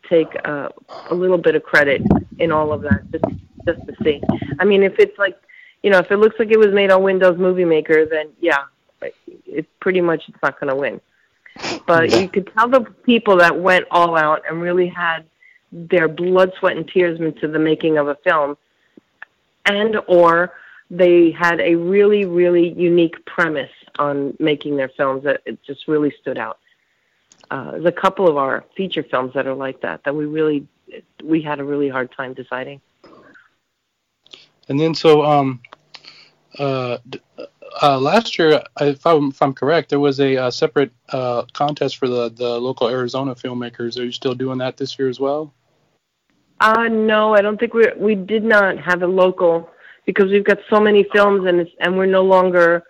take 0.10 0.32
uh, 0.46 0.70
a 1.10 1.16
little 1.16 1.38
bit 1.38 1.56
of 1.56 1.64
credit 1.64 2.02
in 2.40 2.52
all 2.52 2.72
of 2.72 2.82
that 2.82 3.02
just 3.12 3.26
just 3.66 3.82
to 3.88 3.94
see. 4.04 4.22
I 4.60 4.64
mean, 4.64 4.82
if 4.84 4.98
it's 5.00 5.18
like 5.18 5.38
you 5.84 5.90
know, 5.92 6.00
if 6.00 6.10
it 6.12 6.18
looks 6.18 6.38
like 6.40 6.50
it 6.50 6.60
was 6.60 6.74
made 6.74 6.92
on 6.92 7.04
Windows 7.04 7.38
Movie 7.38 7.66
Maker, 7.66 8.06
then 8.06 8.30
yeah, 8.40 8.64
it's 9.46 9.68
pretty 9.82 10.02
much 10.02 10.24
it's 10.30 10.38
not 10.42 10.60
going 10.60 10.70
to 10.70 10.76
win. 10.76 11.02
But 11.86 12.12
you 12.12 12.28
could 12.28 12.52
tell 12.54 12.68
the 12.68 12.82
people 13.06 13.38
that 13.38 13.58
went 13.58 13.86
all 13.92 14.18
out 14.18 14.44
and 14.50 14.62
really 14.62 14.88
had 14.88 15.26
their 15.76 16.08
blood, 16.08 16.54
sweat, 16.58 16.78
and 16.78 16.88
tears 16.88 17.20
into 17.20 17.48
the 17.50 17.60
making 17.60 17.98
of 17.98 18.08
a 18.08 18.16
film, 18.24 18.58
and 19.66 19.98
or 20.08 20.54
they 20.90 21.32
had 21.32 21.60
a 21.60 21.76
really, 21.76 22.26
really 22.26 22.70
unique 22.74 23.24
premise 23.26 23.72
on 24.00 24.36
making 24.40 24.78
their 24.78 24.90
films 24.90 25.24
that 25.24 25.42
it 25.46 25.62
just 25.64 25.88
really 25.88 26.14
stood 26.22 26.38
out. 26.38 26.60
Uh, 27.52 27.72
there's 27.72 27.86
a 27.86 27.92
couple 27.92 28.28
of 28.28 28.38
our 28.38 28.64
feature 28.76 29.04
films 29.04 29.34
that 29.34 29.46
are 29.48 29.54
like 29.54 29.82
that 29.82 30.04
that 30.04 30.16
we 30.16 30.26
really 30.26 30.68
we 31.24 31.42
had 31.42 31.60
a 31.60 31.64
really 31.64 31.90
hard 31.90 32.12
time 32.12 32.34
deciding. 32.34 32.80
And 34.68 34.80
then 34.80 34.96
so 34.96 35.24
um 35.24 35.62
uh, 36.58 36.98
uh 37.82 38.00
last 38.00 38.40
year, 38.40 38.64
if 38.80 39.06
I'm, 39.06 39.30
if 39.30 39.42
I'm 39.42 39.54
correct, 39.54 39.90
there 39.90 40.00
was 40.00 40.20
a, 40.20 40.36
a 40.36 40.52
separate 40.52 40.92
uh, 41.10 41.44
contest 41.54 41.98
for 41.98 42.08
the, 42.08 42.30
the 42.30 42.60
local 42.60 42.88
Arizona 42.88 43.36
filmmakers. 43.36 44.00
Are 44.00 44.06
you 44.06 44.12
still 44.12 44.34
doing 44.34 44.60
that 44.60 44.78
this 44.78 44.98
year 44.98 45.10
as 45.10 45.20
well? 45.20 45.54
Uh, 46.60 46.88
no, 46.90 47.34
I 47.36 47.42
don't 47.42 47.60
think 47.60 47.74
we 47.74 47.88
we 47.98 48.16
did 48.16 48.44
not 48.44 48.78
have 48.78 49.02
a 49.04 49.08
local 49.08 49.70
because 50.06 50.32
we've 50.32 50.46
got 50.46 50.60
so 50.70 50.80
many 50.80 51.06
films 51.12 51.48
and 51.48 51.60
it's, 51.62 51.72
and 51.80 51.98
we're 51.98 52.06
no 52.06 52.24
longer 52.24 52.84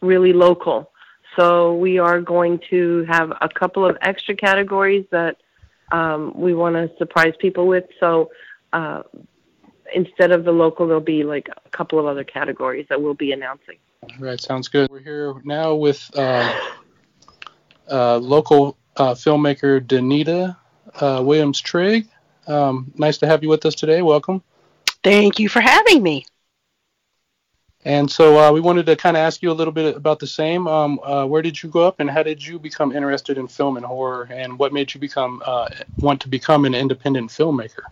really 0.00 0.32
local. 0.32 0.90
So 1.36 1.74
we 1.74 1.98
are 1.98 2.20
going 2.20 2.60
to 2.70 3.04
have 3.08 3.30
a 3.40 3.48
couple 3.48 3.86
of 3.86 3.96
extra 4.02 4.34
categories 4.34 5.06
that 5.10 5.36
um, 5.92 6.32
we 6.34 6.54
want 6.54 6.74
to 6.74 6.90
surprise 6.98 7.34
people 7.38 7.66
with. 7.68 7.84
So 8.00 8.30
uh, 8.72 9.02
instead 9.94 10.32
of 10.32 10.44
the 10.44 10.52
local, 10.52 10.86
there'll 10.86 11.00
be 11.00 11.22
like 11.22 11.48
a 11.48 11.70
couple 11.70 11.98
of 11.98 12.06
other 12.06 12.24
categories 12.24 12.86
that 12.88 13.00
we'll 13.00 13.14
be 13.14 13.32
announcing. 13.32 13.76
All 14.02 14.26
right, 14.26 14.40
sounds 14.40 14.68
good. 14.68 14.90
We're 14.90 15.00
here 15.00 15.34
now 15.44 15.74
with 15.74 16.10
uh, 16.16 16.52
uh, 17.90 18.16
local 18.18 18.76
uh, 18.96 19.14
filmmaker 19.14 19.80
Danita 19.80 20.56
uh, 21.00 21.22
Williams 21.24 21.60
Trigg. 21.60 22.08
Um, 22.48 22.92
nice 22.96 23.18
to 23.18 23.26
have 23.26 23.42
you 23.42 23.48
with 23.48 23.64
us 23.66 23.74
today. 23.74 24.02
Welcome. 24.02 24.42
Thank 25.04 25.38
you 25.38 25.48
for 25.48 25.60
having 25.60 26.02
me. 26.02 26.26
And 27.84 28.10
so 28.10 28.38
uh, 28.38 28.52
we 28.52 28.60
wanted 28.60 28.86
to 28.86 28.96
kind 28.96 29.16
of 29.16 29.20
ask 29.20 29.40
you 29.42 29.50
a 29.50 29.54
little 29.54 29.72
bit 29.72 29.96
about 29.96 30.18
the 30.18 30.26
same. 30.26 30.66
Um, 30.66 30.98
uh, 31.04 31.24
where 31.26 31.42
did 31.42 31.62
you 31.62 31.68
grow 31.68 31.86
up, 31.86 32.00
and 32.00 32.10
how 32.10 32.22
did 32.22 32.44
you 32.44 32.58
become 32.58 32.92
interested 32.92 33.38
in 33.38 33.46
film 33.46 33.76
and 33.76 33.86
horror, 33.86 34.28
and 34.30 34.58
what 34.58 34.72
made 34.72 34.92
you 34.92 35.00
become 35.00 35.42
uh, 35.46 35.68
want 35.98 36.20
to 36.22 36.28
become 36.28 36.64
an 36.64 36.74
independent 36.74 37.30
filmmaker? 37.30 37.84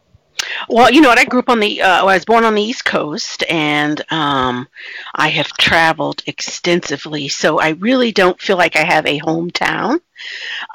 Well, 0.68 0.90
you 0.92 1.00
know 1.00 1.08
what? 1.08 1.18
I 1.18 1.24
grew 1.24 1.40
up 1.40 1.48
on 1.48 1.60
the. 1.60 1.82
Uh, 1.82 2.00
I 2.00 2.02
was 2.02 2.24
born 2.24 2.44
on 2.44 2.54
the 2.54 2.62
East 2.62 2.84
Coast, 2.84 3.44
and 3.48 4.02
um, 4.10 4.68
I 5.14 5.28
have 5.28 5.48
traveled 5.52 6.22
extensively. 6.26 7.28
So 7.28 7.60
I 7.60 7.70
really 7.70 8.12
don't 8.12 8.40
feel 8.40 8.56
like 8.56 8.76
I 8.76 8.84
have 8.84 9.06
a 9.06 9.20
hometown, 9.20 10.00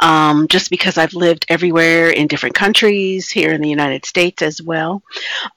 um, 0.01 0.47
just 0.47 0.69
because 0.69 0.97
I've 0.97 1.13
lived 1.13 1.45
everywhere 1.49 2.09
in 2.09 2.27
different 2.27 2.55
countries, 2.55 3.29
here 3.29 3.51
in 3.51 3.61
the 3.61 3.69
United 3.69 4.05
States 4.05 4.41
as 4.41 4.61
well. 4.61 5.03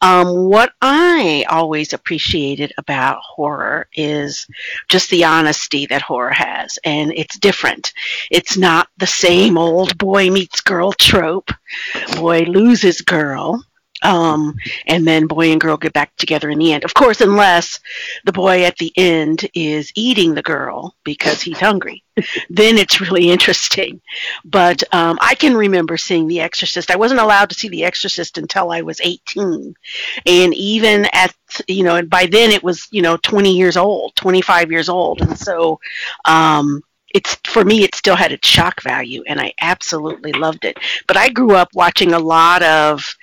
Um, 0.01 0.47
what 0.47 0.73
I 0.83 1.45
always 1.49 1.93
appreciated 1.93 2.73
about 2.79 3.19
horror 3.21 3.89
is 3.95 4.47
just 4.89 5.11
the 5.11 5.25
honesty 5.25 5.87
that 5.87 6.03
horror 6.03 6.33
has, 6.33 6.79
and 6.85 7.13
it's 7.15 7.39
different. 7.39 7.93
It's 8.31 8.57
not 8.57 8.89
the 8.99 9.07
same 9.07 9.59
old 9.59 9.97
boy 9.99 10.31
meets 10.31 10.61
girl 10.61 10.93
trope. 10.93 11.51
Boy 12.17 12.41
loses 12.43 13.01
girl 13.01 13.65
um, 14.05 14.55
and 14.87 15.07
then 15.07 15.27
boy 15.27 15.51
and 15.51 15.61
girl 15.61 15.77
get 15.77 15.93
back 15.93 16.15
together 16.17 16.51
in 16.51 16.59
the 16.59 16.73
end. 16.73 16.85
Of 16.85 16.95
course, 16.95 17.21
unless 17.21 17.81
the 18.25 18.33
boy 18.33 18.65
at 18.65 18.77
the 18.77 18.93
end 18.97 19.49
is 19.55 19.91
eating 19.97 20.35
the 20.35 20.43
girl 20.43 20.95
because 21.05 21.43
he's 21.43 21.59
hungry, 21.59 22.05
then 22.51 22.77
it's 22.77 23.01
really 23.01 23.31
interesting. 23.31 24.01
But 24.45 24.83
um, 24.95 25.19
I 25.21 25.35
can 25.35 25.57
remember 25.57 25.97
seeing 25.97 26.29
The 26.29 26.41
Exorcist. 26.41 26.91
I 26.91 26.97
wasn't 26.97 27.21
allowed 27.21 27.49
to 27.49 27.55
see 27.55 27.69
The 27.69 27.85
Exorcist 27.85 28.39
until 28.39 28.71
I 28.71 28.83
was 28.83 29.01
18, 29.01 29.75
and 30.27 30.55
even 30.55 31.07
at 31.13 31.35
you 31.69 31.85
know, 31.85 31.97
and 31.97 32.11
by 32.11 32.27
then 32.27 32.51
it 32.51 32.63
was 32.63 32.87
you 32.91 33.03
know 33.03 33.17
20 33.19 33.57
years 33.57 33.77
old, 33.77 34.15
25 34.17 34.71
years 34.71 34.89
old, 34.89 35.21
and 35.23 35.39
so. 35.39 35.81
Um, 36.27 36.83
it's 37.15 37.37
for 37.47 37.65
me 37.65 37.85
it 37.85 37.95
still 37.95 38.17
had 38.17 38.33
its 38.33 38.47
shock 38.47 38.83
value 38.83 39.23
and 39.29 39.41
i 39.41 39.51
absolutely 39.61 40.33
loved 40.33 40.65
it 40.65 40.77
but 41.07 41.17
i 41.17 41.29
grew 41.29 41.55
up 41.55 41.69
watching 41.73 42.13
a 42.13 42.19
lot 42.19 42.61
of 42.65 43.17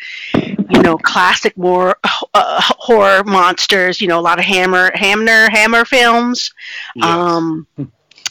you 0.72 0.82
know 0.82 0.98
classic 0.98 1.58
more 1.58 1.96
uh, 2.34 2.62
horror 2.62 3.24
monsters 3.24 4.02
you 4.02 4.08
know 4.08 4.20
a 4.20 4.22
lot 4.22 4.40
of 4.40 4.46
hammer 4.46 4.92
hamner 4.96 5.50
hammer 5.50 5.86
films 5.86 6.52
yes. 6.96 7.06
um 7.06 7.68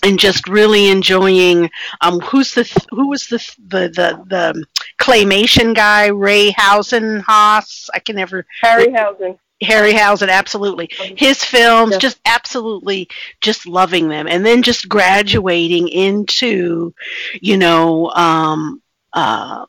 and 0.03 0.19
just 0.19 0.49
really 0.49 0.89
enjoying 0.89 1.69
um 2.01 2.21
who's 2.21 2.55
the 2.55 2.65
th- 2.65 2.87
who 2.91 3.09
was 3.09 3.27
the 3.29 3.39
the 3.69 3.89
the, 3.89 4.25
the 4.29 4.65
claymation 4.99 5.75
guy 5.75 6.07
ray 6.07 6.51
hausen 6.57 7.21
haas 7.21 7.91
i 7.95 7.99
can 7.99 8.17
never 8.17 8.47
harryhausen 8.63 9.39
Harryhausen, 9.63 10.31
absolutely. 10.31 10.89
His 11.17 11.45
films, 11.45 11.93
yeah. 11.93 11.99
just 11.99 12.19
absolutely, 12.25 13.09
just 13.43 13.67
loving 13.67 14.09
them, 14.09 14.27
and 14.27 14.45
then 14.45 14.63
just 14.63 14.89
graduating 14.89 15.89
into, 15.89 16.95
you 17.43 17.59
know, 17.59 18.11
um, 18.11 18.81
uh, 19.13 19.67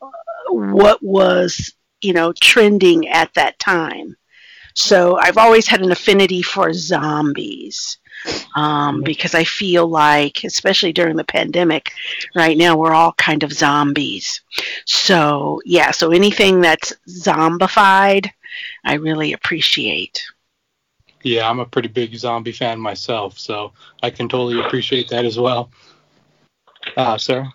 what 0.48 1.02
was, 1.02 1.74
you 2.02 2.12
know, 2.12 2.32
trending 2.40 3.08
at 3.08 3.32
that 3.34 3.58
time. 3.58 4.16
So 4.74 5.18
I've 5.18 5.38
always 5.38 5.66
had 5.66 5.82
an 5.82 5.92
affinity 5.92 6.42
for 6.42 6.72
zombies. 6.72 7.98
Um, 8.54 9.02
because 9.02 9.34
I 9.34 9.42
feel 9.42 9.88
like, 9.88 10.44
especially 10.44 10.92
during 10.92 11.16
the 11.16 11.24
pandemic, 11.24 11.90
right 12.36 12.56
now 12.56 12.76
we're 12.76 12.94
all 12.94 13.14
kind 13.14 13.42
of 13.42 13.52
zombies. 13.52 14.42
So 14.84 15.60
yeah, 15.64 15.90
so 15.90 16.12
anything 16.12 16.60
that's 16.60 16.92
zombified, 17.08 18.30
I 18.84 18.94
really 18.94 19.32
appreciate. 19.32 20.22
Yeah, 21.22 21.48
I'm 21.50 21.58
a 21.60 21.66
pretty 21.66 21.88
big 21.88 22.14
zombie 22.16 22.52
fan 22.52 22.80
myself, 22.80 23.38
so 23.38 23.72
I 24.02 24.10
can 24.10 24.28
totally 24.28 24.60
appreciate 24.60 25.08
that 25.08 25.24
as 25.24 25.38
well. 25.38 25.70
Uh, 26.96 27.18
Sarah? 27.18 27.52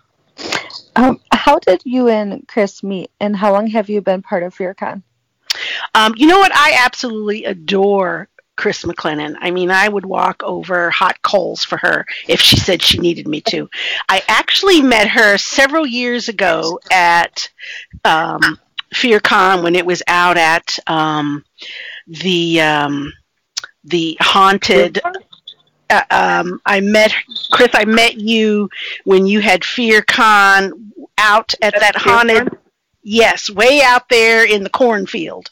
Um, 0.98 1.20
how 1.30 1.60
did 1.60 1.82
you 1.84 2.08
and 2.08 2.46
Chris 2.48 2.82
meet, 2.82 3.12
and 3.20 3.36
how 3.36 3.52
long 3.52 3.68
have 3.68 3.88
you 3.88 4.00
been 4.00 4.20
part 4.20 4.42
of 4.42 4.52
FearCon? 4.52 5.02
Um, 5.94 6.12
you 6.16 6.26
know 6.26 6.38
what? 6.38 6.50
I 6.52 6.76
absolutely 6.84 7.44
adore 7.44 8.28
Chris 8.56 8.82
McLennan. 8.82 9.36
I 9.38 9.52
mean, 9.52 9.70
I 9.70 9.88
would 9.88 10.04
walk 10.04 10.42
over 10.42 10.90
hot 10.90 11.22
coals 11.22 11.62
for 11.62 11.76
her 11.78 12.04
if 12.26 12.40
she 12.40 12.56
said 12.56 12.82
she 12.82 12.98
needed 12.98 13.28
me 13.28 13.40
to. 13.42 13.70
I 14.08 14.22
actually 14.26 14.82
met 14.82 15.06
her 15.06 15.38
several 15.38 15.86
years 15.86 16.28
ago 16.28 16.80
at 16.90 17.48
um, 18.04 18.58
FearCon 18.92 19.62
when 19.62 19.76
it 19.76 19.86
was 19.86 20.02
out 20.08 20.36
at 20.36 20.80
um, 20.88 21.44
the 22.08 22.60
um, 22.60 23.12
the 23.84 24.16
haunted. 24.20 25.00
Uh, 25.90 26.02
um, 26.10 26.60
I 26.66 26.80
met 26.80 27.14
Chris. 27.52 27.70
I 27.72 27.84
met 27.84 28.16
you 28.16 28.68
when 29.04 29.28
you 29.28 29.40
had 29.40 29.62
FearCon 29.62 30.87
out 31.18 31.52
at 31.62 31.74
that 31.78 31.96
haunted. 31.96 32.48
Yes, 33.02 33.50
way 33.50 33.80
out 33.82 34.08
there 34.08 34.44
in 34.44 34.62
the 34.62 34.70
cornfield. 34.70 35.50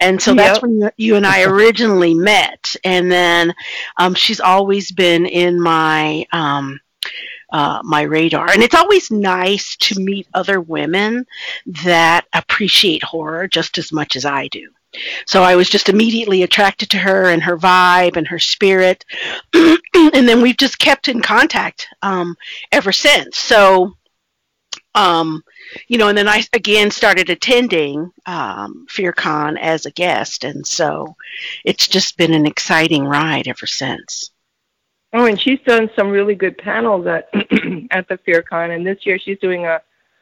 And 0.00 0.20
so 0.20 0.34
that's 0.34 0.56
yep. 0.56 0.62
when 0.62 0.90
you 0.96 1.16
and 1.16 1.26
I 1.26 1.42
originally 1.44 2.14
met. 2.14 2.76
And 2.84 3.10
then 3.10 3.54
um, 3.96 4.14
she's 4.14 4.40
always 4.40 4.90
been 4.92 5.26
in 5.26 5.60
my 5.60 6.26
um, 6.32 6.80
uh, 7.52 7.80
my 7.84 8.02
radar. 8.02 8.50
And 8.50 8.62
it's 8.62 8.74
always 8.74 9.10
nice 9.10 9.76
to 9.76 10.00
meet 10.00 10.28
other 10.34 10.60
women 10.60 11.26
that 11.84 12.26
appreciate 12.32 13.02
horror 13.02 13.46
just 13.46 13.78
as 13.78 13.92
much 13.92 14.16
as 14.16 14.24
I 14.24 14.48
do. 14.48 14.68
So 15.26 15.42
I 15.42 15.56
was 15.56 15.68
just 15.68 15.88
immediately 15.88 16.42
attracted 16.42 16.90
to 16.90 16.98
her 16.98 17.30
and 17.30 17.42
her 17.42 17.56
vibe 17.56 18.16
and 18.16 18.26
her 18.28 18.38
spirit. 18.38 19.04
and 19.54 19.78
then 19.94 20.40
we've 20.40 20.56
just 20.56 20.78
kept 20.78 21.08
in 21.08 21.20
contact 21.20 21.88
um, 22.02 22.36
ever 22.72 22.92
since. 22.92 23.38
So, 23.38 23.94
um, 24.96 25.44
you 25.88 25.98
know, 25.98 26.08
and 26.08 26.16
then 26.16 26.26
I 26.26 26.42
again 26.52 26.90
started 26.90 27.30
attending 27.30 28.10
um, 28.24 28.86
FearCon 28.90 29.58
as 29.60 29.86
a 29.86 29.90
guest. 29.90 30.42
And 30.42 30.66
so 30.66 31.14
it's 31.64 31.86
just 31.86 32.16
been 32.16 32.32
an 32.32 32.46
exciting 32.46 33.04
ride 33.04 33.46
ever 33.46 33.66
since. 33.66 34.30
Oh, 35.12 35.26
and 35.26 35.40
she's 35.40 35.60
done 35.60 35.90
some 35.94 36.08
really 36.08 36.34
good 36.34 36.58
panels 36.58 37.06
at 37.06 37.28
at 37.90 38.08
the 38.08 38.18
FearCon, 38.26 38.74
and 38.74 38.84
this 38.84 39.06
year 39.06 39.18
she's 39.18 39.38
doing 39.38 39.66
a. 39.66 39.80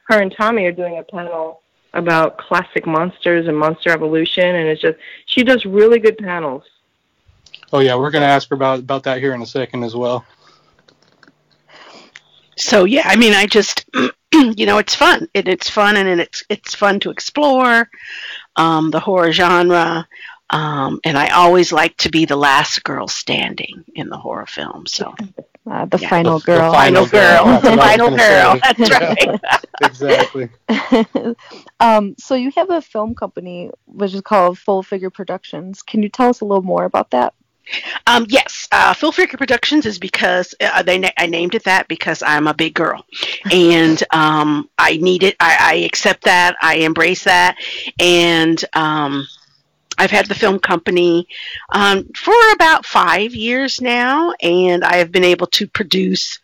Her 0.08 0.20
and 0.20 0.34
Tommy 0.36 0.66
are 0.66 0.72
doing 0.72 0.98
a 0.98 1.02
panel 1.02 1.62
about 1.94 2.36
classic 2.36 2.86
monsters 2.86 3.48
and 3.48 3.56
monster 3.56 3.90
evolution, 3.90 4.44
and 4.44 4.68
it's 4.68 4.82
just 4.82 4.98
she 5.26 5.42
does 5.42 5.64
really 5.64 5.98
good 5.98 6.18
panels. 6.18 6.64
Oh 7.72 7.78
yeah, 7.80 7.94
we're 7.96 8.10
gonna 8.10 8.26
ask 8.26 8.50
her 8.50 8.54
about 8.54 8.80
about 8.80 9.04
that 9.04 9.20
here 9.20 9.34
in 9.34 9.40
a 9.40 9.46
second 9.46 9.84
as 9.84 9.96
well. 9.96 10.26
So 12.56 12.84
yeah, 12.84 13.02
I 13.04 13.16
mean, 13.16 13.32
I 13.34 13.46
just 13.46 13.84
you 14.32 14.66
know, 14.66 14.78
it's 14.78 14.94
fun. 14.94 15.28
It, 15.34 15.48
it's 15.48 15.70
fun, 15.70 15.96
and 15.96 16.20
it's 16.20 16.42
it's 16.48 16.74
fun 16.74 17.00
to 17.00 17.10
explore 17.10 17.88
um, 18.56 18.90
the 18.90 19.00
horror 19.00 19.32
genre. 19.32 20.06
Um, 20.50 21.00
and 21.04 21.16
I 21.18 21.28
always 21.30 21.72
like 21.72 21.96
to 21.98 22.10
be 22.10 22.26
the 22.26 22.36
last 22.36 22.84
girl 22.84 23.08
standing 23.08 23.84
in 23.94 24.08
the 24.08 24.18
horror 24.18 24.46
film. 24.46 24.86
So 24.86 25.14
Uh, 25.66 25.86
the 25.86 25.96
Yeah. 25.98 26.10
final 26.10 26.38
The- 26.40 26.44
the 26.52 26.58
girl. 26.58 26.72
final 26.72 27.06
girl. 27.06 27.44
The 27.46 27.70
what 27.70 27.78
I 27.78 27.96
was 27.96 27.96
final 27.96 28.16
girl. 28.18 28.60
That's 28.62 28.90
right. 28.90 29.40
exactly. 29.82 30.48
um, 31.80 32.14
so 32.18 32.34
you 32.34 32.52
have 32.54 32.68
a 32.68 32.82
film 32.82 33.14
company 33.14 33.70
which 33.86 34.12
is 34.12 34.20
called 34.20 34.58
Full 34.58 34.82
Figure 34.82 35.08
Productions. 35.08 35.82
Can 35.82 36.02
you 36.02 36.10
tell 36.10 36.28
us 36.28 36.42
a 36.42 36.44
little 36.44 36.62
more 36.62 36.84
about 36.84 37.10
that? 37.12 37.32
Um, 38.06 38.26
yes, 38.28 38.52
uh, 38.74 39.12
Figure 39.12 39.38
Productions 39.38 39.86
is 39.86 39.98
because 39.98 40.54
uh, 40.60 40.82
they 40.82 40.98
na- 40.98 41.10
I 41.16 41.26
named 41.26 41.54
it 41.54 41.64
that 41.64 41.86
because 41.88 42.22
I'm 42.22 42.46
a 42.48 42.54
big 42.54 42.74
girl, 42.74 43.04
and 43.50 44.02
um, 44.12 44.68
I 44.78 44.96
need 44.96 45.22
it. 45.22 45.36
I, 45.40 45.56
I 45.60 45.74
accept 45.76 46.24
that. 46.24 46.56
I 46.60 46.76
embrace 46.76 47.24
that, 47.24 47.56
and 48.00 48.62
um, 48.74 49.26
I've 49.96 50.10
had 50.10 50.26
the 50.26 50.34
film 50.34 50.58
company 50.58 51.28
um, 51.70 52.04
for 52.16 52.34
about 52.52 52.84
five 52.84 53.32
years 53.32 53.80
now, 53.80 54.32
and 54.42 54.84
I 54.84 54.96
have 54.96 55.12
been 55.12 55.24
able 55.24 55.46
to 55.48 55.68
produce 55.68 56.40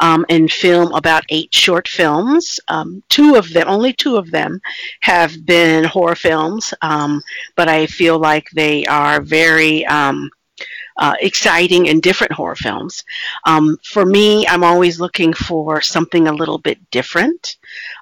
um, 0.00 0.24
and 0.28 0.50
film 0.50 0.92
about 0.94 1.24
eight 1.30 1.52
short 1.52 1.88
films. 1.88 2.60
Um, 2.68 3.02
two 3.08 3.34
of 3.34 3.52
them, 3.52 3.66
only 3.68 3.92
two 3.92 4.16
of 4.16 4.30
them, 4.30 4.60
have 5.00 5.44
been 5.44 5.82
horror 5.82 6.14
films, 6.14 6.72
um, 6.82 7.20
but 7.56 7.68
I 7.68 7.86
feel 7.86 8.18
like 8.18 8.48
they 8.50 8.86
are 8.86 9.20
very 9.20 9.84
um, 9.86 10.30
uh, 10.96 11.14
exciting 11.20 11.88
and 11.88 12.02
different 12.02 12.32
horror 12.32 12.56
films. 12.56 13.04
Um, 13.44 13.78
for 13.84 14.04
me, 14.04 14.46
I'm 14.46 14.64
always 14.64 15.00
looking 15.00 15.32
for 15.32 15.80
something 15.80 16.28
a 16.28 16.32
little 16.32 16.58
bit 16.58 16.78
different. 16.90 17.56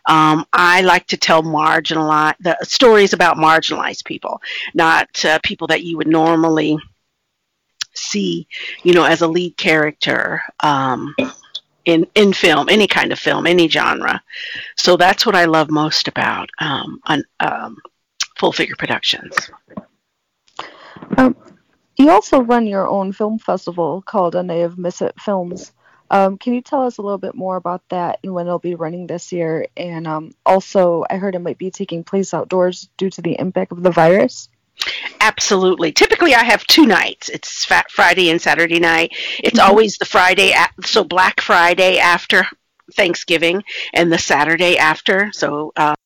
Um, 0.06 0.46
I 0.52 0.80
like 0.82 1.06
to 1.08 1.16
tell 1.16 1.42
marginalized 1.42 2.36
the 2.40 2.56
stories 2.62 3.12
about 3.12 3.36
marginalized 3.36 4.04
people, 4.04 4.40
not 4.74 5.24
uh, 5.24 5.38
people 5.42 5.66
that 5.68 5.82
you 5.82 5.96
would 5.96 6.08
normally 6.08 6.78
see, 7.94 8.46
you 8.82 8.92
know, 8.94 9.04
as 9.04 9.22
a 9.22 9.28
lead 9.28 9.56
character. 9.56 10.42
Um, 10.60 11.14
in, 11.86 12.06
in 12.14 12.32
film, 12.32 12.68
any 12.68 12.86
kind 12.86 13.10
of 13.10 13.18
film, 13.18 13.46
any 13.46 13.66
genre. 13.66 14.22
So 14.76 14.96
that's 14.98 15.24
what 15.24 15.34
I 15.34 15.46
love 15.46 15.70
most 15.70 16.08
about 16.08 16.50
um, 16.58 17.00
on, 17.04 17.24
um, 17.40 17.78
Full 18.38 18.52
Figure 18.52 18.76
Productions. 18.78 19.34
You 22.00 22.08
also 22.08 22.40
run 22.40 22.66
your 22.66 22.88
own 22.88 23.12
film 23.12 23.38
festival 23.38 24.00
called 24.00 24.34
A 24.34 24.42
Night 24.42 24.62
of 24.62 24.78
Misfit 24.78 25.20
Films. 25.20 25.70
Um, 26.10 26.38
can 26.38 26.54
you 26.54 26.62
tell 26.62 26.86
us 26.86 26.96
a 26.96 27.02
little 27.02 27.18
bit 27.18 27.34
more 27.34 27.56
about 27.56 27.82
that 27.90 28.20
and 28.24 28.32
when 28.32 28.46
it'll 28.46 28.58
be 28.58 28.74
running 28.74 29.06
this 29.06 29.32
year? 29.32 29.66
And 29.76 30.06
um, 30.06 30.32
also, 30.46 31.04
I 31.10 31.16
heard 31.16 31.34
it 31.34 31.40
might 31.40 31.58
be 31.58 31.70
taking 31.70 32.02
place 32.02 32.32
outdoors 32.32 32.88
due 32.96 33.10
to 33.10 33.20
the 33.20 33.38
impact 33.38 33.72
of 33.72 33.82
the 33.82 33.90
virus. 33.90 34.48
Absolutely. 35.20 35.92
Typically, 35.92 36.34
I 36.34 36.42
have 36.42 36.64
two 36.64 36.86
nights. 36.86 37.28
It's 37.28 37.66
Fat 37.66 37.90
Friday 37.90 38.30
and 38.30 38.40
Saturday 38.40 38.80
night. 38.80 39.12
It's 39.44 39.60
Mhm. 39.60 39.68
always 39.68 39.98
the 39.98 40.06
Friday, 40.06 40.54
so 40.82 41.04
Black 41.04 41.42
Friday 41.42 41.98
after 41.98 42.46
Thanksgiving 42.96 43.62
and 43.92 44.10
the 44.10 44.16
Saturday 44.18 44.78
after. 44.78 45.30
So 45.34 45.74
uh, 45.76 45.96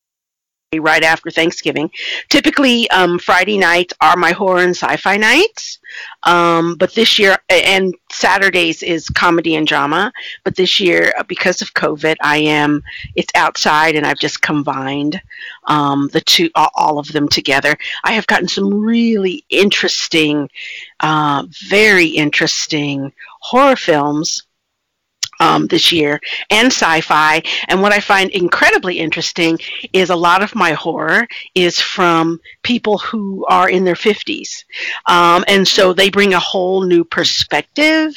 right 0.79 1.03
after 1.03 1.31
Thanksgiving. 1.31 1.91
Typically, 2.29 2.89
um, 2.91 3.19
Friday 3.19 3.59
nights 3.59 3.95
are 4.01 4.17
my 4.17 4.33
horror 4.33 4.63
and 4.63 4.77
sci-fi 4.77 5.17
nights. 5.17 5.79
Um, 6.25 6.77
but 6.77 6.95
this 6.95 7.19
year, 7.19 7.37
and 7.49 7.95
Saturdays 8.11 8.83
is 8.83 9.09
comedy 9.11 9.55
and 9.57 9.67
drama. 9.67 10.13
But 10.45 10.57
this 10.57 10.81
year, 10.81 11.13
uh, 11.19 11.23
because 11.25 11.63
of 11.63 11.75
COVID, 11.75 12.17
I 12.23 12.39
am 12.39 12.83
it's 13.15 13.33
outside, 13.35 13.95
and 13.97 14.07
I've 14.07 14.19
just 14.19 14.43
combined 14.43 15.21
um, 15.67 16.09
the 16.13 16.21
two, 16.21 16.51
all, 16.55 16.71
all 16.75 16.99
of 16.99 17.13
them 17.13 17.29
together. 17.29 17.77
I 18.05 18.13
have 18.13 18.27
gotten 18.27 18.49
some 18.49 18.73
really 18.73 19.45
interesting, 19.51 20.49
uh, 21.01 21.47
very 21.69 22.07
interesting 22.07 23.13
horror 23.41 23.77
films 23.77 24.43
um, 25.45 25.67
this 25.67 25.93
year 25.93 26.21
and 26.51 26.67
sci-fi. 26.67 27.43
And 27.69 27.83
what 27.83 27.93
I 27.93 28.01
find 28.01 28.31
incredibly 28.31 28.99
interesting 28.99 29.59
is 29.93 30.11
a 30.11 30.17
lot 30.17 30.43
of 30.43 30.55
my 30.55 30.73
horror 30.73 31.27
is 31.55 31.81
from 31.81 32.41
people 32.63 32.99
who 32.99 33.45
are 33.49 33.69
in 33.69 33.85
their 33.85 33.95
50s. 33.95 34.65
Um, 35.07 35.45
and 35.47 35.67
so 35.69 35.93
they 35.93 36.09
bring 36.09 36.33
a 36.35 36.41
whole 36.41 36.83
new 36.83 37.05
perspective. 37.05 38.15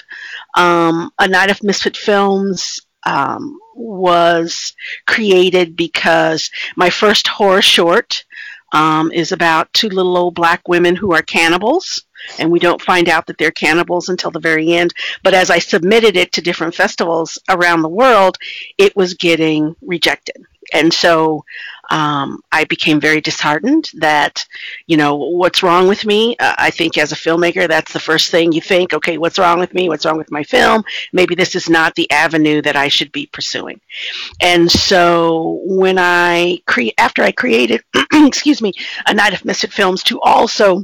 Um, 0.56 1.12
a 1.20 1.28
Night 1.28 1.52
of 1.52 1.64
Misfit 1.64 1.98
Films 1.98 2.80
um, 3.06 3.60
was 3.76 4.74
created 5.06 5.76
because 5.76 6.50
my 6.76 6.90
first 6.90 7.28
horror 7.28 7.62
short 7.62 8.24
um, 8.74 9.12
is 9.12 9.32
about 9.32 9.72
two 9.74 9.90
little 9.90 10.18
old 10.18 10.36
black 10.36 10.68
women 10.68 10.96
who 10.96 11.14
are 11.14 11.22
cannibals. 11.22 12.04
And 12.40 12.52
we 12.52 12.60
don't 12.60 12.82
find 12.82 13.10
out 13.10 13.26
that 13.28 13.38
they're 13.38 13.52
cannibals 13.52 14.10
until 14.10 14.32
the 14.32 14.40
very 14.40 14.74
end. 14.74 14.94
But 15.24 15.34
as 15.34 15.50
I 15.50 15.60
submitted 15.60 16.16
it 16.16 16.32
to 16.34 16.42
different 16.42 16.76
festivals 16.76 17.40
around 17.50 17.82
the 17.82 17.90
world, 17.90 18.38
it 18.78 18.96
was 18.96 19.14
getting 19.14 19.76
rejected. 19.82 20.46
And 20.74 20.94
so 20.94 21.44
um, 21.90 22.42
I 22.52 22.66
became 22.66 23.00
very 23.00 23.22
disheartened 23.22 23.90
that, 23.96 24.46
you 24.88 24.98
know, 24.98 25.16
what's 25.16 25.64
wrong 25.64 25.88
with 25.88 26.06
me? 26.06 26.36
Uh, 26.38 26.56
I 26.58 26.70
think 26.70 26.98
as 26.98 27.12
a 27.12 27.16
filmmaker, 27.16 27.68
that's 27.68 27.94
the 27.94 28.00
first 28.00 28.30
thing 28.32 28.52
you 28.52 28.62
think, 28.62 28.94
okay, 28.94 29.18
what's 29.18 29.40
wrong 29.40 29.60
with 29.60 29.74
me? 29.74 29.88
What's 29.88 30.06
wrong 30.06 30.18
with 30.18 30.32
my 30.32 30.44
film? 30.44 30.84
Maybe 31.14 31.36
this 31.36 31.56
is 31.56 31.70
not 31.70 31.96
the 31.96 32.10
avenue 32.12 32.62
that 32.62 32.76
I 32.76 32.90
should 32.90 33.12
be 33.12 33.28
pursuing. 33.28 33.80
And 34.42 34.70
so 34.70 35.62
when 35.66 35.98
I 35.98 36.60
create, 36.68 36.96
after 36.98 37.24
I 37.24 37.32
created, 37.32 37.82
excuse 38.14 38.62
me, 38.62 38.74
a 39.06 39.14
Night 39.14 39.34
of 39.34 39.46
Misfit 39.46 39.72
Films 39.72 40.04
to 40.04 40.20
also 40.22 40.84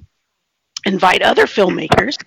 invite 0.86 1.22
other 1.22 1.46
filmmakers 1.46 2.18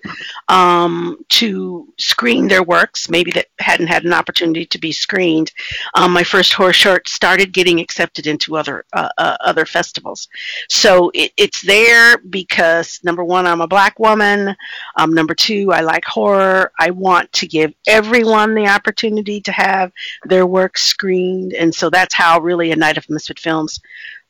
um, 0.47 1.17
to 1.29 1.93
screen 1.97 2.47
their 2.47 2.63
works, 2.63 3.09
maybe 3.09 3.31
that 3.31 3.47
hadn't 3.59 3.87
had 3.87 4.03
an 4.03 4.13
opportunity 4.13 4.65
to 4.65 4.77
be 4.77 4.91
screened. 4.91 5.51
Um, 5.95 6.11
my 6.11 6.23
first 6.23 6.53
horror 6.53 6.73
short 6.73 7.07
started 7.07 7.53
getting 7.53 7.79
accepted 7.79 8.27
into 8.27 8.57
other 8.57 8.85
uh, 8.93 9.09
uh, 9.17 9.37
other 9.41 9.65
festivals. 9.65 10.27
So 10.69 11.11
it, 11.13 11.31
it's 11.37 11.61
there 11.61 12.17
because 12.17 12.99
number 13.03 13.23
one, 13.23 13.45
I'm 13.45 13.61
a 13.61 13.67
black 13.67 13.99
woman. 13.99 14.55
Um, 14.95 15.13
number 15.13 15.35
two, 15.35 15.71
I 15.71 15.81
like 15.81 16.05
horror. 16.05 16.71
I 16.79 16.89
want 16.91 17.31
to 17.33 17.47
give 17.47 17.73
everyone 17.87 18.55
the 18.55 18.67
opportunity 18.67 19.41
to 19.41 19.51
have 19.51 19.91
their 20.25 20.45
work 20.45 20.77
screened, 20.77 21.53
and 21.53 21.73
so 21.73 21.89
that's 21.89 22.13
how 22.13 22.39
really 22.39 22.71
a 22.71 22.75
Night 22.75 22.97
of 22.97 23.09
Misfit 23.09 23.39
Films 23.39 23.79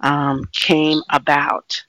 um, 0.01 0.43
came 0.53 1.01
about. 1.09 1.83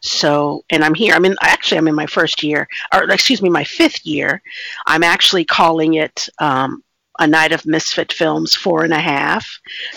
So, 0.00 0.64
and 0.70 0.84
I'm 0.84 0.94
here. 0.94 1.14
I'm 1.14 1.24
in. 1.24 1.36
Actually, 1.40 1.78
I'm 1.78 1.88
in 1.88 1.94
my 1.94 2.06
first 2.06 2.42
year, 2.42 2.68
or 2.94 3.04
excuse 3.10 3.42
me, 3.42 3.48
my 3.48 3.64
fifth 3.64 4.04
year. 4.04 4.42
I'm 4.86 5.02
actually 5.02 5.44
calling 5.44 5.94
it 5.94 6.28
um, 6.38 6.82
a 7.18 7.26
night 7.26 7.52
of 7.52 7.66
misfit 7.66 8.12
films 8.12 8.54
four 8.54 8.84
and 8.84 8.92
a 8.92 9.00
half, 9.00 9.46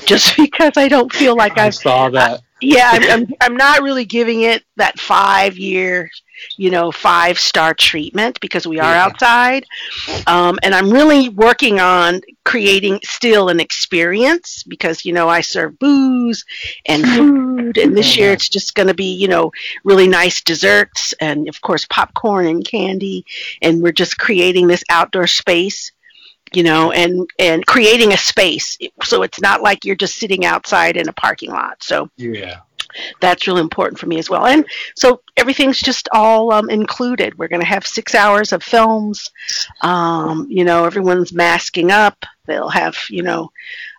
just 0.06 0.36
because 0.38 0.74
I 0.78 0.88
don't 0.88 1.14
feel 1.14 1.36
like 1.36 1.58
I 1.58 1.70
I've. 1.70 1.72
saw 1.72 2.10
that. 2.10 2.42
Yeah, 2.62 2.92
I'm, 2.94 3.10
I'm. 3.10 3.28
I'm 3.42 3.56
not 3.56 3.82
really 3.82 4.06
giving 4.06 4.42
it 4.42 4.64
that 4.78 5.00
five 5.00 5.58
year, 5.58 6.10
you 6.58 6.70
know, 6.72 6.92
five 6.92 7.40
star 7.40 7.74
treatment 7.74 8.40
because 8.42 8.68
we 8.68 8.80
are 8.80 8.96
Yeah. 8.96 8.96
outside, 8.96 9.66
um, 10.28 10.60
and 10.64 10.74
I'm 10.76 10.90
really 10.92 11.30
working 11.30 11.80
on 11.80 12.22
creating 12.46 13.00
still 13.04 13.50
an 13.50 13.60
experience 13.60 14.64
because 14.64 15.06
you 15.06 15.14
know 15.14 15.30
I 15.30 15.42
serve 15.42 15.78
booze 15.80 16.46
and 16.86 17.08
food, 17.08 17.78
and 17.78 17.96
this 17.96 18.18
year 18.18 18.32
it's 18.32 18.50
just 18.50 18.76
going 18.76 18.88
to 18.88 18.94
be 18.94 19.14
you 19.16 19.28
know 19.28 19.52
really 19.84 20.08
nice 20.08 20.42
desserts 20.42 21.14
and 21.22 21.48
of 21.50 21.62
course 21.62 21.86
popcorn 21.90 22.46
and 22.48 22.66
candy, 22.66 23.26
and 23.62 23.82
we're 23.82 23.92
just 23.92 24.18
creating 24.18 24.68
this 24.68 24.84
outdoor 24.90 25.28
space 25.28 25.92
you 26.56 26.64
know 26.64 26.92
and 26.92 27.30
and 27.40 27.66
creating 27.66 28.14
a 28.14 28.18
space. 28.18 28.78
So 29.04 29.24
it's 29.24 29.42
not 29.42 29.62
like 29.62 29.86
you're 29.86 29.96
just 29.96 30.16
sitting 30.16 30.46
outside 30.46 30.98
in 30.98 31.08
a 31.10 31.14
parking 31.14 31.52
lot. 31.52 31.82
So 31.84 32.10
Yeah. 32.18 32.62
that's 33.22 33.48
really 33.48 33.62
important 33.62 34.00
for 34.00 34.08
me 34.08 34.18
as 34.18 34.30
well. 34.30 34.46
And 34.48 34.66
so 34.96 35.22
everything's 35.38 35.80
just 35.80 36.10
all 36.12 36.52
um, 36.52 36.70
included. 36.70 37.38
We're 37.38 37.48
going 37.48 37.62
to 37.62 37.68
have 37.68 37.86
six 37.86 38.16
hours 38.16 38.52
of 38.52 38.64
films. 38.64 39.30
Um, 39.82 40.48
you 40.50 40.64
know 40.64 40.86
everyone's 40.86 41.34
masking 41.34 41.92
up. 41.92 42.26
They'll 42.46 42.70
have 42.70 42.98
you 43.10 43.22
know 43.24 43.52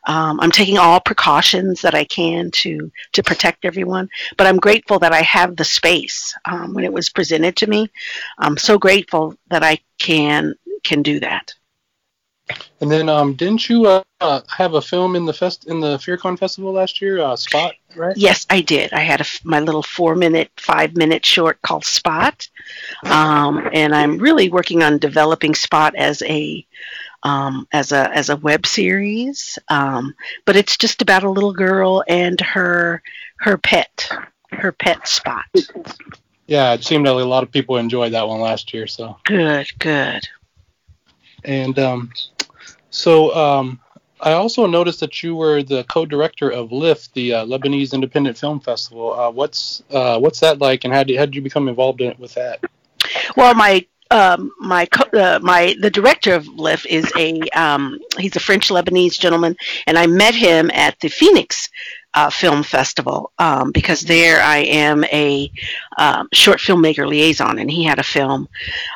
um, 0.06 0.40
i'm 0.40 0.50
taking 0.50 0.78
all 0.78 0.98
precautions 1.00 1.82
that 1.82 1.94
i 1.94 2.04
can 2.04 2.50
to 2.52 2.90
to 3.12 3.22
protect 3.22 3.64
everyone. 3.64 4.08
But 4.36 4.46
i'm 4.46 4.56
grateful 4.58 4.98
that 5.00 5.12
i 5.12 5.22
have 5.22 5.56
the 5.56 5.64
space 5.64 6.34
um, 6.46 6.74
when 6.74 6.84
it 6.84 6.92
was 6.92 7.08
presented 7.10 7.56
to 7.56 7.66
me. 7.68 7.88
I'm 8.38 8.56
so 8.56 8.78
grateful 8.78 9.34
that 9.50 9.62
i 9.62 9.78
can 9.98 10.54
can 10.82 11.02
do 11.02 11.20
that 11.20 11.54
And 12.80 12.90
then, 12.90 13.10
um, 13.10 13.34
didn't 13.34 13.68
you 13.68 13.84
uh, 13.86 14.02
uh, 14.22 14.40
have 14.48 14.72
a 14.74 14.80
film 14.80 15.14
in 15.14 15.26
the 15.26 15.34
fest 15.34 15.66
in 15.66 15.80
the 15.80 15.98
FearCon 15.98 16.38
festival 16.38 16.72
last 16.72 17.02
year? 17.02 17.20
Uh, 17.20 17.36
Spot, 17.36 17.74
right? 17.94 18.16
Yes, 18.16 18.46
I 18.48 18.62
did. 18.62 18.92
I 18.94 19.00
had 19.00 19.20
a 19.20 19.26
my 19.44 19.60
little 19.60 19.82
four 19.82 20.14
minute, 20.14 20.50
five 20.56 20.96
minute 20.96 21.24
short 21.24 21.60
called 21.60 21.84
Spot, 21.84 22.48
um, 23.04 23.68
and 23.74 23.94
I'm 23.94 24.18
really 24.18 24.48
working 24.48 24.82
on 24.82 24.96
developing 24.96 25.54
Spot 25.54 25.94
as 25.94 26.22
a 26.22 26.66
um, 27.22 27.68
as 27.72 27.92
a 27.92 28.10
as 28.16 28.30
a 28.30 28.36
web 28.36 28.66
series. 28.66 29.58
Um, 29.68 30.14
but 30.46 30.56
it's 30.56 30.78
just 30.78 31.02
about 31.02 31.22
a 31.22 31.30
little 31.30 31.52
girl 31.52 32.02
and 32.08 32.40
her 32.40 33.02
her 33.40 33.58
pet, 33.58 34.10
her 34.52 34.72
pet 34.72 35.06
Spot. 35.06 35.44
Yeah, 36.46 36.72
it 36.72 36.82
seemed 36.82 37.06
like 37.06 37.22
a 37.22 37.26
lot 37.26 37.42
of 37.42 37.52
people 37.52 37.76
enjoyed 37.76 38.12
that 38.14 38.26
one 38.26 38.40
last 38.40 38.72
year. 38.72 38.86
So 38.86 39.18
Good, 39.24 39.70
good. 39.78 40.26
and 41.44 41.78
um, 41.78 42.10
so 42.90 43.34
um, 43.34 43.80
I 44.20 44.32
also 44.32 44.66
noticed 44.66 45.00
that 45.00 45.22
you 45.22 45.34
were 45.34 45.62
the 45.62 45.84
co-director 45.84 46.50
of 46.50 46.72
LIFT, 46.72 47.14
the 47.14 47.34
uh, 47.34 47.46
Lebanese 47.46 47.92
Independent 47.92 48.36
Film 48.36 48.60
Festival. 48.60 49.18
Uh, 49.18 49.30
what's 49.30 49.82
uh, 49.90 50.18
what's 50.18 50.40
that 50.40 50.60
like, 50.60 50.84
and 50.84 50.92
how 50.92 51.02
did 51.02 51.16
how 51.16 51.24
did 51.24 51.34
you 51.34 51.42
become 51.42 51.68
involved 51.68 52.00
in 52.00 52.10
it 52.10 52.18
with 52.18 52.34
that? 52.34 52.60
Well, 53.36 53.54
my 53.54 53.86
um, 54.10 54.50
my 54.58 54.86
co- 54.86 55.18
uh, 55.18 55.38
my 55.42 55.74
the 55.80 55.90
director 55.90 56.34
of 56.34 56.46
LIFT 56.48 56.86
is 56.86 57.12
a 57.16 57.40
um, 57.50 57.98
he's 58.18 58.36
a 58.36 58.40
French 58.40 58.68
Lebanese 58.68 59.18
gentleman, 59.18 59.56
and 59.86 59.98
I 59.98 60.06
met 60.06 60.34
him 60.34 60.70
at 60.74 60.98
the 61.00 61.08
Phoenix 61.08 61.68
uh, 62.14 62.30
Film 62.30 62.62
Festival 62.62 63.32
um, 63.38 63.70
because 63.72 64.00
there 64.00 64.42
I 64.42 64.58
am 64.58 65.04
a 65.04 65.50
um, 65.96 66.28
short 66.32 66.58
filmmaker 66.58 67.06
liaison, 67.06 67.58
and 67.58 67.70
he 67.70 67.84
had 67.84 67.98
a 67.98 68.04
film 68.04 68.48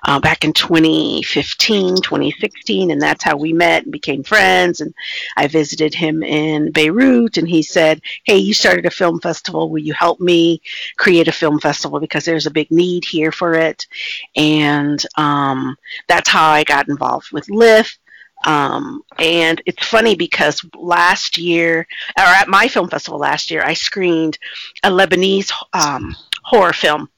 uh, 0.05 0.19
back 0.19 0.45
in 0.45 0.53
2015, 0.53 1.97
2016, 1.97 2.91
and 2.91 3.01
that's 3.01 3.23
how 3.23 3.37
we 3.37 3.53
met 3.53 3.85
and 3.85 3.93
became 3.93 4.25
friends. 4.25 4.81
And 4.81 4.93
I 5.37 5.47
visited 5.47 5.95
him 5.95 6.23
in 6.23 6.73
Beirut, 6.73 7.37
and 7.37 7.49
he 7.49 7.63
said, 7.63 8.01
"Hey, 8.25 8.39
you 8.39 8.53
started 8.55 8.87
a 8.87 8.91
film 8.91 9.21
festival. 9.21 9.71
Will 9.71 9.81
you 9.81 9.95
help 9.95 10.21
me 10.21 10.61
create 10.97 11.29
a 11.29 11.33
film 11.33 11.61
festival 11.61 12.01
because 12.01 12.25
there's 12.25 12.47
a 12.47 12.51
big 12.51 12.71
need 12.71 13.05
here 13.05 13.31
for 13.33 13.55
it?" 13.55 13.87
And 14.35 15.01
um, 15.17 15.77
that's 16.09 16.29
how 16.29 16.51
I 16.51 16.65
got 16.65 16.89
involved 16.89 17.31
with 17.33 17.49
LIFT. 17.49 17.99
Um, 18.45 19.03
and 19.19 19.61
it's 19.67 19.87
funny 19.87 20.15
because 20.15 20.65
last 20.77 21.39
year, 21.39 21.87
or 22.19 22.25
at 22.25 22.49
my 22.49 22.69
film 22.69 22.89
festival 22.89 23.19
last 23.19 23.51
year, 23.51 23.63
I 23.65 23.75
screened 23.75 24.39
a 24.83 24.91
Lebanese 24.91 25.51
um, 25.73 26.15
horror 26.43 26.73
film, 26.73 27.09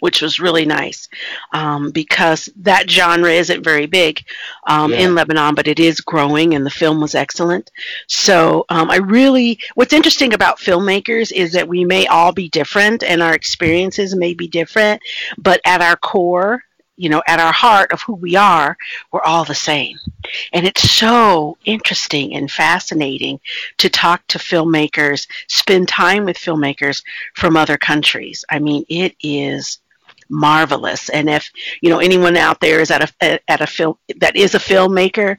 which 0.00 0.20
was 0.20 0.38
really 0.40 0.66
nice 0.66 1.08
um, 1.52 1.90
because 1.90 2.50
that 2.56 2.88
genre 2.90 3.30
isn't 3.30 3.64
very 3.64 3.86
big 3.86 4.22
um, 4.66 4.92
Yeah. 4.92 5.00
in 5.00 5.14
Lebanon, 5.14 5.54
but 5.54 5.68
it 5.68 5.78
is 5.80 6.00
growing, 6.00 6.54
and 6.54 6.66
the 6.66 6.70
film 6.70 7.00
was 7.00 7.14
excellent. 7.14 7.70
So 8.08 8.64
um, 8.68 8.90
I 8.90 8.96
really, 8.96 9.58
what's 9.74 9.94
interesting 9.94 10.34
about 10.34 10.58
filmmakers 10.58 11.32
is 11.32 11.52
that 11.52 11.68
we 11.68 11.84
may 11.84 12.06
all 12.06 12.32
be 12.32 12.48
different, 12.50 13.02
and 13.02 13.22
our 13.22 13.34
experiences 13.34 14.14
may 14.14 14.34
be 14.34 14.48
different, 14.48 15.00
but 15.38 15.60
at 15.64 15.80
our 15.80 15.96
core, 15.96 16.62
you 16.96 17.08
know, 17.08 17.22
at 17.26 17.40
our 17.40 17.52
heart 17.52 17.92
of 17.92 18.02
who 18.02 18.14
we 18.14 18.36
are, 18.36 18.76
we're 19.12 19.22
all 19.22 19.44
the 19.44 19.54
same. 19.54 19.98
And 20.52 20.66
it's 20.66 20.90
so 20.90 21.56
interesting 21.64 22.34
and 22.34 22.50
fascinating 22.50 23.40
to 23.78 23.88
talk 23.88 24.26
to 24.28 24.38
filmmakers, 24.38 25.26
spend 25.48 25.88
time 25.88 26.24
with 26.24 26.36
filmmakers 26.36 27.02
from 27.34 27.56
other 27.56 27.76
countries. 27.76 28.44
I 28.50 28.58
mean, 28.58 28.84
it 28.88 29.14
is 29.22 29.78
marvelous. 30.28 31.08
And 31.10 31.28
if 31.30 31.50
you 31.80 31.90
know 31.90 31.98
anyone 31.98 32.36
out 32.36 32.60
there 32.60 32.80
is 32.80 32.90
at 32.90 33.12
a 33.22 33.50
at 33.50 33.60
a 33.60 33.66
film 33.66 33.96
that 34.16 34.36
is 34.36 34.54
a 34.54 34.58
filmmaker, 34.58 35.36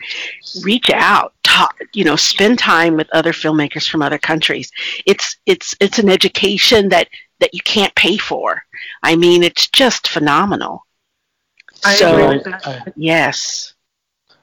reach 0.63 0.89
out, 0.89 1.33
talk, 1.43 1.77
you 1.93 2.03
know, 2.03 2.15
spend 2.15 2.59
time 2.59 2.95
with 2.95 3.09
other 3.13 3.33
filmmakers 3.33 3.89
from 3.89 4.01
other 4.01 4.17
countries. 4.17 4.71
It's 5.05 5.37
it's 5.45 5.75
it's 5.79 5.99
an 5.99 6.09
education 6.09 6.89
that 6.89 7.07
that 7.39 7.53
you 7.53 7.61
can't 7.61 7.93
pay 7.95 8.17
for. 8.17 8.63
I 9.03 9.15
mean, 9.15 9.43
it's 9.43 9.67
just 9.67 10.07
phenomenal. 10.07 10.86
I 11.85 11.95
so 11.95 12.13
agree 12.13 12.37
with 12.37 12.45
that. 12.45 12.67
I- 12.67 12.83
yes. 12.95 13.73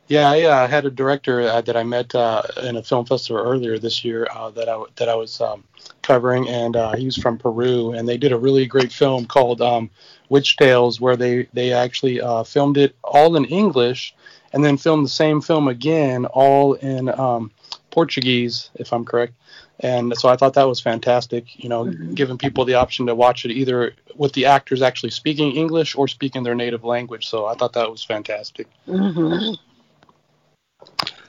Yeah, 0.06 0.28
I 0.30 0.42
uh, 0.42 0.68
had 0.68 0.84
a 0.84 0.90
director 0.90 1.40
uh, 1.42 1.62
that 1.62 1.76
I 1.76 1.82
met 1.82 2.14
uh, 2.14 2.42
in 2.62 2.76
a 2.76 2.82
film 2.82 3.06
festival 3.06 3.42
earlier 3.42 3.78
this 3.78 4.04
year 4.04 4.26
uh, 4.30 4.50
that 4.50 4.68
I 4.68 4.82
that 4.96 5.08
I 5.08 5.14
was 5.14 5.40
um, 5.40 5.64
covering, 6.02 6.46
and 6.48 6.76
uh, 6.76 6.94
he 6.94 7.06
was 7.06 7.16
from 7.16 7.38
Peru, 7.38 7.92
and 7.92 8.06
they 8.06 8.18
did 8.18 8.32
a 8.32 8.38
really 8.38 8.66
great 8.66 8.92
film 8.92 9.24
called 9.24 9.62
um, 9.62 9.88
Witch 10.28 10.56
Tales, 10.58 11.00
where 11.00 11.16
they 11.16 11.48
they 11.54 11.72
actually 11.72 12.20
uh, 12.20 12.44
filmed 12.44 12.76
it 12.76 12.94
all 13.02 13.36
in 13.36 13.46
English, 13.46 14.14
and 14.52 14.62
then 14.62 14.76
filmed 14.76 15.06
the 15.06 15.10
same 15.10 15.40
film 15.40 15.68
again 15.68 16.26
all 16.26 16.74
in 16.74 17.08
um, 17.18 17.50
Portuguese, 17.90 18.70
if 18.74 18.92
I'm 18.92 19.04
correct. 19.06 19.32
And 19.80 20.16
so 20.16 20.28
I 20.28 20.36
thought 20.36 20.54
that 20.54 20.68
was 20.68 20.80
fantastic, 20.80 21.62
you 21.62 21.68
know, 21.68 21.84
Mhm. 21.86 22.14
giving 22.14 22.38
people 22.38 22.64
the 22.64 22.74
option 22.74 23.06
to 23.06 23.14
watch 23.14 23.44
it 23.44 23.50
either 23.50 23.94
with 24.14 24.32
the 24.32 24.46
actors 24.46 24.82
actually 24.82 25.10
speaking 25.10 25.52
English 25.56 25.96
or 25.96 26.06
speaking 26.06 26.42
their 26.44 26.54
native 26.54 26.84
language. 26.84 27.26
So 27.26 27.46
I 27.46 27.54
thought 27.54 27.72
that 27.72 27.90
was 27.90 28.02
fantastic. 28.02 28.68
hmm 28.86 29.54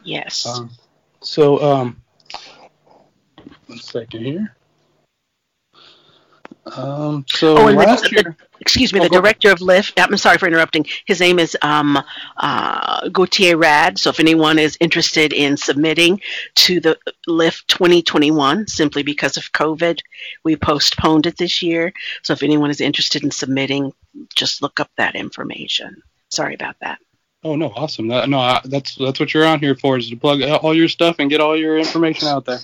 Yes. 0.04 0.46
Um, 0.46 0.70
so, 1.22 1.62
um, 1.64 2.02
one 3.66 3.80
second 3.80 4.24
here. 4.24 4.56
Um, 6.76 7.26
so 7.30 7.58
Oh, 7.58 7.68
and 7.68 7.80
the- 7.80 7.84
last 7.86 8.04
the- 8.06 8.12
year, 8.12 8.38
Excuse 8.62 8.94
me, 8.94 9.02
Oh, 9.02 9.04
the 9.04 9.10
go 9.10 9.16
ahead. 9.18 9.24
director 9.24 9.52
of 9.52 9.60
LIFT, 9.62 10.00
I'm 10.00 10.16
sorry 10.18 10.38
for 10.38 10.48
interrupting. 10.48 10.86
His 11.06 11.20
name 11.20 11.40
is 11.40 11.58
um, 11.62 12.02
uh, 12.38 13.10
Gautier 13.10 13.58
Rad. 13.58 14.00
So 14.00 14.10
if 14.10 14.20
anyone 14.20 14.58
is 14.58 14.78
interested 14.80 15.34
in 15.34 15.58
submitting 15.58 16.22
to 16.56 16.80
the 16.80 16.98
LIFT 17.28 17.68
2021, 17.68 18.66
simply 18.68 19.04
because 19.04 19.36
of 19.36 19.52
COVID, 19.52 20.00
we 20.46 20.56
postponed 20.56 21.26
it 21.28 21.38
this 21.38 21.62
year. 21.62 21.92
So 22.24 22.32
if 22.32 22.44
anyone 22.44 22.70
is 22.70 22.80
interested 22.80 23.24
in 23.26 23.30
submitting, 23.32 23.92
just 24.36 24.62
look 24.62 24.80
up 24.80 24.90
that 24.98 25.16
information. 25.16 26.02
Sorry 26.30 26.56
about 26.56 26.78
that. 26.80 27.00
oh 27.44 27.56
no, 27.58 27.68
awesome! 27.76 28.08
That, 28.08 28.30
no, 28.30 28.40
I, 28.40 28.62
that's 28.64 28.96
that's 28.96 29.20
what 29.20 29.34
you're 29.34 29.46
on 29.46 29.60
here 29.60 29.76
for 29.76 29.98
is 29.98 30.10
to 30.10 30.16
plug 30.16 30.42
all 30.42 30.74
your 30.74 30.88
stuff 30.88 31.18
and 31.20 31.30
get 31.30 31.42
all 31.42 31.56
your 31.58 31.78
information 31.78 32.28
out 32.30 32.46
there. 32.46 32.60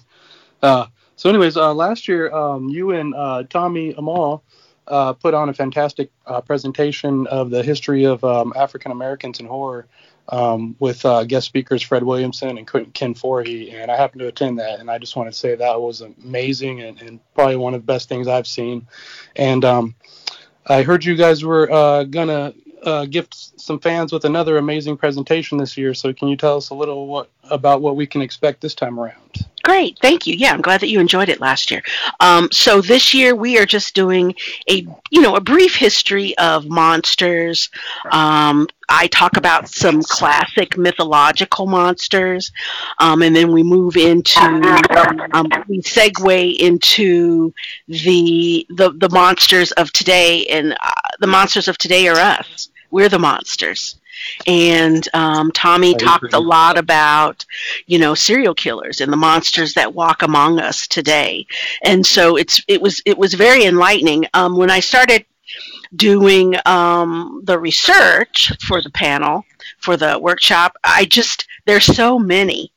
Uh, 0.63 0.85
so, 1.21 1.29
anyways, 1.29 1.55
uh, 1.55 1.71
last 1.71 2.07
year, 2.07 2.33
um, 2.33 2.67
you 2.67 2.89
and 2.89 3.13
uh, 3.13 3.43
Tommy 3.47 3.93
Amal 3.95 4.43
uh, 4.87 5.13
put 5.13 5.35
on 5.35 5.49
a 5.49 5.53
fantastic 5.53 6.09
uh, 6.25 6.41
presentation 6.41 7.27
of 7.27 7.51
the 7.51 7.61
history 7.61 8.05
of 8.05 8.23
um, 8.23 8.53
African 8.55 8.91
Americans 8.91 9.39
in 9.39 9.45
horror 9.45 9.85
um, 10.29 10.75
with 10.79 11.05
uh, 11.05 11.23
guest 11.25 11.45
speakers 11.45 11.83
Fred 11.83 12.01
Williamson 12.01 12.57
and 12.57 12.65
Ken 12.95 13.13
Foree, 13.13 13.71
and 13.71 13.91
I 13.91 13.97
happened 13.97 14.21
to 14.21 14.29
attend 14.29 14.57
that, 14.57 14.79
and 14.79 14.89
I 14.89 14.97
just 14.97 15.15
want 15.15 15.31
to 15.31 15.37
say 15.37 15.53
that 15.53 15.79
was 15.79 16.01
amazing 16.01 16.81
and, 16.81 16.99
and 16.99 17.19
probably 17.35 17.55
one 17.55 17.75
of 17.75 17.81
the 17.81 17.85
best 17.85 18.09
things 18.09 18.27
I've 18.27 18.47
seen. 18.47 18.87
And 19.35 19.63
um, 19.63 19.93
I 20.65 20.81
heard 20.81 21.05
you 21.05 21.15
guys 21.15 21.45
were 21.45 21.71
uh, 21.71 22.03
gonna 22.05 22.55
uh, 22.81 23.05
gift 23.05 23.59
some 23.61 23.79
fans 23.79 24.11
with 24.11 24.25
another 24.25 24.57
amazing 24.57 24.97
presentation 24.97 25.59
this 25.59 25.77
year. 25.77 25.93
So 25.93 26.13
can 26.13 26.29
you 26.29 26.35
tell 26.35 26.57
us 26.57 26.71
a 26.71 26.73
little 26.73 27.05
what 27.05 27.29
about 27.49 27.81
what 27.81 27.95
we 27.95 28.05
can 28.05 28.21
expect 28.21 28.61
this 28.61 28.75
time 28.75 28.99
around? 28.99 29.45
Great, 29.63 29.99
thank 30.01 30.25
you. 30.25 30.33
Yeah, 30.35 30.53
I'm 30.53 30.61
glad 30.61 30.81
that 30.81 30.87
you 30.87 30.99
enjoyed 30.99 31.29
it 31.29 31.39
last 31.39 31.69
year. 31.69 31.83
Um, 32.19 32.49
so 32.51 32.81
this 32.81 33.13
year 33.13 33.35
we 33.35 33.59
are 33.59 33.65
just 33.65 33.93
doing 33.93 34.33
a 34.69 34.87
you 35.11 35.21
know 35.21 35.35
a 35.35 35.41
brief 35.41 35.75
history 35.75 36.35
of 36.39 36.67
monsters. 36.67 37.69
Um, 38.11 38.67
I 38.89 39.07
talk 39.07 39.37
about 39.37 39.69
some 39.69 40.01
classic 40.01 40.77
mythological 40.77 41.67
monsters, 41.67 42.51
um, 42.99 43.21
and 43.21 43.35
then 43.35 43.51
we 43.51 43.61
move 43.61 43.97
into 43.97 44.39
um, 45.33 45.47
we 45.67 45.81
segue 45.81 46.57
into 46.57 47.53
the 47.87 48.65
the 48.69 48.91
the 48.97 49.09
monsters 49.11 49.71
of 49.73 49.91
today, 49.93 50.45
and 50.47 50.73
uh, 50.73 50.89
the 51.19 51.27
monsters 51.27 51.67
of 51.67 51.77
today 51.77 52.07
are 52.07 52.17
us. 52.17 52.69
We're 52.89 53.09
the 53.09 53.19
monsters. 53.19 54.00
And 54.47 55.07
um, 55.13 55.51
Tommy 55.51 55.95
I 55.95 55.97
talked 55.97 56.25
agree. 56.25 56.37
a 56.37 56.41
lot 56.41 56.77
about 56.77 57.45
you 57.87 57.99
know 57.99 58.13
serial 58.15 58.55
killers 58.55 59.01
and 59.01 59.11
the 59.11 59.17
monsters 59.17 59.73
that 59.73 59.93
walk 59.93 60.21
among 60.21 60.59
us 60.59 60.87
today 60.87 61.45
and 61.83 62.05
so 62.05 62.35
it's 62.35 62.63
it 62.67 62.81
was 62.81 63.01
it 63.05 63.17
was 63.17 63.33
very 63.33 63.65
enlightening 63.65 64.25
um, 64.33 64.57
when 64.57 64.69
i 64.69 64.79
started 64.79 65.25
doing 65.95 66.55
um, 66.65 67.41
the 67.43 67.59
research 67.59 68.51
for 68.65 68.81
the 68.81 68.89
panel 68.91 69.43
for 69.79 69.97
the 69.97 70.17
workshop 70.19 70.75
i 70.83 71.05
just 71.05 71.47
there's 71.65 71.85
so 71.85 72.17
many 72.17 72.71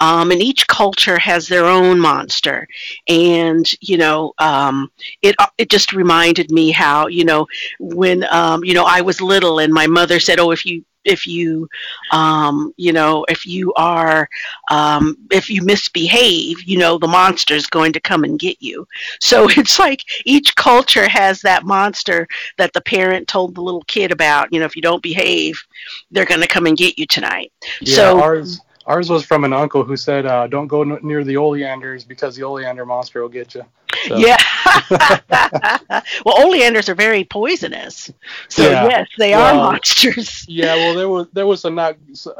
um, 0.00 0.30
and 0.30 0.42
each 0.42 0.66
culture 0.66 1.18
has 1.18 1.46
their 1.48 1.66
own 1.66 1.98
monster. 1.98 2.66
And 3.08 3.70
you 3.80 3.96
know 3.98 4.32
um, 4.38 4.90
it 5.22 5.36
it 5.58 5.70
just 5.70 5.92
reminded 5.92 6.50
me 6.50 6.70
how 6.70 7.06
you 7.06 7.24
know 7.24 7.46
when 7.78 8.24
um, 8.30 8.64
you 8.64 8.74
know 8.74 8.84
I 8.84 9.00
was 9.00 9.20
little 9.20 9.58
and 9.58 9.72
my 9.72 9.86
mother 9.86 10.20
said 10.20 10.38
oh 10.38 10.50
if 10.50 10.64
you 10.66 10.84
if 11.04 11.26
you 11.26 11.68
um, 12.12 12.72
you 12.76 12.92
know 12.92 13.24
if 13.28 13.46
you 13.46 13.72
are 13.74 14.28
um, 14.70 15.16
if 15.30 15.50
you 15.50 15.62
misbehave 15.62 16.62
you 16.62 16.78
know 16.78 16.98
the 16.98 17.06
monster's 17.06 17.66
going 17.66 17.92
to 17.92 18.00
come 18.00 18.24
and 18.24 18.38
get 18.38 18.60
you. 18.60 18.86
So 19.20 19.48
it's 19.56 19.78
like 19.78 20.02
each 20.24 20.54
culture 20.56 21.08
has 21.08 21.40
that 21.42 21.64
monster 21.64 22.26
that 22.58 22.72
the 22.72 22.80
parent 22.80 23.28
told 23.28 23.54
the 23.54 23.62
little 23.62 23.84
kid 23.86 24.10
about 24.12 24.52
you 24.52 24.58
know 24.58 24.66
if 24.66 24.76
you 24.76 24.82
don't 24.82 25.02
behave 25.02 25.62
they're 26.10 26.24
going 26.24 26.40
to 26.40 26.46
come 26.46 26.66
and 26.66 26.76
get 26.76 26.98
you 26.98 27.06
tonight. 27.06 27.52
Yeah, 27.80 27.96
so 27.96 28.20
ours 28.20 28.60
Ours 28.86 29.10
was 29.10 29.24
from 29.24 29.44
an 29.44 29.52
uncle 29.54 29.84
who 29.84 29.96
said, 29.96 30.26
uh, 30.26 30.46
"Don't 30.48 30.68
go 30.68 30.82
n- 30.82 30.98
near 31.02 31.24
the 31.24 31.36
oleanders 31.38 32.04
because 32.04 32.36
the 32.36 32.44
oleander 32.44 32.86
monster 32.86 33.22
will 33.22 33.30
get 33.30 33.54
you." 33.54 33.64
So, 34.08 34.16
Yeah. 34.16 34.36
well, 36.24 36.44
oleanders 36.46 36.88
are 36.88 36.94
very 36.94 37.24
poisonous. 37.24 38.10
So 38.48 38.62
Yeah. 38.70 38.84
yes, 38.88 39.08
they 39.18 39.32
are 39.34 39.54
monsters. 39.54 40.44
Yeah, 40.54 40.74
well, 40.74 40.94
there 40.94 41.08
was 41.08 41.26
there 41.32 41.46
was 41.46 41.64
a 41.64 41.70
not 41.70 41.96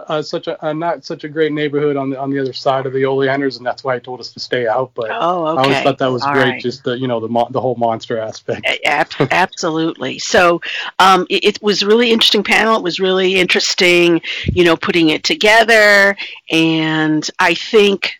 uh, 0.09 0.22
such 0.22 0.46
a, 0.46 0.66
a 0.66 0.74
not 0.74 1.05
such 1.05 1.24
a 1.24 1.28
great 1.28 1.52
neighborhood 1.52 1.96
on 1.96 2.11
the 2.11 2.18
on 2.20 2.30
the 2.30 2.38
other 2.38 2.52
side 2.52 2.86
of 2.86 2.92
the 2.92 3.05
oleanders, 3.05 3.57
and 3.57 3.66
that's 3.66 3.82
why 3.82 3.94
he 3.94 4.00
told 4.00 4.20
us 4.20 4.32
to 4.32 4.40
stay 4.40 4.66
out. 4.66 4.92
But 4.94 5.11
Oh, 5.11 5.46
okay. 5.46 5.61
I 5.61 5.62
always 5.64 5.80
thought 5.80 5.98
that 5.98 6.12
was 6.12 6.22
All 6.22 6.32
great, 6.32 6.44
right. 6.50 6.61
just 6.62 6.84
the 6.84 6.98
you 6.98 7.09
know 7.09 7.20
the 7.20 7.28
mo- 7.28 7.48
the 7.50 7.61
whole 7.61 7.74
monster 7.76 8.18
aspect. 8.18 8.66
Ab- 8.84 9.28
absolutely. 9.30 10.18
So 10.18 10.61
um, 10.98 11.26
it, 11.30 11.44
it 11.44 11.62
was 11.62 11.82
really 11.84 12.11
interesting 12.12 12.42
panel. 12.44 12.76
It 12.76 12.82
was 12.82 13.00
really 13.00 13.36
interesting, 13.36 14.20
you 14.44 14.64
know, 14.64 14.76
putting 14.76 15.09
it 15.11 15.24
together. 15.24 16.16
And 16.50 17.28
I 17.38 17.55
think, 17.55 18.14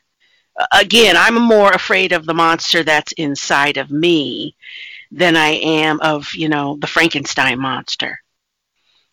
again, 0.73 1.17
I'm 1.17 1.35
more 1.35 1.71
afraid 1.71 2.13
of 2.13 2.27
the 2.27 2.35
monster 2.35 2.83
that's 2.83 3.13
inside 3.13 3.77
of 3.77 3.91
me 3.91 4.57
than 5.11 5.37
I 5.37 5.51
am 5.51 6.01
of, 6.01 6.33
you 6.35 6.49
know, 6.49 6.77
the 6.81 6.87
Frankenstein 6.87 7.61
monster. 7.61 8.21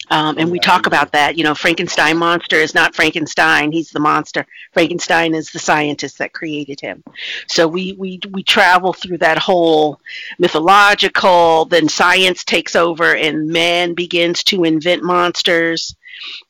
Um, 0.10 0.38
and 0.38 0.52
we 0.52 0.60
talk 0.60 0.88
about 0.88 1.14
that. 1.14 1.38
You 1.38 1.46
know, 1.46 1.56
Frankenstein 1.56 2.18
monster 2.18 2.58
is 2.58 2.76
not 2.76 2.96
Frankenstein. 2.96 3.72
He's 3.72 3.92
the 3.92 4.00
monster. 4.00 4.46
Frankenstein 4.74 5.34
is 5.34 5.52
the 5.52 5.60
scientist 5.60 6.18
that 6.18 6.34
created 6.34 6.82
him. 6.82 7.02
So 7.48 7.66
we, 7.66 7.94
we, 7.94 8.20
we 8.32 8.44
travel 8.44 8.92
through 8.92 9.20
that 9.20 9.38
whole 9.38 10.02
mythological, 10.38 11.66
then 11.66 11.88
science 11.88 12.44
takes 12.44 12.76
over 12.76 13.16
and 13.16 13.48
man 13.48 13.94
begins 13.94 14.44
to 14.46 14.66
invent 14.66 15.02
monsters. 15.02 15.96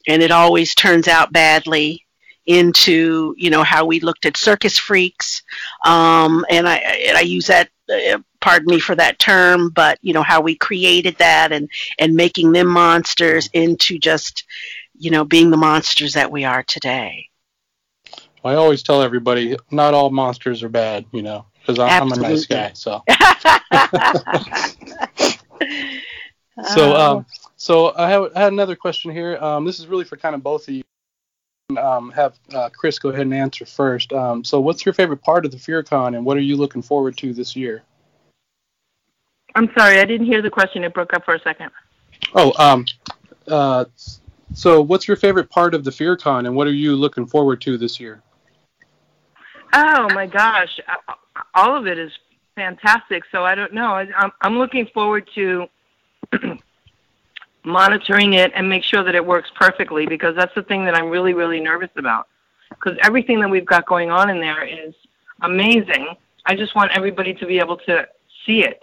And 0.08 0.24
it 0.24 0.32
always 0.32 0.74
turns 0.74 1.08
out 1.08 1.32
badly 1.32 2.06
into, 2.46 3.34
you 3.38 3.50
know, 3.50 3.64
how 3.64 3.86
we 3.86 4.00
looked 4.00 4.26
at 4.26 4.38
circus 4.38 4.78
freaks. 4.78 5.42
Um, 5.86 6.46
and 6.50 6.68
I, 6.68 6.78
and 6.78 7.18
I 7.18 7.22
use 7.22 7.48
that, 7.48 7.70
uh, 7.90 8.20
pardon 8.40 8.68
me 8.68 8.80
for 8.80 8.96
that 8.96 9.20
term, 9.20 9.70
but, 9.70 10.00
you 10.02 10.14
know, 10.14 10.24
how 10.24 10.42
we 10.42 10.56
created 10.56 11.16
that 11.18 11.52
and, 11.52 11.70
and 12.00 12.16
making 12.16 12.52
them 12.52 12.68
monsters 12.68 13.50
into 13.54 14.00
just, 14.00 14.44
you 14.98 15.12
know, 15.12 15.24
being 15.24 15.50
the 15.52 15.58
monsters 15.58 16.14
that 16.14 16.32
we 16.32 16.44
are 16.44 16.64
today. 16.64 17.28
I 18.44 18.56
always 18.56 18.82
tell 18.82 19.02
everybody, 19.04 19.56
not 19.70 19.94
all 19.94 20.10
monsters 20.10 20.64
are 20.64 20.70
bad, 20.70 21.06
you 21.12 21.22
know, 21.22 21.46
because 21.60 21.78
I'm 21.78 22.12
a 22.12 22.16
nice 22.16 22.46
guy. 22.48 22.72
So 22.74 23.04
so 26.64 26.96
Oh. 26.96 27.18
um, 27.18 27.26
so 27.56 27.94
I 27.96 28.10
have 28.10 28.32
I 28.36 28.42
had 28.42 28.54
another 28.54 28.76
question 28.76 29.12
here. 29.12 29.38
Um, 29.38 29.66
this 29.66 29.80
is 29.80 29.86
really 29.88 30.06
for 30.06 30.18
kind 30.18 30.34
of 30.34 30.42
both 30.42 30.68
of 30.68 30.74
you. 30.74 30.84
Um, 31.78 32.12
have 32.12 32.40
uh, 32.54 32.70
Chris 32.70 33.00
go 33.00 33.10
ahead 33.10 33.22
and 33.22 33.34
answer 33.34 33.66
first. 33.66 34.12
Um, 34.14 34.44
so, 34.44 34.60
what's 34.60 34.86
your 34.86 34.94
favorite 34.94 35.22
part 35.22 35.46
of 35.46 35.52
the 35.52 35.58
FearCon, 35.58 36.16
and 36.16 36.26
what 36.26 36.38
are 36.38 36.42
you 36.42 36.56
looking 36.56 36.82
forward 36.82 37.18
to 37.18 37.34
this 37.34 37.56
year? 37.56 37.84
I'm 39.56 39.70
sorry, 39.78 40.00
I 40.00 40.06
didn't 40.06 40.28
hear 40.28 40.42
the 40.42 40.50
question. 40.50 40.84
It 40.84 40.94
broke 40.94 41.14
up 41.14 41.26
for 41.26 41.36
a 41.36 41.40
second. 41.42 41.72
Oh, 42.34 42.54
um, 42.58 42.86
uh, 43.48 43.86
so 44.54 44.82
what's 44.82 45.08
your 45.08 45.18
favorite 45.18 45.50
part 45.50 45.74
of 45.74 45.84
the 45.84 45.92
FearCon, 45.92 46.46
and 46.46 46.56
what 46.56 46.68
are 46.68 46.74
you 46.74 46.96
looking 46.96 47.26
forward 47.26 47.62
to 47.62 47.78
this 47.78 48.00
year? 48.00 48.22
Oh 49.74 50.10
my 50.14 50.26
gosh, 50.26 50.80
Uh, 50.88 51.14
all 51.54 51.78
of 51.78 51.88
it 51.88 51.98
is 51.98 52.12
fantastic. 52.56 53.24
So 53.32 53.44
I 53.44 53.56
don't 53.56 53.74
know. 53.74 53.94
I'm 53.94 54.32
I'm 54.42 54.58
looking 54.58 54.88
forward 54.94 55.30
to 55.36 55.68
monitoring 57.64 58.34
it 58.34 58.52
and 58.56 58.68
make 58.68 58.84
sure 58.84 59.04
that 59.04 59.16
it 59.16 59.26
works 59.26 59.50
perfectly 59.56 60.06
because 60.06 60.36
that's 60.36 60.54
the 60.56 60.64
thing 60.64 60.86
that 60.86 60.96
I'm 60.96 61.10
really 61.10 61.34
really 61.34 61.60
nervous 61.60 61.92
about. 61.96 62.28
Because 62.70 62.98
everything 63.04 63.40
that 63.42 63.50
we've 63.50 63.66
got 63.66 63.86
going 63.86 64.10
on 64.12 64.30
in 64.30 64.40
there 64.40 64.64
is 64.64 64.94
amazing. 65.42 66.16
I 66.46 66.56
just 66.56 66.76
want 66.76 66.92
everybody 66.96 67.34
to 67.36 67.46
be 67.46 67.60
able 67.60 67.78
to 67.78 68.08
see 68.46 68.64
it. 68.64 68.80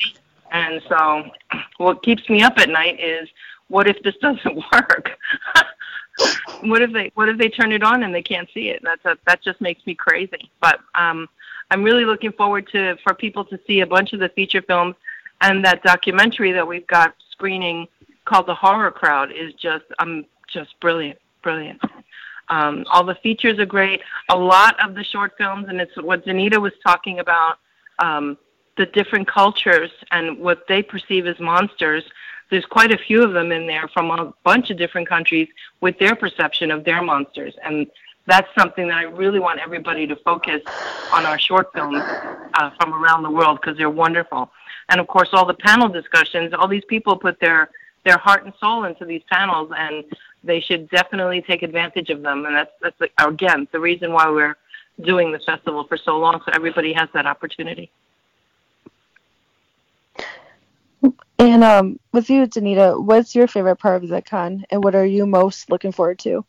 And 0.51 0.81
so, 0.89 1.31
what 1.79 2.03
keeps 2.03 2.29
me 2.29 2.43
up 2.43 2.59
at 2.59 2.69
night 2.69 3.01
is, 3.01 3.29
what 3.69 3.89
if 3.89 4.03
this 4.03 4.17
doesn't 4.23 4.57
work? 4.73 5.11
what 6.63 6.83
if 6.83 6.93
they 6.93 7.13
what 7.15 7.29
if 7.29 7.39
they 7.39 7.49
turn 7.49 7.73
it 7.73 7.83
on 7.83 8.03
and 8.03 8.15
they 8.15 8.23
can't 8.23 8.49
see 8.53 8.69
it? 8.69 8.81
That's 8.83 9.05
a, 9.05 9.19
that 9.27 9.43
just 9.43 9.61
makes 9.61 9.87
me 9.87 9.95
crazy. 9.95 10.51
But 10.61 10.81
um, 10.95 11.29
I'm 11.71 11.83
really 11.83 12.05
looking 12.05 12.33
forward 12.33 12.69
to 12.73 12.97
for 13.03 13.15
people 13.15 13.45
to 13.47 13.59
see 13.67 13.81
a 13.81 13.87
bunch 13.87 14.13
of 14.13 14.21
the 14.21 14.29
feature 14.31 14.63
films 14.63 14.97
and 15.41 15.65
that 15.65 15.83
documentary 15.83 16.53
that 16.53 16.67
we've 16.67 16.87
got 16.87 17.15
screening 17.31 17.87
called 18.29 18.47
The 18.47 18.55
Horror 18.55 18.91
Crowd 18.91 19.33
is 19.33 19.55
just 19.55 19.85
um 19.99 20.27
just 20.47 20.79
brilliant, 20.81 21.19
brilliant. 21.43 21.81
Um, 22.49 22.85
all 22.91 23.05
the 23.05 23.17
features 23.17 23.59
are 23.59 23.67
great. 23.67 24.01
A 24.31 24.37
lot 24.37 24.83
of 24.83 24.95
the 24.95 25.05
short 25.05 25.33
films, 25.37 25.67
and 25.69 25.81
it's 25.81 25.95
what 25.97 26.25
Danita 26.25 26.61
was 26.61 26.73
talking 26.83 27.19
about. 27.19 27.59
Um, 27.99 28.39
the 28.79 28.87
different 28.87 29.29
cultures 29.29 29.91
and 30.13 30.39
what 30.39 30.67
they 30.69 30.83
perceive 30.83 31.27
as 31.27 31.39
monsters. 31.39 32.05
There's 32.49 32.65
quite 32.65 32.93
a 32.93 32.97
few 32.97 33.23
of 33.23 33.33
them 33.35 33.53
in 33.53 33.67
there 33.67 33.89
from 33.89 34.11
a 34.11 34.33
bunch 34.45 34.71
of 34.71 34.79
different 34.79 35.09
countries 35.09 35.49
with 35.83 35.99
their 35.99 36.15
perception 36.15 36.71
of 36.71 36.85
their 36.85 37.03
monsters. 37.03 37.55
And 37.63 37.89
that's 38.27 38.49
something 38.57 38.89
that 38.89 38.97
I 38.97 39.03
really 39.03 39.41
want 39.41 39.59
everybody 39.59 40.07
to 40.07 40.17
focus 40.17 40.63
on 41.13 41.27
our 41.27 41.39
short 41.39 41.73
films 41.75 42.01
uh, 42.55 42.71
from 42.81 42.95
around 42.95 43.25
the 43.25 43.31
world 43.31 43.59
because 43.61 43.77
they're 43.77 43.91
wonderful. 43.91 44.51
And 44.89 45.01
of 45.01 45.09
course, 45.09 45.31
all 45.33 45.45
the 45.45 45.55
panel 45.55 45.89
discussions, 45.89 46.55
all 46.55 46.69
these 46.69 46.85
people 46.85 47.17
put 47.17 47.41
their, 47.41 47.71
their 48.05 48.19
heart 48.19 48.45
and 48.45 48.53
soul 48.61 48.85
into 48.85 49.05
these 49.05 49.23
panels, 49.31 49.71
and 49.77 50.05
they 50.45 50.61
should 50.61 50.89
definitely 50.91 51.43
take 51.43 51.63
advantage 51.63 52.11
of 52.11 52.23
them. 52.23 52.47
And 52.47 52.55
that's, 52.55 52.73
that's 52.81 52.99
the, 52.99 53.11
again, 53.19 53.69
the 53.73 53.81
reason 53.81 54.13
why 54.13 54.29
we're 54.31 54.57
doing 55.01 55.33
the 55.33 55.39
festival 55.41 55.85
for 55.85 55.97
so 55.97 56.19
long, 56.19 56.41
so 56.45 56.53
everybody 56.55 56.93
has 56.93 57.09
that 57.15 57.27
opportunity. 57.27 57.91
And 61.39 61.63
um, 61.63 62.01
with 62.13 62.31
you, 62.31 62.47
Danita, 62.47 63.01
what's 63.01 63.35
your 63.35 63.47
favorite 63.47 63.77
part 63.77 64.03
of 64.03 64.09
the 64.09 64.21
con, 64.21 64.65
and 64.71 64.83
what 64.83 64.97
are 64.97 65.07
you 65.07 65.25
most 65.25 65.71
looking 65.71 65.93
forward 65.93 66.19
to? 66.21 66.45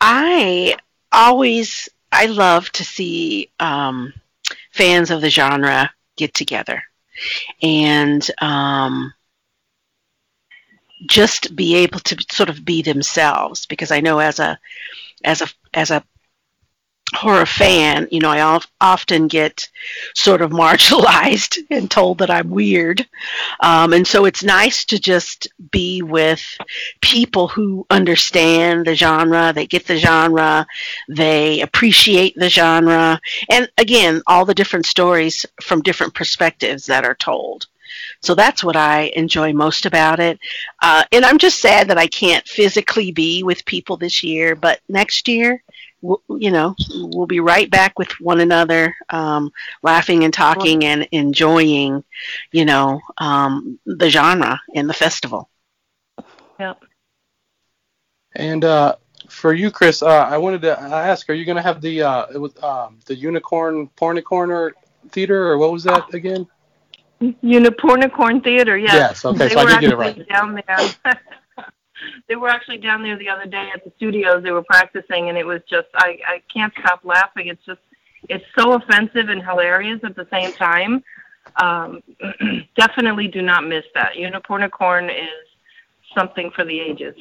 I 0.00 0.76
always 1.12 1.88
I 2.12 2.26
love 2.26 2.70
to 2.72 2.84
see 2.84 3.50
um, 3.60 4.14
fans 4.72 5.10
of 5.10 5.20
the 5.20 5.30
genre 5.30 5.90
get 6.16 6.32
together 6.32 6.82
and 7.62 8.26
um, 8.40 9.12
just 11.06 11.54
be 11.56 11.74
able 11.76 12.00
to 12.00 12.16
sort 12.30 12.48
of 12.48 12.64
be 12.64 12.82
themselves 12.82 13.66
because 13.66 13.90
I 13.90 14.00
know 14.00 14.18
as 14.18 14.38
a 14.38 14.58
as 15.24 15.42
a 15.42 15.48
as 15.74 15.90
a 15.90 16.04
horror 17.14 17.46
fan, 17.46 18.08
you 18.10 18.20
know, 18.20 18.30
I 18.30 18.40
of- 18.40 18.66
often 18.80 19.28
get 19.28 19.68
sort 20.14 20.42
of 20.42 20.50
marginalized 20.62 21.58
and 21.70 21.90
told 21.90 22.18
that 22.18 22.30
I'm 22.30 22.50
weird. 22.50 23.06
Um, 23.60 23.92
and 23.92 24.06
so 24.06 24.24
it's 24.24 24.42
nice 24.42 24.84
to 24.86 24.98
just 24.98 25.48
be 25.70 26.02
with 26.02 26.42
people 27.00 27.48
who 27.48 27.86
understand 27.90 28.86
the 28.86 28.94
genre, 28.94 29.52
they 29.54 29.66
get 29.66 29.86
the 29.86 29.98
genre, 29.98 30.66
they 31.08 31.60
appreciate 31.60 32.34
the 32.36 32.50
genre, 32.50 33.20
and 33.50 33.70
again, 33.78 34.22
all 34.26 34.44
the 34.44 34.54
different 34.54 34.86
stories 34.86 35.46
from 35.62 35.82
different 35.82 36.14
perspectives 36.14 36.86
that 36.86 37.04
are 37.04 37.14
told. 37.14 37.66
So 38.22 38.34
that's 38.34 38.64
what 38.64 38.76
I 38.76 39.12
enjoy 39.16 39.52
most 39.52 39.86
about 39.86 40.20
it. 40.20 40.38
Uh, 40.82 41.04
and 41.12 41.24
I'm 41.24 41.38
just 41.38 41.60
sad 41.60 41.88
that 41.88 41.98
I 41.98 42.06
can't 42.06 42.46
physically 42.46 43.12
be 43.12 43.42
with 43.42 43.64
people 43.64 43.96
this 43.96 44.22
year, 44.22 44.54
but 44.54 44.80
next 44.88 45.28
year, 45.28 45.62
we'll, 46.02 46.22
you 46.28 46.50
know, 46.50 46.74
we'll 46.94 47.26
be 47.26 47.40
right 47.40 47.70
back 47.70 47.98
with 47.98 48.10
one 48.20 48.40
another, 48.40 48.94
um, 49.10 49.50
laughing 49.82 50.24
and 50.24 50.32
talking 50.32 50.84
and 50.84 51.08
enjoying, 51.12 52.04
you 52.52 52.64
know, 52.64 53.00
um, 53.18 53.78
the 53.86 54.08
genre 54.10 54.60
and 54.74 54.88
the 54.88 54.94
festival. 54.94 55.48
Yep. 56.58 56.82
And 58.34 58.64
uh, 58.64 58.96
for 59.28 59.52
you, 59.52 59.70
Chris, 59.70 60.02
uh, 60.02 60.06
I 60.06 60.38
wanted 60.38 60.62
to 60.62 60.78
ask: 60.80 61.28
Are 61.30 61.34
you 61.34 61.44
going 61.44 61.56
to 61.56 61.62
have 61.62 61.80
the 61.80 62.02
uh, 62.02 62.26
it 62.34 62.38
was, 62.38 62.52
um, 62.62 62.98
the 63.06 63.14
Unicorn 63.14 63.88
Pornicorner 63.96 64.72
Theater, 65.10 65.48
or 65.48 65.58
what 65.58 65.72
was 65.72 65.84
that 65.84 66.12
again? 66.14 66.46
Unicornicorn 67.20 68.44
Theater, 68.44 68.76
yes. 68.76 68.92
Yes, 68.92 69.24
okay, 69.24 69.48
they 69.48 69.54
so 69.54 69.60
I 69.60 69.64
were 69.64 69.70
did 69.70 69.80
get 69.80 69.92
it 69.92 70.00
actually 70.00 70.22
right. 70.22 70.28
Down 70.28 70.54
there. 70.54 71.14
they 72.28 72.36
were 72.36 72.48
actually 72.48 72.78
down 72.78 73.02
there 73.02 73.16
the 73.18 73.28
other 73.28 73.46
day 73.46 73.70
at 73.74 73.84
the 73.84 73.92
studios. 73.96 74.42
They 74.42 74.50
were 74.50 74.64
practicing, 74.64 75.28
and 75.28 75.38
it 75.38 75.46
was 75.46 75.62
just 75.68 75.88
I 75.94 76.18
I 76.26 76.42
can't 76.52 76.72
stop 76.80 77.00
laughing. 77.04 77.48
It's 77.48 77.64
just 77.64 77.80
it's 78.28 78.44
so 78.58 78.74
offensive 78.74 79.28
and 79.28 79.42
hilarious 79.42 80.00
at 80.04 80.16
the 80.16 80.26
same 80.30 80.52
time. 80.52 81.02
Um, 81.56 82.02
definitely 82.76 83.28
do 83.28 83.40
not 83.42 83.66
miss 83.66 83.84
that. 83.94 84.14
Unicornicorn 84.14 85.10
is 85.10 85.46
something 86.16 86.50
for 86.50 86.64
the 86.64 86.78
ages. 86.78 87.14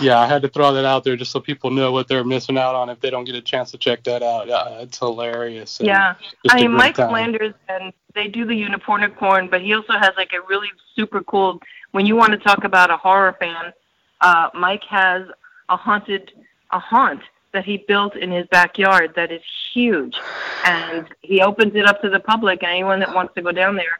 Yeah, 0.00 0.18
I 0.18 0.26
had 0.26 0.42
to 0.42 0.48
throw 0.48 0.72
that 0.72 0.84
out 0.84 1.04
there 1.04 1.16
just 1.16 1.30
so 1.32 1.40
people 1.40 1.70
know 1.70 1.92
what 1.92 2.08
they're 2.08 2.24
missing 2.24 2.58
out 2.58 2.74
on 2.74 2.88
if 2.88 3.00
they 3.00 3.10
don't 3.10 3.24
get 3.24 3.34
a 3.34 3.42
chance 3.42 3.70
to 3.72 3.78
check 3.78 4.02
that 4.04 4.22
out. 4.22 4.48
Uh, 4.48 4.78
it's 4.80 4.98
hilarious. 4.98 5.80
Yeah. 5.82 6.14
I 6.50 6.62
mean, 6.62 6.72
Mike 6.72 6.96
time. 6.96 7.10
Flanders, 7.10 7.54
and 7.68 7.92
they 8.14 8.28
do 8.28 8.44
the 8.44 8.54
Unicornicorn, 8.54 9.50
but 9.50 9.60
he 9.60 9.74
also 9.74 9.94
has 9.94 10.12
like 10.16 10.32
a 10.32 10.40
really 10.48 10.68
super 10.96 11.22
cool. 11.22 11.60
When 11.92 12.06
you 12.06 12.16
want 12.16 12.32
to 12.32 12.38
talk 12.38 12.64
about 12.64 12.90
a 12.90 12.96
horror 12.96 13.36
fan, 13.38 13.72
uh, 14.20 14.48
Mike 14.54 14.84
has 14.84 15.26
a 15.68 15.76
haunted, 15.76 16.32
a 16.70 16.78
haunt 16.78 17.20
that 17.52 17.64
he 17.64 17.84
built 17.86 18.16
in 18.16 18.30
his 18.30 18.46
backyard 18.46 19.12
that 19.14 19.30
is 19.30 19.42
huge, 19.74 20.16
and 20.64 21.06
he 21.20 21.42
opens 21.42 21.74
it 21.74 21.86
up 21.86 22.00
to 22.00 22.08
the 22.08 22.20
public. 22.20 22.62
Anyone 22.62 22.98
that 23.00 23.14
wants 23.14 23.34
to 23.34 23.42
go 23.42 23.52
down 23.52 23.76
there, 23.76 23.98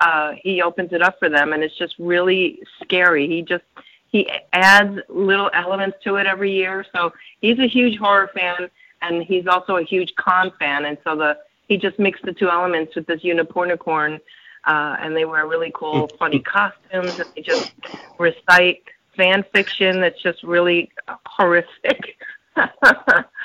uh, 0.00 0.32
he 0.42 0.62
opens 0.62 0.92
it 0.92 1.00
up 1.00 1.18
for 1.18 1.28
them, 1.28 1.52
and 1.52 1.62
it's 1.62 1.78
just 1.78 1.94
really 1.98 2.60
scary. 2.82 3.28
He 3.28 3.42
just 3.42 3.64
he 4.10 4.28
adds 4.52 4.98
little 5.08 5.50
elements 5.52 5.98
to 6.04 6.16
it 6.16 6.26
every 6.26 6.52
year. 6.52 6.84
So 6.94 7.12
he's 7.40 7.58
a 7.58 7.66
huge 7.66 7.98
horror 7.98 8.30
fan, 8.34 8.70
and 9.02 9.22
he's 9.22 9.46
also 9.46 9.76
a 9.76 9.82
huge 9.82 10.14
con 10.16 10.52
fan, 10.58 10.86
and 10.86 10.98
so 11.04 11.16
the 11.16 11.38
he 11.68 11.76
just 11.76 11.98
mixed 11.98 12.24
the 12.24 12.32
two 12.32 12.48
elements 12.48 12.94
with 12.96 13.06
this 13.06 13.20
unicornicorn, 13.22 14.18
uh, 14.64 14.96
and 15.00 15.14
they 15.14 15.26
wear 15.26 15.46
really 15.46 15.70
cool, 15.74 16.08
funny 16.18 16.40
costumes, 16.40 17.18
and 17.18 17.28
they 17.36 17.42
just 17.42 17.72
recite 18.18 18.82
fan 19.16 19.44
fiction 19.52 20.00
that's 20.00 20.20
just 20.22 20.42
really 20.42 20.90
horrific. 21.26 22.16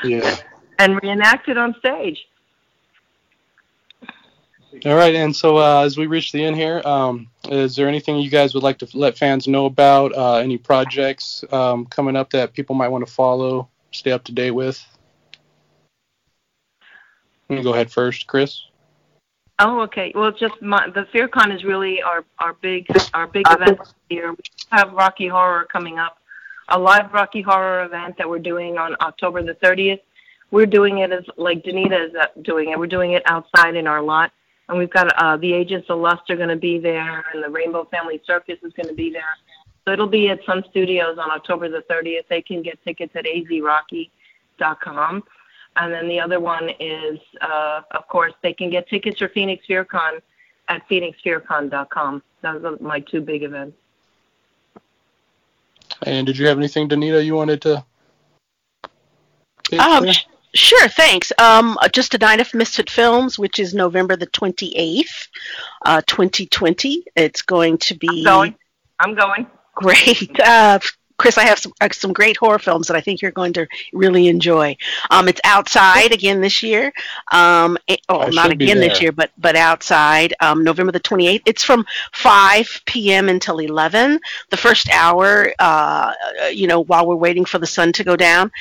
Yeah. 0.03 0.35
and 0.79 0.99
reenacted 1.03 1.55
on 1.55 1.75
stage. 1.77 2.25
All 4.85 4.95
right, 4.95 5.13
and 5.13 5.35
so 5.35 5.57
uh, 5.57 5.83
as 5.85 5.97
we 5.97 6.07
reach 6.07 6.31
the 6.31 6.43
end 6.43 6.55
here, 6.55 6.81
um, 6.83 7.29
is 7.49 7.75
there 7.75 7.87
anything 7.87 8.17
you 8.17 8.29
guys 8.29 8.53
would 8.53 8.63
like 8.63 8.79
to 8.79 8.87
let 8.93 9.17
fans 9.17 9.47
know 9.47 9.65
about? 9.65 10.15
Uh, 10.15 10.35
any 10.37 10.57
projects 10.57 11.43
um, 11.51 11.85
coming 11.85 12.15
up 12.15 12.31
that 12.31 12.53
people 12.53 12.75
might 12.75 12.87
want 12.87 13.05
to 13.05 13.11
follow, 13.11 13.69
stay 13.91 14.11
up 14.11 14.23
to 14.25 14.31
date 14.31 14.51
with? 14.51 14.83
You 17.49 17.57
can 17.57 17.63
go 17.63 17.73
ahead 17.73 17.91
first, 17.91 18.25
Chris. 18.27 18.63
Oh, 19.59 19.81
okay. 19.81 20.11
Well, 20.15 20.31
just 20.31 20.59
my, 20.61 20.89
the 20.89 21.05
FearCon 21.13 21.55
is 21.55 21.63
really 21.63 22.01
our 22.01 22.25
our 22.39 22.53
big 22.53 22.87
our 23.13 23.27
big 23.27 23.45
event 23.49 23.79
here. 24.09 24.31
We 24.31 24.43
have 24.71 24.91
Rocky 24.93 25.27
Horror 25.27 25.67
coming 25.71 25.99
up, 25.99 26.17
a 26.69 26.79
live 26.79 27.13
Rocky 27.13 27.41
Horror 27.41 27.83
event 27.85 28.17
that 28.17 28.27
we're 28.27 28.39
doing 28.39 28.77
on 28.77 28.95
October 29.01 29.43
the 29.43 29.53
30th. 29.55 30.01
We're 30.49 30.65
doing 30.65 30.99
it 30.99 31.11
as 31.11 31.23
like 31.37 31.63
Danita 31.63 32.09
is 32.09 32.15
uh, 32.15 32.25
doing 32.41 32.71
it. 32.71 32.79
We're 32.79 32.87
doing 32.87 33.11
it 33.11 33.21
outside 33.27 33.75
in 33.75 33.85
our 33.85 34.01
lot, 34.01 34.31
and 34.69 34.77
we've 34.77 34.89
got 34.89 35.13
uh, 35.21 35.37
the 35.37 35.53
Agents 35.53 35.89
of 35.89 35.99
Lust 35.99 36.29
are 36.29 36.35
going 36.35 36.49
to 36.49 36.55
be 36.55 36.79
there, 36.79 37.25
and 37.33 37.43
the 37.43 37.49
Rainbow 37.49 37.85
Family 37.85 38.21
Circus 38.25 38.59
is 38.63 38.73
going 38.73 38.87
to 38.87 38.95
be 38.95 39.11
there. 39.11 39.23
So 39.85 39.91
it'll 39.91 40.07
be 40.07 40.29
at 40.29 40.43
Sun 40.45 40.63
Studios 40.69 41.17
on 41.17 41.29
October 41.31 41.67
the 41.69 41.83
30th. 41.89 42.27
They 42.29 42.41
can 42.41 42.61
get 42.61 42.81
tickets 42.83 43.13
at 43.15 43.25
azrocky.com. 43.25 45.23
And 45.75 45.93
then 45.93 46.07
the 46.07 46.19
other 46.19 46.39
one 46.39 46.69
is, 46.79 47.19
uh, 47.41 47.81
of 47.91 48.07
course, 48.07 48.33
they 48.41 48.53
can 48.53 48.69
get 48.69 48.87
tickets 48.87 49.19
for 49.19 49.27
Phoenix 49.29 49.65
FearCon 49.67 50.21
at 50.69 50.87
phoenixfearcon.com. 50.87 52.23
Those 52.41 52.63
are 52.63 52.77
my 52.79 52.99
two 52.99 53.21
big 53.21 53.43
events. 53.43 53.75
And 56.03 56.27
did 56.27 56.37
you 56.37 56.47
have 56.47 56.57
anything, 56.57 56.87
Danita, 56.87 57.25
you 57.25 57.35
wanted 57.35 57.61
to? 57.63 57.83
pitch 59.69 59.79
Um, 59.79 60.05
there? 60.05 60.13
Sh- 60.53 60.73
sure, 60.73 60.87
thanks. 60.89 61.31
Um, 61.37 61.77
just 61.91 62.13
a 62.15 62.17
night 62.17 62.39
of 62.39 62.53
misfit 62.53 62.89
films, 62.89 63.37
which 63.37 63.59
is 63.59 63.73
November 63.73 64.15
the 64.15 64.25
twenty 64.27 64.75
eighth, 64.75 65.27
uh, 65.85 66.01
twenty 66.07 66.45
twenty. 66.47 67.05
It's 67.15 67.41
going 67.41 67.77
to 67.79 67.95
be 67.95 68.07
I'm 68.09 68.23
going. 68.23 68.55
I'm 68.99 69.15
going. 69.15 69.47
great. 69.75 70.29
Uh, 70.43 70.79
Chris, 71.17 71.37
I 71.37 71.43
have 71.43 71.59
some, 71.59 71.73
uh, 71.79 71.89
some 71.91 72.11
great 72.11 72.37
horror 72.37 72.59
films 72.59 72.87
that 72.87 72.97
I 72.97 73.01
think 73.01 73.21
you're 73.21 73.31
going 73.31 73.53
to 73.53 73.67
really 73.93 74.27
enjoy. 74.27 74.75
Um, 75.11 75.27
it's 75.27 75.39
outside 75.43 76.11
again 76.11 76.41
this 76.41 76.63
year. 76.63 76.91
Um, 77.31 77.77
it, 77.87 78.01
oh, 78.09 78.21
I 78.21 78.29
not 78.29 78.51
again 78.51 78.79
this 78.79 78.99
year, 78.99 79.11
but 79.11 79.31
but 79.37 79.55
outside. 79.55 80.33
Um, 80.41 80.63
November 80.63 80.91
the 80.91 80.99
28th. 80.99 81.43
It's 81.45 81.63
from 81.63 81.85
5 82.13 82.81
p.m. 82.85 83.29
until 83.29 83.59
11. 83.59 84.19
The 84.49 84.57
first 84.57 84.89
hour, 84.89 85.53
uh, 85.59 86.13
uh, 86.41 86.45
you 86.47 86.67
know, 86.67 86.83
while 86.83 87.07
we're 87.07 87.15
waiting 87.15 87.45
for 87.45 87.59
the 87.59 87.67
sun 87.67 87.93
to 87.93 88.03
go 88.03 88.15
down, 88.15 88.51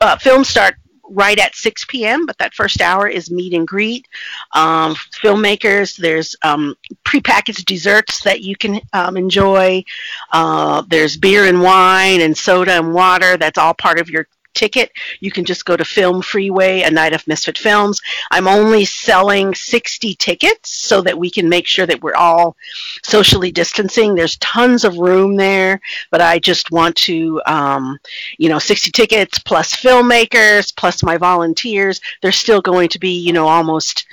uh, 0.00 0.16
films 0.16 0.48
start 0.48 0.76
right 1.08 1.38
at 1.38 1.54
6 1.54 1.84
p.m. 1.86 2.26
But 2.26 2.38
that 2.38 2.54
first 2.54 2.80
hour 2.80 3.08
is 3.08 3.30
meet 3.30 3.54
and 3.54 3.66
greet. 3.66 4.06
Um, 4.52 4.94
filmmakers, 5.22 5.96
there's 5.96 6.36
um, 6.42 6.76
prepackaged 7.04 7.64
desserts 7.64 8.22
that 8.22 8.42
you 8.42 8.56
can 8.56 8.80
um, 8.92 9.16
enjoy. 9.16 9.84
Uh, 10.32 10.82
there's 10.88 11.16
beer 11.16 11.46
and 11.46 11.62
wine 11.62 12.20
and 12.20 12.36
soda 12.36 12.72
and 12.72 12.92
water. 12.92 13.36
That's 13.36 13.58
all 13.58 13.74
part 13.74 14.00
of 14.00 14.08
your 14.08 14.26
ticket. 14.54 14.92
You 15.20 15.30
can 15.30 15.44
just 15.44 15.64
go 15.64 15.76
to 15.76 15.84
Film 15.84 16.22
Freeway, 16.22 16.82
a 16.82 16.90
night 16.90 17.12
of 17.12 17.26
Misfit 17.26 17.58
Films. 17.58 18.00
I'm 18.30 18.48
only 18.48 18.84
selling 18.84 19.54
60 19.54 20.14
tickets 20.14 20.70
so 20.70 21.00
that 21.02 21.18
we 21.18 21.30
can 21.30 21.48
make 21.48 21.66
sure 21.66 21.86
that 21.86 22.02
we're 22.02 22.14
all 22.14 22.56
socially 23.02 23.50
distancing. 23.52 24.14
There's 24.14 24.36
tons 24.38 24.84
of 24.84 24.98
room 24.98 25.36
there, 25.36 25.80
but 26.10 26.20
I 26.20 26.38
just 26.38 26.70
want 26.70 26.96
to, 26.96 27.40
um, 27.46 27.98
you 28.38 28.48
know, 28.48 28.58
60 28.58 28.90
tickets 28.90 29.38
plus 29.38 29.74
filmmakers 29.74 30.74
plus 30.76 31.02
my 31.02 31.16
volunteers. 31.16 32.00
There's 32.20 32.36
still 32.36 32.60
going 32.60 32.88
to 32.90 32.98
be, 32.98 33.18
you 33.18 33.32
know, 33.32 33.48
almost 33.48 34.06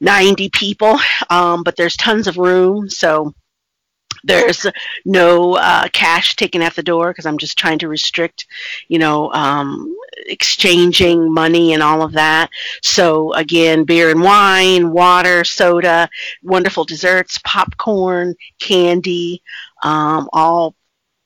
90 0.00 0.50
people, 0.50 0.98
um, 1.30 1.62
but 1.62 1.76
there's 1.76 1.96
tons 1.96 2.26
of 2.26 2.38
room. 2.38 2.88
So 2.88 3.34
there's 4.26 4.66
no 5.04 5.54
uh, 5.56 5.88
cash 5.92 6.36
taken 6.36 6.62
at 6.62 6.74
the 6.74 6.82
door 6.82 7.10
because 7.10 7.26
I'm 7.26 7.38
just 7.38 7.58
trying 7.58 7.78
to 7.80 7.88
restrict, 7.88 8.46
you 8.88 8.98
know, 8.98 9.32
um, 9.32 9.94
exchanging 10.26 11.32
money 11.32 11.72
and 11.72 11.82
all 11.82 12.02
of 12.02 12.12
that. 12.12 12.50
So 12.82 13.32
again, 13.34 13.84
beer 13.84 14.10
and 14.10 14.22
wine, 14.22 14.92
water, 14.92 15.42
soda, 15.44 16.08
wonderful 16.42 16.84
desserts, 16.84 17.38
popcorn, 17.44 18.34
candy, 18.60 19.42
um, 19.82 20.28
all 20.32 20.75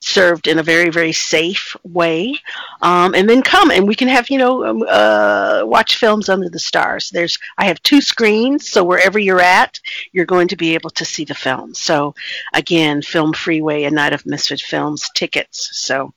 served 0.01 0.47
in 0.47 0.59
a 0.59 0.63
very 0.63 0.89
very 0.89 1.11
safe 1.11 1.75
way 1.83 2.35
um, 2.81 3.13
and 3.13 3.29
then 3.29 3.41
come 3.41 3.69
and 3.71 3.87
we 3.87 3.95
can 3.95 4.07
have 4.07 4.29
you 4.29 4.37
know 4.37 4.65
um, 4.65 4.83
uh, 4.89 5.61
watch 5.63 5.97
films 5.97 6.27
under 6.27 6.49
the 6.49 6.59
stars. 6.59 7.09
There's 7.11 7.37
i 7.57 7.65
have 7.65 7.81
two 7.83 8.01
screens 8.01 8.69
so 8.69 8.83
wherever 8.83 9.19
you're 9.19 9.41
at 9.41 9.79
you're 10.11 10.25
going 10.25 10.47
to 10.49 10.55
be 10.57 10.73
able 10.73 10.89
to 10.91 11.05
see 11.05 11.23
the 11.23 11.35
film. 11.35 11.73
So 11.73 12.13
again 12.53 13.01
film 13.01 13.33
freeway 13.33 13.83
a 13.83 13.91
night 13.91 14.13
of 14.13 14.25
misfit 14.25 14.61
films 14.61 15.09
tickets. 15.15 15.69
So 15.73 16.13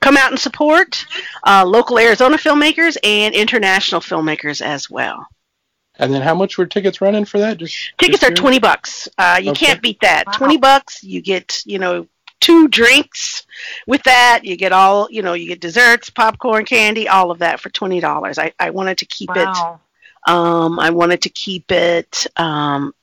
come 0.00 0.16
out 0.16 0.30
and 0.30 0.38
support 0.38 1.04
uh, 1.46 1.64
local 1.66 1.98
arizona 1.98 2.36
filmmakers 2.36 2.96
and 3.02 3.34
international 3.34 4.00
filmmakers 4.00 4.60
as 4.62 4.88
well. 4.88 5.26
And 5.98 6.12
then 6.12 6.22
how 6.22 6.34
much 6.34 6.58
were 6.58 6.66
tickets 6.66 7.00
running 7.00 7.24
for 7.24 7.38
that? 7.38 7.58
Just 7.58 7.92
tickets 7.98 8.20
just 8.20 8.32
are 8.32 8.34
20 8.34 8.58
bucks. 8.58 9.08
Uh, 9.16 9.40
you 9.42 9.52
Okay. 9.52 9.66
can't 9.66 9.82
beat 9.82 10.00
that. 10.00 10.26
Wow. 10.26 10.32
20 10.38 10.56
bucks 10.58 11.04
you 11.04 11.20
get 11.20 11.60
you 11.64 11.78
know 11.78 12.06
two 12.40 12.68
drinks 12.68 13.46
with 13.86 14.02
that. 14.04 14.40
You 14.44 14.56
get 14.56 14.72
all 14.72 15.08
you 15.10 15.22
know 15.22 15.32
you 15.32 15.48
get 15.48 15.60
desserts 15.60 16.10
popcorn 16.10 16.64
candy 16.64 17.08
all 17.08 17.30
of 17.30 17.38
that 17.38 17.60
for 17.60 17.70
$20 17.70 18.38
i, 18.38 18.52
I 18.58 18.70
wanted 18.70 18.98
to 18.98 19.06
keep 19.06 19.30
it 19.34 19.48
um, 20.26 20.78
I 20.78 20.90
wanted 20.90 21.22
to 21.22 21.28
keep 21.28 21.70
it, 21.70 22.26
um, 22.36 22.94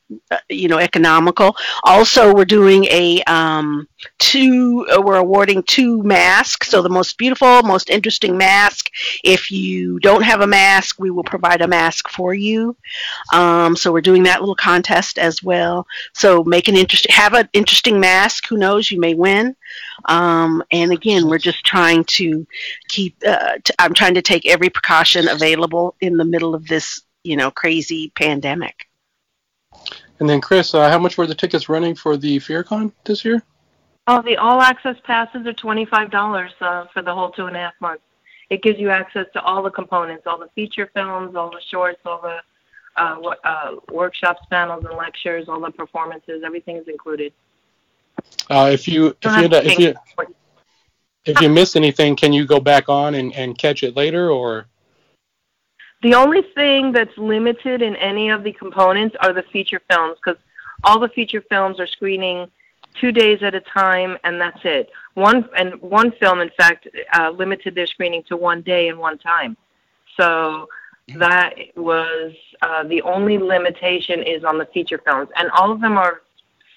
you 0.48 0.68
know, 0.68 0.78
economical. 0.78 1.56
Also, 1.84 2.34
we're 2.34 2.44
doing 2.44 2.84
a 2.86 3.22
um, 3.24 3.86
two. 4.18 4.86
Uh, 4.92 5.00
we're 5.00 5.16
awarding 5.16 5.62
two 5.64 6.02
masks. 6.02 6.68
So 6.68 6.82
the 6.82 6.88
most 6.88 7.18
beautiful, 7.18 7.62
most 7.62 7.90
interesting 7.90 8.36
mask. 8.36 8.88
If 9.24 9.50
you 9.50 9.98
don't 10.00 10.22
have 10.22 10.40
a 10.40 10.46
mask, 10.46 10.98
we 10.98 11.10
will 11.10 11.24
provide 11.24 11.62
a 11.62 11.68
mask 11.68 12.08
for 12.08 12.34
you. 12.34 12.76
Um, 13.32 13.76
so 13.76 13.92
we're 13.92 14.00
doing 14.00 14.22
that 14.24 14.40
little 14.40 14.54
contest 14.54 15.18
as 15.18 15.42
well. 15.42 15.86
So 16.14 16.44
make 16.44 16.68
an 16.68 16.76
interest. 16.76 17.10
Have 17.10 17.34
an 17.34 17.48
interesting 17.52 18.00
mask. 18.00 18.46
Who 18.46 18.56
knows? 18.56 18.90
You 18.90 19.00
may 19.00 19.14
win. 19.14 19.56
Um, 20.06 20.62
and 20.70 20.92
again, 20.92 21.28
we're 21.28 21.38
just 21.38 21.64
trying 21.64 22.04
to 22.04 22.46
keep. 22.88 23.16
Uh, 23.26 23.58
t- 23.64 23.74
I'm 23.78 23.94
trying 23.94 24.14
to 24.14 24.22
take 24.22 24.46
every 24.46 24.70
precaution 24.70 25.28
available 25.28 25.96
in 26.00 26.16
the 26.16 26.24
middle 26.24 26.54
of 26.54 26.66
this, 26.66 27.02
you 27.24 27.36
know, 27.36 27.50
crazy 27.50 28.12
pandemic. 28.14 28.88
And 30.22 30.30
then 30.30 30.40
Chris, 30.40 30.72
uh, 30.72 30.88
how 30.88 31.00
much 31.00 31.18
were 31.18 31.26
the 31.26 31.34
tickets 31.34 31.68
running 31.68 31.96
for 31.96 32.16
the 32.16 32.36
FearCon 32.36 32.92
this 33.02 33.24
year? 33.24 33.42
Oh, 34.06 34.22
the 34.22 34.36
all 34.36 34.60
access 34.60 34.94
passes 35.02 35.44
are 35.48 35.52
twenty 35.52 35.84
five 35.84 36.12
dollars 36.12 36.52
uh, 36.60 36.84
for 36.94 37.02
the 37.02 37.12
whole 37.12 37.32
two 37.32 37.46
and 37.46 37.56
a 37.56 37.58
half 37.58 37.72
months. 37.80 38.04
It 38.48 38.62
gives 38.62 38.78
you 38.78 38.88
access 38.90 39.26
to 39.32 39.42
all 39.42 39.64
the 39.64 39.70
components, 39.72 40.22
all 40.28 40.38
the 40.38 40.48
feature 40.54 40.88
films, 40.94 41.34
all 41.34 41.50
the 41.50 41.60
shorts, 41.68 41.98
all 42.06 42.20
the 42.22 42.38
uh, 42.96 43.34
uh, 43.42 43.74
workshops, 43.90 44.46
panels, 44.48 44.84
and 44.84 44.96
lectures, 44.96 45.48
all 45.48 45.58
the 45.58 45.72
performances. 45.72 46.44
Everything 46.44 46.76
is 46.76 46.86
included. 46.86 47.32
Uh, 48.48 48.70
if 48.72 48.86
you 48.86 49.16
if 49.22 49.36
you, 49.36 49.58
if 49.58 49.78
you 49.80 49.94
if 51.24 51.40
you 51.40 51.48
miss 51.48 51.74
anything, 51.74 52.14
can 52.14 52.32
you 52.32 52.46
go 52.46 52.60
back 52.60 52.88
on 52.88 53.16
and, 53.16 53.34
and 53.34 53.58
catch 53.58 53.82
it 53.82 53.96
later 53.96 54.30
or? 54.30 54.68
The 56.02 56.14
only 56.14 56.42
thing 56.54 56.92
that's 56.92 57.16
limited 57.16 57.80
in 57.80 57.94
any 57.96 58.30
of 58.30 58.42
the 58.42 58.52
components 58.52 59.16
are 59.20 59.32
the 59.32 59.44
feature 59.44 59.80
films 59.88 60.18
because 60.22 60.40
all 60.82 60.98
the 60.98 61.08
feature 61.08 61.42
films 61.48 61.78
are 61.78 61.86
screening 61.86 62.50
two 63.00 63.12
days 63.12 63.42
at 63.42 63.54
a 63.54 63.60
time, 63.60 64.18
and 64.24 64.40
that's 64.40 64.60
it. 64.64 64.90
One 65.14 65.48
and 65.56 65.80
one 65.80 66.12
film, 66.12 66.40
in 66.40 66.50
fact, 66.56 66.88
uh, 67.14 67.30
limited 67.30 67.74
their 67.74 67.86
screening 67.86 68.24
to 68.24 68.36
one 68.36 68.62
day 68.62 68.88
and 68.88 68.98
one 68.98 69.18
time. 69.18 69.56
So 70.16 70.68
that 71.16 71.54
was 71.76 72.32
uh, 72.62 72.82
the 72.84 73.02
only 73.02 73.38
limitation 73.38 74.22
is 74.22 74.44
on 74.44 74.58
the 74.58 74.66
feature 74.66 75.00
films, 75.04 75.28
and 75.36 75.50
all 75.50 75.70
of 75.70 75.80
them 75.80 75.96
are 75.96 76.22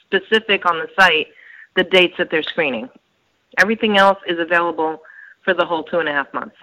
specific 0.05 0.65
on 0.65 0.77
the 0.77 0.87
site 0.97 1.27
the 1.75 1.83
dates 1.83 2.13
that 2.17 2.29
they're 2.29 2.43
screening. 2.43 2.89
Everything 3.57 3.97
else 3.97 4.19
is 4.27 4.39
available 4.39 5.01
for 5.43 5.53
the 5.53 5.65
whole 5.65 5.83
two 5.83 5.99
and 5.99 6.07
a 6.07 6.11
half 6.11 6.33
months. 6.33 6.55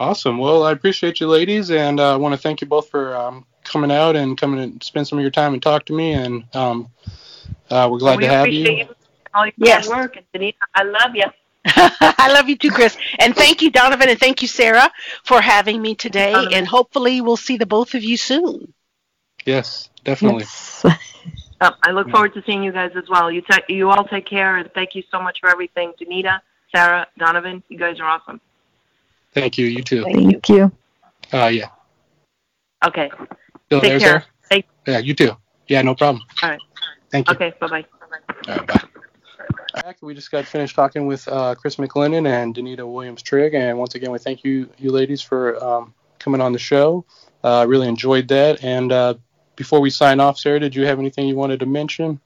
Awesome. 0.00 0.38
Well, 0.38 0.64
I 0.64 0.72
appreciate 0.72 1.20
you, 1.20 1.28
ladies, 1.28 1.70
and 1.70 2.00
uh, 2.00 2.14
I 2.14 2.16
want 2.16 2.34
to 2.34 2.38
thank 2.40 2.60
you 2.60 2.66
both 2.66 2.88
for 2.88 3.16
um, 3.16 3.46
coming 3.64 3.92
out 3.92 4.16
and 4.16 4.36
coming 4.36 4.60
and 4.60 4.82
spend 4.82 5.06
some 5.06 5.18
of 5.18 5.22
your 5.22 5.30
time 5.30 5.52
and 5.52 5.62
talk 5.62 5.84
to 5.86 5.92
me. 5.92 6.12
And 6.12 6.44
um, 6.54 6.88
uh, 7.70 7.88
we're 7.90 7.98
glad 7.98 8.16
we 8.18 8.24
to 8.24 8.28
have 8.30 8.46
appreciate 8.46 8.78
you. 8.78 8.84
you. 8.84 8.94
All 9.34 9.46
your 9.46 9.54
Yes. 9.56 9.86
hard 9.88 10.00
work, 10.00 10.16
and 10.16 10.26
Denise, 10.32 10.54
I 10.74 10.82
love 10.82 11.14
you. 11.14 11.24
I 11.64 12.30
love 12.32 12.48
you 12.48 12.56
too, 12.56 12.70
Chris. 12.70 12.96
And 13.18 13.34
thank 13.34 13.62
you, 13.62 13.70
Donovan, 13.70 14.08
and 14.08 14.18
thank 14.18 14.42
you, 14.42 14.48
Sarah, 14.48 14.90
for 15.24 15.40
having 15.40 15.80
me 15.80 15.94
today. 15.94 16.32
Donovan. 16.32 16.54
And 16.54 16.68
hopefully, 16.68 17.20
we'll 17.20 17.36
see 17.36 17.56
the 17.56 17.66
both 17.66 17.94
of 17.94 18.02
you 18.02 18.16
soon. 18.16 18.74
Yes, 19.46 19.88
definitely. 20.04 20.42
Yes. 20.42 20.84
Uh, 21.60 21.70
I 21.82 21.92
look 21.92 22.10
forward 22.10 22.34
to 22.34 22.42
seeing 22.44 22.62
you 22.62 22.72
guys 22.72 22.90
as 22.96 23.08
well. 23.08 23.30
You 23.30 23.42
ta- 23.42 23.62
you 23.68 23.90
all 23.90 24.04
take 24.04 24.26
care, 24.26 24.56
and 24.56 24.70
thank 24.74 24.94
you 24.94 25.02
so 25.10 25.20
much 25.20 25.38
for 25.40 25.48
everything. 25.48 25.92
Danita, 26.00 26.40
Sarah, 26.74 27.06
Donovan, 27.18 27.62
you 27.68 27.78
guys 27.78 28.00
are 28.00 28.06
awesome. 28.06 28.40
Thank 29.34 29.58
you. 29.58 29.66
You 29.66 29.82
too. 29.82 30.04
Thank 30.04 30.48
you. 30.48 30.70
Uh, 31.32 31.46
yeah. 31.46 31.68
Okay. 32.84 33.10
Still 33.66 33.80
Take 33.80 33.90
there, 33.90 33.98
care. 33.98 34.08
Sarah? 34.08 34.24
Take- 34.50 34.68
Yeah, 34.86 34.98
you 34.98 35.14
too. 35.14 35.36
Yeah, 35.68 35.82
no 35.82 35.94
problem. 35.94 36.24
All 36.42 36.50
right. 36.50 36.60
Thank 37.10 37.28
you. 37.28 37.34
Okay. 37.34 37.54
Bye 37.60 37.66
bye. 37.68 37.84
All 38.48 38.56
right, 38.56 38.66
bye. 38.66 38.82
Back, 39.74 39.96
we 40.02 40.14
just 40.14 40.30
got 40.30 40.44
finished 40.44 40.74
talking 40.76 41.06
with 41.06 41.26
uh, 41.28 41.54
Chris 41.54 41.76
McLennan 41.76 42.28
and 42.28 42.54
Danita 42.54 42.86
Williams 42.90 43.22
Trigg, 43.22 43.54
and 43.54 43.78
once 43.78 43.94
again, 43.94 44.10
we 44.10 44.18
thank 44.18 44.44
you, 44.44 44.68
you 44.78 44.90
ladies, 44.90 45.22
for 45.22 45.62
um, 45.64 45.94
coming 46.18 46.42
on 46.42 46.52
the 46.52 46.58
show. 46.58 47.06
Uh, 47.42 47.60
I 47.60 47.62
really 47.62 47.88
enjoyed 47.88 48.28
that. 48.28 48.62
And 48.62 48.92
uh, 48.92 49.14
before 49.56 49.80
we 49.80 49.88
sign 49.88 50.20
off, 50.20 50.38
Sarah, 50.38 50.60
did 50.60 50.74
you 50.74 50.86
have 50.86 50.98
anything 50.98 51.26
you 51.26 51.36
wanted 51.36 51.60
to 51.60 51.66
mention? 51.66 52.20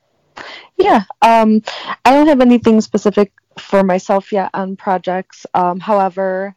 Yeah, 0.77 1.05
um, 1.23 1.63
I 2.05 2.13
don't 2.13 2.27
have 2.27 2.41
anything 2.41 2.81
specific 2.81 3.33
for 3.59 3.83
myself 3.83 4.33
yet 4.33 4.51
on 4.53 4.77
projects. 4.77 5.47
Um, 5.55 5.81
however, 5.81 6.55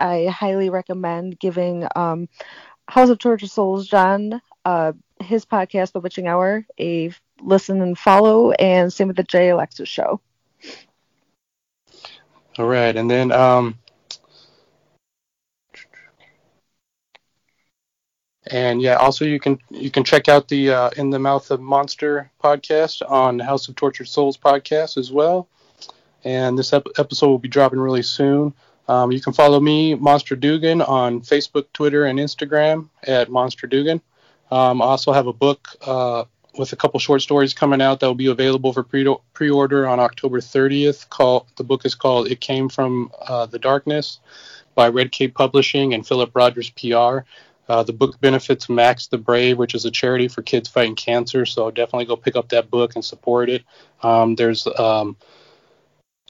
I 0.00 0.26
highly 0.26 0.70
recommend 0.70 1.38
giving 1.38 1.86
um, 1.94 2.28
House 2.88 3.10
of 3.10 3.18
Tortured 3.18 3.50
Souls 3.50 3.86
John 3.86 4.40
uh, 4.64 4.92
his 5.20 5.44
podcast, 5.44 5.92
The 5.92 6.00
Witching 6.00 6.26
Hour, 6.26 6.66
a 6.78 7.12
listen 7.40 7.80
and 7.82 7.96
follow, 7.96 8.52
and 8.52 8.92
same 8.92 9.08
with 9.08 9.16
the 9.16 9.22
J 9.22 9.50
Alexis 9.50 9.88
show. 9.88 10.20
All 12.58 12.66
right, 12.66 12.94
and 12.94 13.10
then 13.10 13.32
um, 13.32 13.78
and 18.50 18.82
yeah, 18.82 18.96
also 18.96 19.24
you 19.24 19.38
can 19.38 19.58
you 19.70 19.90
can 19.90 20.04
check 20.04 20.28
out 20.28 20.48
the 20.48 20.70
uh, 20.70 20.90
In 20.96 21.10
the 21.10 21.18
Mouth 21.18 21.50
of 21.50 21.60
Monster 21.60 22.30
podcast 22.42 23.08
on 23.08 23.38
House 23.38 23.68
of 23.68 23.76
Tortured 23.76 24.08
Souls 24.08 24.36
podcast 24.36 24.96
as 24.96 25.12
well. 25.12 25.48
And 26.24 26.58
this 26.58 26.72
ep- 26.72 26.86
episode 26.98 27.28
will 27.28 27.38
be 27.38 27.48
dropping 27.48 27.80
really 27.80 28.02
soon. 28.02 28.52
Um, 28.90 29.12
you 29.12 29.20
can 29.20 29.32
follow 29.32 29.60
me, 29.60 29.94
Monster 29.94 30.34
Dugan, 30.34 30.82
on 30.82 31.20
Facebook, 31.20 31.66
Twitter, 31.72 32.06
and 32.06 32.18
Instagram 32.18 32.88
at 33.04 33.30
Monster 33.30 33.68
Dugan. 33.68 34.00
Um, 34.50 34.82
I 34.82 34.86
also 34.86 35.12
have 35.12 35.28
a 35.28 35.32
book 35.32 35.68
uh, 35.86 36.24
with 36.58 36.72
a 36.72 36.76
couple 36.76 36.98
short 36.98 37.22
stories 37.22 37.54
coming 37.54 37.80
out 37.80 38.00
that 38.00 38.06
will 38.08 38.16
be 38.16 38.26
available 38.26 38.72
for 38.72 38.82
pre- 38.82 39.16
pre-order 39.32 39.86
on 39.86 40.00
October 40.00 40.40
30th. 40.40 41.08
Call 41.08 41.46
the 41.56 41.62
book 41.62 41.86
is 41.86 41.94
called 41.94 42.32
"It 42.32 42.40
Came 42.40 42.68
from 42.68 43.12
uh, 43.28 43.46
the 43.46 43.60
Darkness" 43.60 44.18
by 44.74 44.88
Red 44.88 45.12
Cape 45.12 45.36
Publishing 45.36 45.94
and 45.94 46.04
Philip 46.04 46.32
Rogers 46.34 46.70
PR. 46.70 47.20
Uh, 47.68 47.84
the 47.84 47.92
book 47.92 48.20
benefits 48.20 48.68
Max 48.68 49.06
the 49.06 49.18
Brave, 49.18 49.56
which 49.56 49.76
is 49.76 49.84
a 49.84 49.92
charity 49.92 50.26
for 50.26 50.42
kids 50.42 50.68
fighting 50.68 50.96
cancer. 50.96 51.46
So 51.46 51.70
definitely 51.70 52.06
go 52.06 52.16
pick 52.16 52.34
up 52.34 52.48
that 52.48 52.68
book 52.72 52.96
and 52.96 53.04
support 53.04 53.50
it. 53.50 53.62
Um, 54.02 54.34
there's 54.34 54.66
um, 54.66 55.16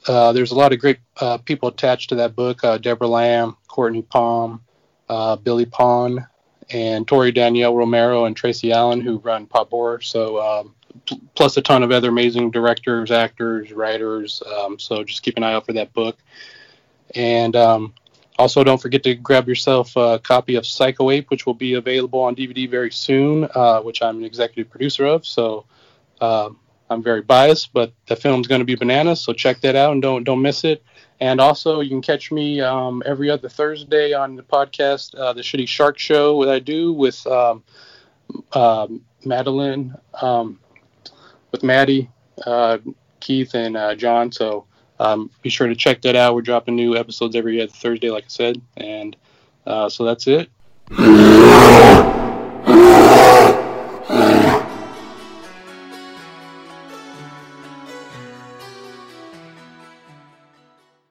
uh, 0.07 0.31
there's 0.33 0.51
a 0.51 0.55
lot 0.55 0.73
of 0.73 0.79
great 0.79 0.99
uh, 1.19 1.37
people 1.37 1.69
attached 1.69 2.09
to 2.09 2.15
that 2.15 2.35
book: 2.35 2.63
uh, 2.63 2.77
Deborah 2.77 3.07
Lamb, 3.07 3.57
Courtney 3.67 4.01
Palm, 4.01 4.61
uh, 5.09 5.35
Billy 5.35 5.65
Pond, 5.65 6.25
and 6.69 7.07
Tori 7.07 7.31
Danielle 7.31 7.75
Romero 7.75 8.25
and 8.25 8.35
Tracy 8.35 8.71
Allen, 8.71 9.01
who 9.01 9.17
run 9.19 9.45
Pop 9.45 9.69
Horror. 9.69 10.01
So 10.01 10.41
um, 10.41 10.75
pl- 11.05 11.21
plus 11.35 11.57
a 11.57 11.61
ton 11.61 11.83
of 11.83 11.91
other 11.91 12.09
amazing 12.09 12.51
directors, 12.51 13.11
actors, 13.11 13.71
writers. 13.71 14.41
Um, 14.45 14.79
so 14.79 15.03
just 15.03 15.23
keep 15.23 15.37
an 15.37 15.43
eye 15.43 15.53
out 15.53 15.65
for 15.65 15.73
that 15.73 15.93
book. 15.93 16.17
And 17.13 17.55
um, 17.55 17.93
also, 18.39 18.63
don't 18.63 18.81
forget 18.81 19.03
to 19.03 19.15
grab 19.15 19.47
yourself 19.47 19.95
a 19.95 20.19
copy 20.19 20.55
of 20.55 20.65
Psycho 20.65 21.11
Ape, 21.11 21.29
which 21.29 21.45
will 21.45 21.53
be 21.53 21.75
available 21.75 22.21
on 22.21 22.35
DVD 22.35 22.69
very 22.69 22.91
soon, 22.91 23.47
uh, 23.53 23.81
which 23.81 24.01
I'm 24.01 24.17
an 24.17 24.23
executive 24.23 24.71
producer 24.71 25.05
of. 25.05 25.25
So 25.27 25.65
uh, 26.21 26.49
I'm 26.91 27.01
very 27.01 27.21
biased, 27.21 27.71
but 27.71 27.93
the 28.07 28.15
film's 28.15 28.47
going 28.47 28.59
to 28.59 28.65
be 28.65 28.75
bananas. 28.75 29.21
So 29.21 29.31
check 29.31 29.61
that 29.61 29.75
out 29.75 29.93
and 29.93 30.01
don't 30.01 30.23
don't 30.23 30.41
miss 30.41 30.63
it. 30.63 30.83
And 31.21 31.39
also, 31.39 31.81
you 31.81 31.89
can 31.89 32.01
catch 32.01 32.31
me 32.31 32.61
um, 32.61 33.03
every 33.05 33.29
other 33.29 33.47
Thursday 33.47 34.11
on 34.11 34.35
the 34.35 34.43
podcast, 34.43 35.15
uh, 35.15 35.33
the 35.33 35.41
Shitty 35.41 35.67
Shark 35.67 35.99
Show 35.99 36.43
that 36.45 36.51
I 36.51 36.59
do 36.59 36.91
with 36.91 37.25
um, 37.27 37.63
um 38.53 39.01
Madeline, 39.23 39.95
um, 40.21 40.59
with 41.51 41.63
Maddie, 41.63 42.09
uh, 42.45 42.79
Keith, 43.19 43.53
and 43.53 43.77
uh, 43.77 43.95
John. 43.95 44.31
So 44.31 44.65
um, 44.99 45.31
be 45.41 45.49
sure 45.49 45.67
to 45.67 45.75
check 45.75 46.01
that 46.01 46.15
out. 46.15 46.35
We're 46.35 46.41
dropping 46.41 46.75
new 46.75 46.97
episodes 46.97 47.35
every 47.35 47.61
other 47.61 47.71
Thursday, 47.71 48.09
like 48.09 48.25
I 48.25 48.29
said. 48.29 48.61
And 48.77 49.15
uh, 49.65 49.89
so 49.89 50.03
that's 50.03 50.27
it. 50.27 50.49